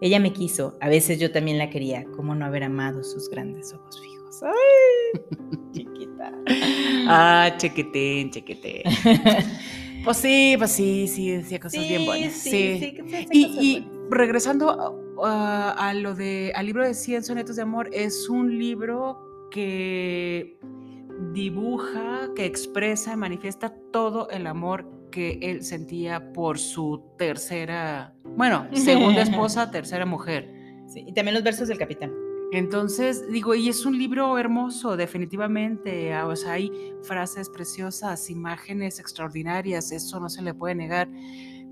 Ella 0.00 0.20
me 0.20 0.32
quiso, 0.32 0.76
a 0.80 0.88
veces 0.88 1.18
yo 1.18 1.30
también 1.32 1.58
la 1.58 1.70
quería, 1.70 2.04
¿cómo 2.16 2.34
no 2.34 2.44
haber 2.44 2.64
amado 2.64 3.02
sus 3.02 3.30
grandes 3.30 3.72
ojos 3.72 4.00
fijos? 4.00 4.42
¡Ay! 4.42 5.20
Chiquita. 5.72 6.32
Ah, 7.08 7.54
chequetín, 7.56 8.30
chequetín. 8.30 8.82
pues 10.04 10.16
sí, 10.18 10.54
pues 10.58 10.70
sí, 10.72 11.08
sí, 11.08 11.30
decía 11.30 11.60
cosas 11.60 11.88
bien 11.88 12.04
buenas. 12.04 12.32
Sí, 12.34 12.78
sí. 12.78 12.96
y, 13.32 13.86
regresando 14.10 14.98
a, 15.24 15.94
lo 15.94 16.14
de, 16.14 16.52
al 16.54 16.66
libro 16.66 16.86
de 16.86 16.94
100 16.94 17.24
sonetos 17.24 17.56
de 17.56 17.62
amor, 17.62 17.88
es 17.92 18.28
un 18.28 18.58
libro 18.58 19.48
que 19.50 20.58
dibuja, 21.32 22.30
que 22.34 22.44
expresa, 22.44 23.16
manifiesta 23.16 23.74
todo 23.92 24.28
el 24.30 24.46
amor 24.46 25.08
que 25.10 25.38
él 25.42 25.62
sentía 25.62 26.32
por 26.32 26.58
su 26.58 27.02
tercera, 27.16 28.14
bueno, 28.36 28.68
segunda 28.74 29.22
esposa, 29.22 29.70
tercera 29.70 30.06
mujer. 30.06 30.52
Sí, 30.86 31.04
y 31.06 31.12
también 31.12 31.34
los 31.34 31.42
versos 31.42 31.68
del 31.68 31.78
capitán. 31.78 32.12
Entonces, 32.52 33.28
digo, 33.30 33.54
y 33.54 33.68
es 33.68 33.84
un 33.84 33.98
libro 33.98 34.38
hermoso, 34.38 34.96
definitivamente. 34.96 36.12
Ah, 36.14 36.26
o 36.26 36.36
sea, 36.36 36.52
hay 36.52 36.70
frases 37.02 37.50
preciosas, 37.50 38.30
imágenes 38.30 39.00
extraordinarias, 39.00 39.90
eso 39.90 40.20
no 40.20 40.28
se 40.28 40.42
le 40.42 40.54
puede 40.54 40.76
negar. 40.76 41.08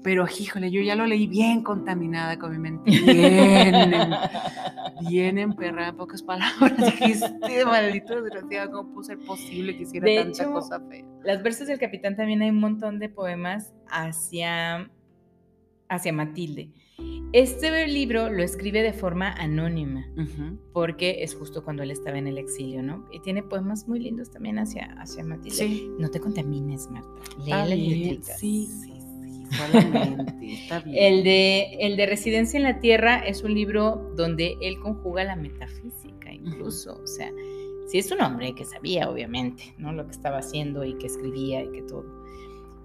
Pero, 0.05 0.27
híjole, 0.29 0.71
yo 0.71 0.83
ya 0.83 0.95
lo 0.97 1.07
leí 1.07 1.27
bien 1.27 1.63
contaminada 1.63 2.39
con 2.39 2.53
mi 2.53 2.59
mente. 2.59 2.91
Bien, 3.05 4.11
bien 5.09 5.39
emperrada, 5.39 5.89
en 5.89 5.97
pocas 5.97 6.23
palabras. 6.23 6.77
Dijiste, 7.01 7.65
maldito 7.65 8.21
desgraciado, 8.21 8.71
¿cómo 8.71 8.93
pudo 8.93 9.05
ser 9.05 9.19
posible 9.21 9.75
que 9.75 9.85
hiciera 9.85 10.07
tanta 10.23 10.45
cosa 10.53 10.79
fea? 10.91 11.07
Las 11.25 11.43
versos 11.43 11.69
del 11.69 11.79
capitán 11.79 12.17
también 12.17 12.43
hay 12.43 12.51
un 12.51 12.61
montón 12.61 12.99
de 12.99 13.09
poemas 13.09 13.73
hacia, 13.89 14.91
hacia 15.89 16.13
Matilde. 16.13 16.71
Este 17.33 17.89
libro 17.89 18.31
lo 18.31 18.43
escribe 18.43 18.83
de 18.83 18.93
forma 18.93 19.33
anónima, 19.33 20.07
porque 20.75 21.25
es 21.25 21.35
justo 21.35 21.65
cuando 21.65 21.83
él 21.83 21.91
estaba 21.91 22.19
en 22.19 22.27
el 22.27 22.37
exilio, 22.37 22.83
¿no? 22.83 23.07
Y 23.11 23.21
tiene 23.21 23.43
poemas 23.43 23.89
muy 23.89 24.01
lindos 24.01 24.31
también 24.31 24.59
hacia, 24.59 24.95
hacia 24.99 25.25
Matilde. 25.25 25.57
Sí. 25.57 25.91
No 25.99 26.11
te 26.11 26.21
contamines, 26.21 26.91
Marta. 26.91 27.09
Lee 27.45 28.21
Sí, 28.37 28.67
sí, 28.67 28.93
El 30.87 31.25
de, 31.25 31.77
el 31.81 31.97
de 31.97 32.07
Residencia 32.07 32.57
en 32.57 32.65
la 32.65 32.81
Tierra 32.81 33.19
es 33.19 33.43
un 33.43 33.55
libro 33.55 34.13
donde 34.17 34.57
él 34.61 34.79
conjuga 34.81 35.25
la 35.25 35.37
metafísica 35.37 36.33
incluso, 36.33 37.01
o 37.03 37.07
sea, 37.07 37.31
sí 37.87 37.99
es 37.99 38.11
un 38.11 38.21
hombre 38.21 38.55
que 38.55 38.65
sabía 38.65 39.09
obviamente, 39.09 39.75
¿no? 39.79 39.93
Lo 39.93 40.05
que 40.05 40.13
estaba 40.13 40.39
haciendo 40.39 40.85
y 40.85 40.95
que 40.99 41.07
escribía 41.07 41.63
y 41.63 41.71
que 41.73 41.83
todo. 41.83 42.05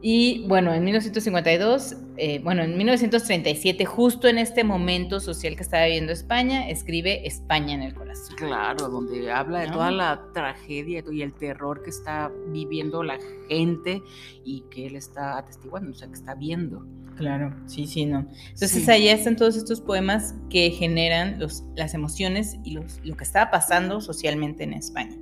Y 0.01 0.45
bueno, 0.47 0.73
en 0.73 0.83
1952, 0.85 1.97
eh, 2.15 2.39
bueno, 2.41 2.63
en 2.63 2.77
1937, 2.77 3.83
justo 3.83 4.29
en 4.29 4.37
este 4.37 4.63
momento 4.63 5.19
social 5.19 5.57
que 5.57 5.63
estaba 5.63 5.85
viviendo 5.85 6.13
España, 6.13 6.69
escribe 6.69 7.27
España 7.27 7.73
en 7.73 7.83
el 7.83 7.93
corazón. 7.93 8.37
Claro, 8.37 8.87
donde 8.87 9.29
habla 9.29 9.59
de 9.59 9.67
toda 9.67 9.91
la 9.91 10.21
tragedia 10.33 11.03
y 11.11 11.21
el 11.21 11.33
terror 11.33 11.83
que 11.83 11.89
está 11.89 12.31
viviendo 12.47 13.03
la 13.03 13.19
gente 13.49 14.01
y 14.45 14.61
que 14.71 14.87
él 14.87 14.95
está 14.95 15.37
atestiguando, 15.37 15.91
o 15.91 15.93
sea, 15.93 16.07
que 16.07 16.13
está 16.13 16.33
viendo. 16.33 16.85
Claro, 17.17 17.53
sí, 17.65 17.85
sí, 17.85 18.05
no. 18.05 18.25
Entonces 18.53 18.87
ahí 18.87 19.09
están 19.09 19.35
todos 19.35 19.57
estos 19.57 19.81
poemas 19.81 20.35
que 20.49 20.71
generan 20.71 21.37
los, 21.37 21.65
las 21.75 21.93
emociones 21.93 22.57
y 22.63 22.71
los, 22.71 23.01
lo 23.03 23.17
que 23.17 23.25
estaba 23.25 23.51
pasando 23.51 23.99
socialmente 23.99 24.63
en 24.63 24.71
España. 24.71 25.17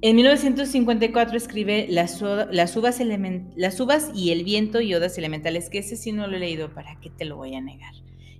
En 0.00 0.14
1954 0.14 1.36
escribe 1.36 1.88
las, 1.90 2.22
uvas 2.22 3.00
y 4.14 4.30
el 4.30 4.44
viento 4.44 4.80
y 4.80 4.94
odas 4.94 5.18
elementales, 5.18 5.70
que 5.70 5.78
ese 5.78 5.96
sí 5.96 6.12
no 6.12 6.28
lo 6.28 6.36
he 6.36 6.38
leído, 6.38 6.72
¿para 6.72 7.00
qué 7.00 7.10
te 7.10 7.24
lo 7.24 7.36
voy 7.36 7.56
a 7.56 7.60
negar? 7.60 7.94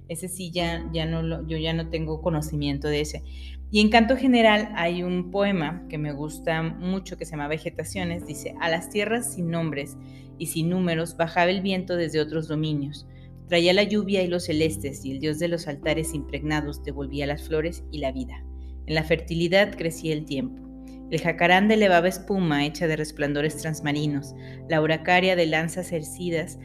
Ese 0.07 0.29
sí 0.29 0.53
ya, 0.53 0.89
ya 0.93 1.05
no 1.05 1.21
lo, 1.21 1.45
yo 1.49 1.59
ya 1.59 1.73
no 1.73 1.89
tengo 1.91 2.23
conocimiento 2.23 2.87
de 2.87 3.01
ese. 3.01 3.25
Y 3.73 3.81
en 3.81 3.89
canto 3.89 4.17
general 4.17 4.71
hay 4.77 5.03
un 5.03 5.33
poema 5.33 5.85
que 5.89 5.99
me 5.99 6.13
gusta 6.13 6.63
mucho 6.63 7.17
que 7.17 7.25
se 7.25 7.33
llama 7.33 7.49
Vegetaciones. 7.49 8.25
Dice, 8.25 8.55
a 8.61 8.69
las 8.69 8.89
tierras 8.89 9.35
sin 9.35 9.51
nombres 9.51 9.97
y 10.39 10.47
sin 10.47 10.71
números 10.71 11.17
bajaba 11.17 11.51
el 11.51 11.61
viento 11.61 11.97
desde 11.97 12.21
otros 12.21 12.47
dominios. 12.47 13.09
Traía 13.49 13.73
la 13.73 13.83
lluvia 13.83 14.23
y 14.23 14.29
los 14.29 14.45
celestes 14.45 15.05
y 15.05 15.11
el 15.11 15.19
dios 15.19 15.41
de 15.41 15.49
los 15.49 15.67
altares 15.67 16.15
impregnados 16.15 16.85
devolvía 16.85 17.27
las 17.27 17.43
flores 17.43 17.83
y 17.91 17.99
la 17.99 18.13
vida. 18.13 18.45
En 18.87 18.95
la 18.95 19.03
fertilidad 19.03 19.77
crecía 19.77 20.13
el 20.13 20.25
tiempo. 20.25 20.68
El 21.11 21.21
jacarán 21.21 21.71
elevaba 21.71 22.09
espuma 22.09 22.67
hecha 22.67 22.87
de 22.87 22.97
resplandores 22.97 23.57
transmarinos, 23.57 24.35
la 24.69 24.83
huracaria 24.83 25.37
de 25.37 25.47
lanzas 25.47 25.91
ercidas, 25.93 26.59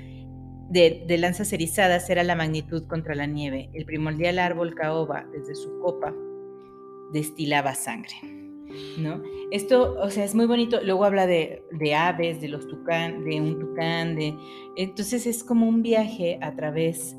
de, 0.70 1.06
lanzas 1.18 1.54
erizadas 1.54 2.10
era 2.10 2.24
la 2.24 2.36
magnitud 2.36 2.86
contra 2.88 3.16
la 3.16 3.26
nieve. 3.26 3.70
El 3.74 3.86
primordial 3.86 4.39
árbol 4.39 4.76
caoba, 4.76 5.26
desde 5.32 5.56
su 5.56 5.80
copa, 5.80 6.14
destilaba 7.14 7.76
sangre. 7.76 8.16
¿No? 8.98 9.22
Esto, 9.52 9.96
o 10.02 10.10
sea, 10.10 10.26
es 10.26 10.34
muy 10.34 10.48
bonito. 10.48 10.80
Luego 10.84 11.06
habla 11.06 11.28
de, 11.28 11.62
aves, 11.96 12.41
de 12.41 12.48
los 12.48 12.68
tucán, 12.68 13.24
de 13.24 13.39
un 13.39 13.60
tucán, 13.60 14.16
de. 14.16 14.36
Entonces 14.78 15.28
es 15.28 15.44
como 15.44 15.68
un 15.68 15.84
viaje 15.84 16.39
a 16.41 16.56
través 16.56 17.16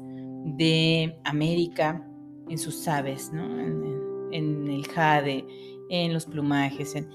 de 0.57 1.17
América 1.23 2.05
en 2.49 2.59
sus 2.59 2.89
aves, 2.89 3.33
¿no? 3.33 3.45
en 4.33 4.67
el 4.67 4.85
jade, 4.89 5.47
en 5.89 6.13
los 6.13 6.27
plumajes. 6.27 6.95
En, 6.95 7.09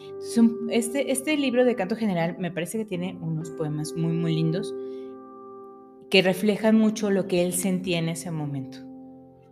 este, 0.70 1.12
este 1.12 1.38
libro 1.38 1.66
de 1.66 1.76
canto 1.76 1.96
general 1.96 2.36
me 2.40 2.52
parece 2.52 2.78
que 2.78 2.86
tiene 2.86 3.18
unos 3.22 3.50
poemas 3.52 3.94
muy, 3.96 4.14
muy 4.14 4.36
lindos 4.36 4.74
que 6.10 6.22
reflejan 6.22 6.76
mucho 6.76 7.12
lo 7.12 7.28
que 7.28 7.44
él 7.44 7.54
sentía 7.54 8.00
en 8.00 8.10
ese 8.10 8.32
momento. 8.32 8.80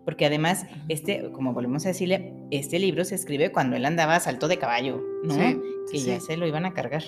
Porque 0.06 0.26
además, 0.26 0.66
este, 0.88 1.32
como 1.34 1.54
volvemos 1.54 1.86
a 1.86 1.90
decirle, 1.90 2.34
este 2.50 2.80
libro 2.80 3.04
se 3.04 3.16
escribe 3.16 3.52
cuando 3.52 3.76
él 3.76 3.86
andaba 3.86 4.16
a 4.16 4.20
salto 4.20 4.48
de 4.48 4.58
caballo, 4.58 5.04
¿no? 5.24 5.36
que 5.92 6.00
ya 6.00 6.20
se 6.20 6.38
lo 6.38 6.48
iban 6.48 6.66
a 6.66 6.74
cargar. 6.74 7.04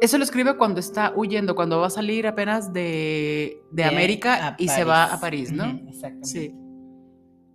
eso 0.00 0.18
lo 0.18 0.24
escribe 0.24 0.56
cuando 0.56 0.80
está 0.80 1.12
huyendo, 1.14 1.54
cuando 1.54 1.80
va 1.80 1.86
a 1.86 1.90
salir 1.90 2.26
apenas 2.26 2.72
de, 2.72 3.62
América 3.84 4.56
y 4.58 4.68
se 4.68 4.84
va 4.84 5.04
a 5.14 5.20
París, 5.20 5.52
¿no? 5.52 5.64
exactamente. 5.88 6.28
Sí. 6.28 6.63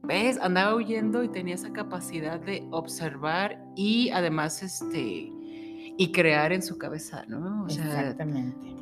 ¿Ves? 0.04 0.40
Andaba 0.42 0.76
huyendo 0.76 1.24
y 1.24 1.30
tenía 1.30 1.56
esa 1.56 1.72
capacidad 1.74 2.40
de 2.40 2.66
observar 2.72 3.62
y 3.76 4.10
además 4.10 4.64
este 4.64 5.32
y 5.98 6.12
crear 6.14 6.54
en 6.54 6.62
su 6.62 6.78
cabeza, 6.78 7.26
¿no? 7.28 7.66
O 7.66 7.70
sea, 7.70 7.86
Exactamente. 7.86 8.80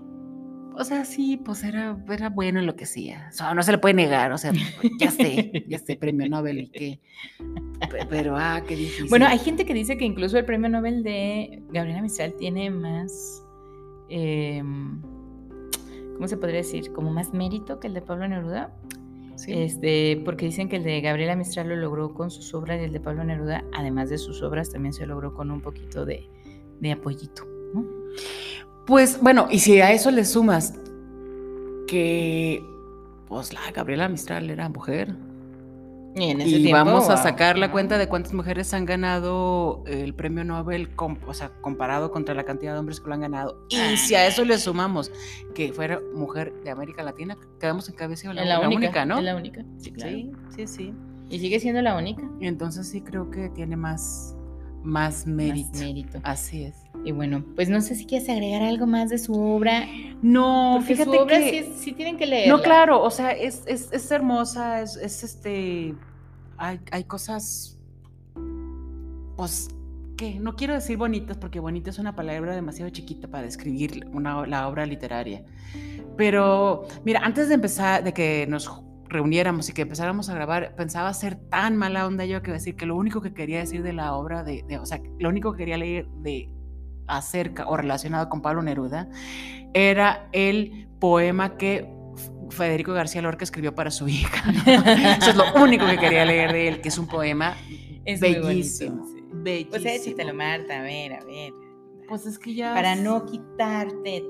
O 0.80 0.84
sea, 0.84 1.03
sí, 1.05 1.38
pues 1.38 1.63
era, 1.63 1.97
era 2.07 2.30
bueno 2.30 2.59
en 2.59 2.68
lo 2.68 2.76
que 2.76 2.84
hacía. 2.84 3.30
O 3.32 3.34
sea, 3.34 3.55
no 3.55 3.63
se 3.63 3.72
le 3.72 3.80
puede 3.80 3.95
negar, 3.95 4.32
o 4.32 4.38
sea, 4.38 4.53
ya 4.99 5.09
sé, 5.09 5.65
ya 5.68 5.80
sé, 5.80 5.95
premio 5.95 6.30
Nobel 6.30 6.59
y 6.59 6.68
qué. 6.68 6.99
Pero, 8.11 8.36
ah, 8.38 8.61
qué 8.68 8.76
difícil. 8.76 9.09
Bueno, 9.09 9.26
hay 9.26 9.39
gente 9.39 9.65
que 9.65 9.74
dice 9.74 9.97
que 9.97 10.05
incluso 10.05 10.38
el 10.38 10.45
premio 10.45 10.70
Nobel 10.70 11.01
de 11.01 11.63
Gabriela 11.72 12.03
Mistral 12.03 12.36
tiene 12.38 12.70
más, 12.70 13.43
em, 14.09 15.01
¿cómo 16.13 16.28
se 16.28 16.38
podría 16.38 16.57
decir? 16.57 16.93
Como 16.93 17.11
más 17.11 17.34
mérito 17.34 17.80
que 17.80 17.88
el 17.88 17.95
de 17.95 18.03
Pablo 18.03 18.28
Neruda. 18.28 18.72
Este, 19.46 20.22
porque 20.26 20.46
dicen 20.46 20.68
que 20.70 20.78
el 20.78 20.84
de 20.84 21.02
Gabriela 21.02 21.36
Mistral 21.36 21.70
lo 21.70 21.76
logró 21.76 22.14
con 22.14 22.32
sus 22.32 22.54
obras 22.54 22.82
y 22.82 22.86
el 22.86 22.92
de 22.92 23.00
Pablo 23.00 23.24
Neruda, 23.24 23.64
además 23.74 24.10
de 24.10 24.18
sus 24.18 24.42
obras, 24.42 24.72
también 24.72 24.94
se 24.94 25.06
logró 25.06 25.34
con 25.34 25.52
un 25.52 25.62
poquito 25.62 26.06
de, 26.06 26.28
de 26.80 26.92
apoyito. 26.92 27.44
Pues 28.86 29.22
bueno, 29.22 29.48
y 29.52 29.60
si 29.60 29.80
a 29.82 29.92
eso 29.92 30.12
le 30.12 30.26
sumas 30.26 30.80
que 31.88 32.64
pues 33.28 33.54
la 33.54 33.72
Gabriela 33.74 34.08
Mistral 34.08 34.50
era 34.50 34.70
mujer, 34.70 35.16
y, 36.20 36.72
vamos 36.72 37.09
a 37.09 37.18
sacar 37.18 37.57
la 37.57 37.72
cuenta 37.72 37.97
de 37.97 38.07
cuántas 38.07 38.34
mujeres 38.34 38.74
han 38.74 38.86
ganado 38.86 39.84
el 39.88 40.13
premio 40.13 40.43
Nobel, 40.43 40.89
o 40.97 41.34
sea, 41.34 41.51
comparado 41.61 42.11
contra 42.11 42.36
la 42.36 42.43
cantidad 42.43 42.74
de 42.74 42.80
hombres 42.80 42.99
que 42.99 43.07
lo 43.07 43.13
han 43.13 43.22
ganado. 43.22 43.65
Y 43.70 43.78
ah. 43.78 43.97
si 43.97 44.15
a 44.15 44.26
eso 44.26 44.43
le 44.43 44.57
sumamos 44.57 45.11
que 45.53 45.74
fuera 45.74 45.99
mujer 46.13 46.53
de 46.63 46.72
América 46.72 47.03
Latina, 47.03 47.38
quedamos 47.59 47.88
en 47.89 47.95
cabeza 47.95 48.34
la, 48.34 48.45
la, 48.45 48.68
única, 48.68 49.05
¿no? 49.05 49.22
la 49.22 49.36
única. 49.36 49.63
Sí, 49.78 50.32
sí, 50.55 50.68
sí, 50.68 50.93
Y 51.30 51.39
sigue 51.39 51.59
siendo 51.59 51.82
la 51.82 51.95
única. 51.95 52.24
Entonces 52.41 52.88
sí 52.88 53.01
creo 53.01 53.30
que 53.30 53.49
tiene 53.49 53.76
más, 53.76 54.36
más 54.84 55.28
mérito. 55.28 55.70
Más 55.70 55.80
mérito. 55.80 56.20
Así 56.24 56.63
es. 56.63 56.87
Y 57.04 57.12
bueno, 57.12 57.43
pues 57.56 57.70
no 57.70 57.80
sé 57.82 57.95
si 57.95 58.06
quieres 58.06 58.28
agregar 58.30 58.64
algo 58.64 58.86
más 58.86 59.10
de 59.10 59.18
su 59.18 59.34
obra. 59.34 59.86
No, 60.22 60.82
fíjate 60.82 61.10
su 61.10 61.22
obra 61.22 61.39
que... 61.39 61.72
sí, 61.78 61.93
tienen 61.93 62.18
que 62.18 62.26
leer. 62.26 62.50
No, 62.50 62.62
claro, 62.62 63.02
o 63.02 63.10
sea, 63.10 63.32
es, 63.32 63.64
es, 63.66 63.91
es 63.91 64.12
hermosa, 64.12 64.82
es, 64.82 64.98
es, 64.98 65.24
este... 65.24 65.95
Hay, 66.58 66.80
hay 66.91 67.04
cosas, 67.04 67.80
pues, 69.36 69.70
que 70.18 70.39
no 70.39 70.56
quiero 70.56 70.74
decir 70.74 70.98
bonitas, 70.98 71.38
porque 71.38 71.60
bonita 71.60 71.91
es 71.91 72.00
una 72.00 72.16
palabra 72.16 72.56
demasiado 72.56 72.89
chiquita 72.89 73.28
para 73.28 73.43
describir 73.43 74.08
una, 74.12 74.45
la 74.48 74.68
obra 74.68 74.86
literaria, 74.86 75.45
Pero, 76.18 76.88
mira, 77.06 77.22
antes 77.24 77.48
de 77.48 77.54
empezar, 77.54 78.04
de 78.04 78.14
que 78.14 78.48
nos 78.50 78.84
reuniéramos 79.10 79.70
y 79.70 79.74
que 79.74 79.84
empezáramos 79.84 80.30
a 80.30 80.34
grabar, 80.34 80.76
pensaba 80.76 81.14
ser 81.14 81.36
tan 81.36 81.78
mala 81.78 82.06
onda 82.06 82.26
yo 82.26 82.41
que 82.41 82.52
decir 82.52 82.76
que 82.76 82.86
lo 82.86 82.95
único 82.95 83.22
que 83.22 83.34
quería 83.34 83.60
decir 83.60 83.84
de 83.84 83.93
la 83.93 84.14
obra, 84.16 84.43
de, 84.43 84.64
o 84.82 84.86
sea, 84.86 85.00
lo 85.20 85.30
único 85.30 85.52
que 85.54 85.60
quería 85.60 85.78
leer 85.78 86.08
de 86.24 86.50
acerca 87.08 87.68
o 87.68 87.78
relacionado 87.78 88.30
con 88.30 88.41
Pablo 88.41 88.62
Neruda 88.62 89.08
era 89.74 90.28
el 90.32 90.88
poema 90.99 91.58
que 91.58 91.89
Federico 92.49 92.93
García 92.93 93.22
Lorca 93.22 93.43
escribió 93.43 93.76
para 93.76 93.91
su 93.91 94.08
hija. 94.08 94.51
Eso 95.20 95.32
es 95.32 95.36
lo 95.36 95.53
único 95.62 95.86
que 95.86 95.97
quería 95.97 96.26
leer 96.26 96.51
de 96.51 96.68
él, 96.68 96.82
que 96.82 96.89
es 96.89 96.97
un 96.97 97.08
poema 97.08 97.55
bellísimo. 98.05 98.45
bellísimo. 99.43 99.70
Pues 99.70 99.86
échatelo, 99.86 100.34
Marta, 100.34 100.80
a 100.80 100.82
ver, 100.82 101.14
a 101.14 101.24
ver. 101.24 101.53
Pues 102.08 102.26
es 102.26 102.39
que 102.39 102.55
ya. 102.55 102.74
Para 102.74 102.95
no 102.95 103.26
quitarte 103.26 104.24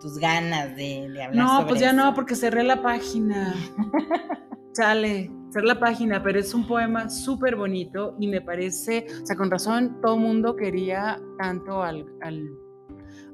tus 0.00 0.18
ganas 0.18 0.76
de, 0.76 1.06
hablar. 1.22 1.34
No, 1.34 1.66
pues 1.66 1.80
ya 1.80 1.92
no, 1.92 2.14
porque 2.14 2.34
cerré 2.34 2.62
la 2.62 2.82
página. 2.82 3.54
Chale, 4.72 5.30
la 5.64 5.78
página, 5.78 6.22
pero 6.22 6.38
es 6.38 6.54
un 6.54 6.66
poema 6.66 7.08
súper 7.10 7.56
bonito 7.56 8.16
y 8.18 8.28
me 8.28 8.40
parece, 8.40 9.06
o 9.22 9.26
sea, 9.26 9.36
con 9.36 9.50
razón 9.50 10.00
todo 10.00 10.14
el 10.14 10.20
mundo 10.20 10.56
quería 10.56 11.20
tanto 11.38 11.82
al, 11.82 12.06
al, 12.20 12.48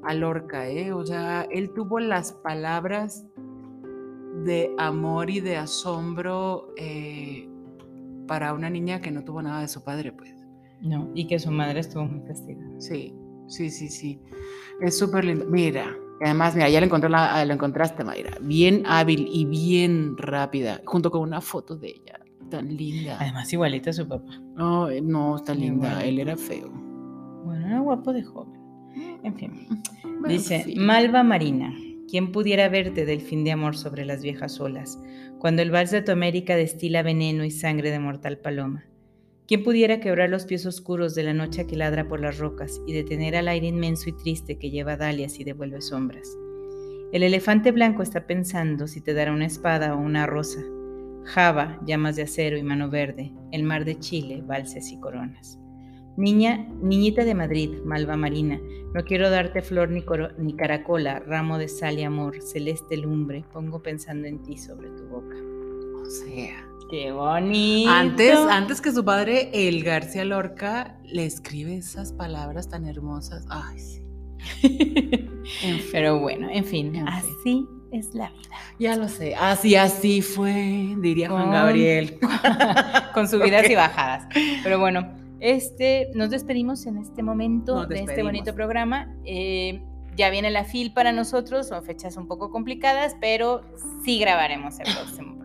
a 0.03 0.14
Lorca, 0.14 0.68
¿eh? 0.68 0.93
O 0.93 1.05
sea, 1.05 1.47
él 1.51 1.72
tuvo 1.75 2.01
las 2.01 2.33
palabras 2.33 3.27
de 4.45 4.75
amor 4.79 5.31
y 5.31 5.41
de 5.41 5.57
asombro 5.57 6.72
eh, 6.77 7.49
para 8.27 8.53
una 8.53 8.70
niña 8.70 9.01
que 9.01 9.11
no 9.11 9.25
tuvo 9.25 9.43
nada 9.43 9.61
de 9.61 9.68
su 9.68 9.83
padre, 9.85 10.12
pues. 10.12 10.35
No, 10.81 11.11
y 11.14 11.27
que 11.27 11.39
su 11.39 11.51
madre 11.51 11.81
estuvo 11.81 12.05
muy 12.05 12.27
castigada. 12.27 12.81
Sí, 12.81 13.14
sí, 13.47 13.70
sí, 13.70 13.89
sí. 13.89 14.20
Es 14.81 14.99
súper 14.99 15.25
lindo. 15.25 15.47
Mira, 15.47 15.97
además, 16.25 16.55
mira, 16.55 16.68
ya 16.68 16.81
lo, 16.81 16.87
encontró 16.87 17.09
la, 17.09 17.45
lo 17.45 17.53
encontraste, 17.53 18.05
Mayra. 18.05 18.39
Bien 18.41 18.83
hábil 18.87 19.29
y 19.31 19.45
bien 19.45 20.16
rápida, 20.16 20.81
junto 20.85 21.11
con 21.11 21.22
una 21.22 21.41
foto 21.41 21.77
de 21.77 21.89
ella. 21.89 22.20
Tan 22.51 22.77
linda. 22.77 23.16
Además, 23.20 23.53
igualita 23.53 23.91
a 23.91 23.93
su 23.93 24.07
papá. 24.07 24.33
No, 24.55 24.89
eh, 24.91 25.01
no, 25.01 25.37
está 25.37 25.55
linda. 25.55 26.05
Él 26.05 26.18
era 26.18 26.37
feo. 26.37 26.70
Bueno, 27.45 27.66
era 27.66 27.79
guapo 27.81 28.12
de 28.12 28.22
joven. 28.22 28.61
En 29.22 29.35
fin. 29.35 29.68
Dice, 30.29 30.75
Malva 30.77 31.22
Marina. 31.22 31.75
¿Quién 32.09 32.33
pudiera 32.33 32.68
verte 32.68 33.07
del 33.07 33.20
fin 33.20 33.45
de 33.45 33.53
amor 33.53 33.77
sobre 33.77 34.05
las 34.05 34.22
viejas 34.22 34.61
olas, 34.61 35.01
cuando 35.39 35.62
el 35.62 35.70
vals 35.70 35.91
de 35.91 36.03
tu 36.03 36.12
América 36.12 36.55
destila 36.55 37.03
veneno 37.03 37.45
y 37.45 37.51
sangre 37.51 37.91
de 37.91 37.99
mortal 37.99 38.39
paloma? 38.39 38.85
¿Quién 39.47 39.62
pudiera 39.62 40.01
quebrar 40.01 40.30
los 40.30 40.47
pies 40.47 40.64
oscuros 40.64 41.14
de 41.14 41.22
la 41.22 41.34
noche 41.34 41.66
que 41.66 41.76
ladra 41.76 42.09
por 42.09 42.18
las 42.18 42.38
rocas 42.38 42.80
y 42.86 42.95
detener 42.95 43.36
al 43.36 43.49
aire 43.49 43.66
inmenso 43.66 44.09
y 44.09 44.12
triste 44.12 44.57
que 44.57 44.70
lleva 44.70 44.97
dalias 44.97 45.38
y 45.38 45.45
devuelve 45.45 45.82
sombras? 45.82 46.34
El 47.12 47.22
elefante 47.22 47.70
blanco 47.70 48.03
está 48.03 48.26
pensando 48.26 48.86
si 48.86 49.03
te 49.03 49.12
dará 49.12 49.32
una 49.32 49.45
espada 49.45 49.95
o 49.95 49.99
una 49.99 50.26
rosa. 50.26 50.62
Java, 51.24 51.78
llamas 51.84 52.16
de 52.16 52.22
acero 52.22 52.57
y 52.57 52.62
mano 52.62 52.88
verde, 52.88 53.32
el 53.53 53.64
mar 53.64 53.84
de 53.84 53.99
Chile, 53.99 54.42
valses 54.47 54.90
y 54.90 54.99
coronas. 54.99 55.59
Niña, 56.16 56.66
niñita 56.80 57.26
de 57.26 57.34
Madrid, 57.34 57.70
malva 57.84 58.16
marina, 58.16 58.59
no 58.95 59.05
quiero 59.05 59.28
darte 59.28 59.61
flor 59.61 59.90
ni, 59.90 60.03
ni, 60.38 60.55
caracola, 60.55 61.18
ramo 61.18 61.59
de 61.59 61.68
sal 61.68 61.99
y 61.99 62.03
amor, 62.05 62.40
celeste 62.40 62.97
lumbre, 62.97 63.45
pongo 63.53 63.82
pensando 63.82 64.26
en 64.26 64.40
ti 64.42 64.57
sobre 64.57 64.88
tu 64.88 65.05
boca. 65.07 65.36
O 66.01 66.07
sea, 66.07 66.66
qué 66.91 67.12
bonito. 67.12 67.91
Antes, 67.91 68.39
antes 68.39 68.80
que 68.80 68.93
su 68.93 69.05
padre, 69.05 69.51
el 69.53 69.82
García 69.82 70.24
Lorca, 70.24 70.99
le 71.05 71.24
escribe 71.24 71.76
esas 71.76 72.12
palabras 72.12 72.68
tan 72.68 72.87
hermosas. 72.87 73.47
Ay, 73.49 73.78
sí. 73.78 74.03
Pero 75.93 76.20
bueno, 76.20 76.49
en 76.51 76.64
fin, 76.64 76.97
así 77.09 77.66
es 77.93 78.14
la 78.14 78.30
vida. 78.30 78.57
Ya 78.78 78.97
lo 78.97 79.09
sé, 79.09 79.35
así, 79.35 79.76
así 79.76 80.22
fue, 80.22 80.97
diría 80.99 81.30
Juan 81.30 81.51
Gabriel. 81.51 82.18
con 83.14 83.28
subidas 83.28 83.68
y 83.70 83.74
bajadas. 83.74 84.26
Pero 84.62 84.78
bueno. 84.78 85.24
Este, 85.41 86.11
nos 86.14 86.30
despedimos 86.30 86.87
en 86.87 86.97
este 86.97 87.22
momento 87.22 87.85
de 87.85 88.01
este 88.01 88.22
bonito 88.22 88.55
programa. 88.55 89.14
Eh, 89.26 89.82
ya 90.16 90.30
viene 90.30 90.51
la 90.51 90.64
FIL 90.64 90.93
para 90.95 91.12
nosotros, 91.12 91.68
son 91.68 91.85
fechas 91.85 92.16
un 92.16 92.26
poco 92.26 92.51
complicadas, 92.51 93.14
pero 93.20 93.62
sí 94.05 94.18
grabaremos 94.18 94.78
el 94.80 94.87
próximo 94.95 95.35
programa. 95.35 95.43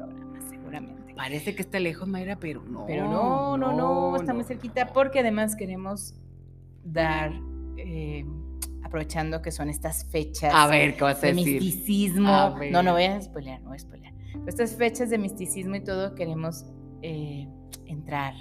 Parece 1.20 1.54
que 1.54 1.62
está 1.62 1.82
lejos, 1.82 2.08
Mayra, 2.08 2.38
pero 2.38 2.64
no. 2.64 2.86
Pero 2.86 3.04
no, 3.12 3.58
no, 3.58 3.74
no, 3.74 4.16
está 4.16 4.34
muy 4.34 4.46
cerquita, 4.46 4.94
porque 4.94 5.20
además 5.20 5.54
queremos 5.58 6.16
dar, 6.86 7.34
eh, 7.76 8.26
aprovechando 8.84 9.42
que 9.42 9.52
son 9.52 9.70
estas 9.70 10.06
fechas 10.06 10.54
a 10.56 10.68
ver, 10.68 10.96
¿qué 10.96 11.04
vas 11.04 11.22
a 11.22 11.28
de 11.28 11.34
misticismo. 11.34 12.56
No, 12.72 12.82
no 12.82 12.94
voy 12.94 13.04
a 13.04 13.22
spoilear, 13.22 13.60
no 13.60 13.68
voy 13.68 13.76
a 13.76 13.80
spoilear. 13.80 14.14
Estas 14.48 14.78
fechas 14.78 15.10
de 15.10 15.18
misticismo 15.18 15.76
y 15.76 15.84
todo 15.84 16.16
queremos 16.16 16.66
eh, 17.02 17.50
entrar 17.86 18.34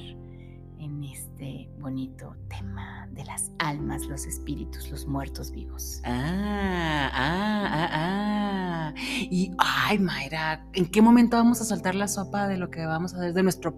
en 0.81 1.05
este 1.05 1.69
bonito 1.79 2.37
tema 2.49 3.09
de 3.13 3.25
las 3.25 3.51
almas, 3.59 4.07
los 4.07 4.27
espíritus, 4.27 4.91
los 4.91 5.07
muertos 5.07 5.51
vivos. 5.51 6.01
Ah, 6.05 7.11
ah, 7.13 7.69
ah, 7.71 7.89
ah. 7.93 8.95
Y, 9.31 9.51
ay, 9.59 9.99
Mayra, 9.99 10.65
¿en 10.75 10.87
qué 10.87 11.03
momento 11.03 11.37
vamos 11.37 11.61
a 11.61 11.65
soltar 11.65 11.95
la 11.95 12.09
sopa 12.09 12.49
de 12.49 12.57
lo 12.57 12.71
que 12.71 12.87
vamos 12.87 13.15
a 13.15 13.19
hacer 13.19 13.33
de 13.33 13.43
nuestro 13.43 13.75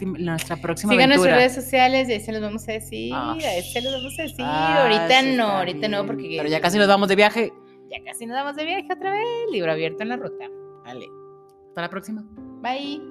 nuestra 0.00 0.56
próxima 0.56 0.92
Sigan 0.92 1.10
nuestras 1.10 1.36
redes 1.36 1.54
sociales 1.54 2.08
y 2.08 2.12
ahí 2.12 2.20
se 2.20 2.32
los 2.32 2.40
vamos 2.40 2.68
a 2.68 2.72
decir, 2.72 3.14
ahí 3.14 3.62
se 3.62 3.80
los 3.80 3.92
vamos 3.92 4.18
a 4.18 4.22
decir. 4.22 4.44
ahorita 4.44 5.22
no, 5.36 5.44
ahorita 5.44 5.88
no, 5.88 6.06
porque... 6.06 6.34
Pero 6.36 6.48
ya 6.48 6.60
casi 6.60 6.76
nos 6.78 6.88
vamos 6.88 7.08
de 7.08 7.16
viaje. 7.16 7.52
Ya 7.88 8.02
casi 8.04 8.26
nos 8.26 8.34
vamos 8.34 8.56
de 8.56 8.64
viaje 8.64 8.88
otra 8.92 9.12
vez, 9.12 9.50
libro 9.52 9.70
abierto 9.70 10.02
en 10.02 10.08
la 10.08 10.16
ruta. 10.16 10.44
Vale. 10.84 11.06
Hasta 11.68 11.82
la 11.82 11.90
próxima. 11.90 12.24
Bye. 12.60 13.09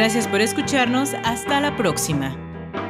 Gracias 0.00 0.26
por 0.26 0.40
escucharnos. 0.40 1.12
Hasta 1.24 1.60
la 1.60 1.76
próxima. 1.76 2.34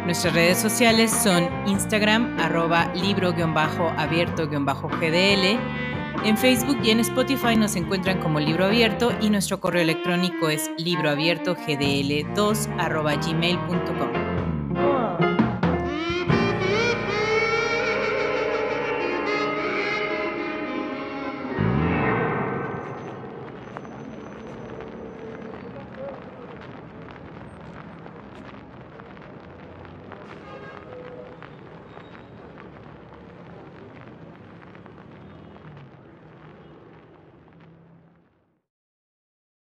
Nuestras 0.04 0.32
redes 0.32 0.58
sociales 0.58 1.10
son 1.10 1.48
Instagram, 1.66 2.38
arroba 2.38 2.94
libro-abierto-gdl. 2.94 5.58
En 6.24 6.38
Facebook 6.38 6.78
y 6.84 6.90
en 6.90 7.00
Spotify 7.00 7.56
nos 7.56 7.74
encuentran 7.74 8.20
como 8.20 8.38
Libro 8.38 8.66
Abierto 8.66 9.10
y 9.20 9.28
nuestro 9.28 9.58
correo 9.58 9.82
electrónico 9.82 10.50
es 10.50 10.70
libroabiertogdl2 10.78 12.76
arroba 12.78 13.16
gmail.com. 13.16 14.19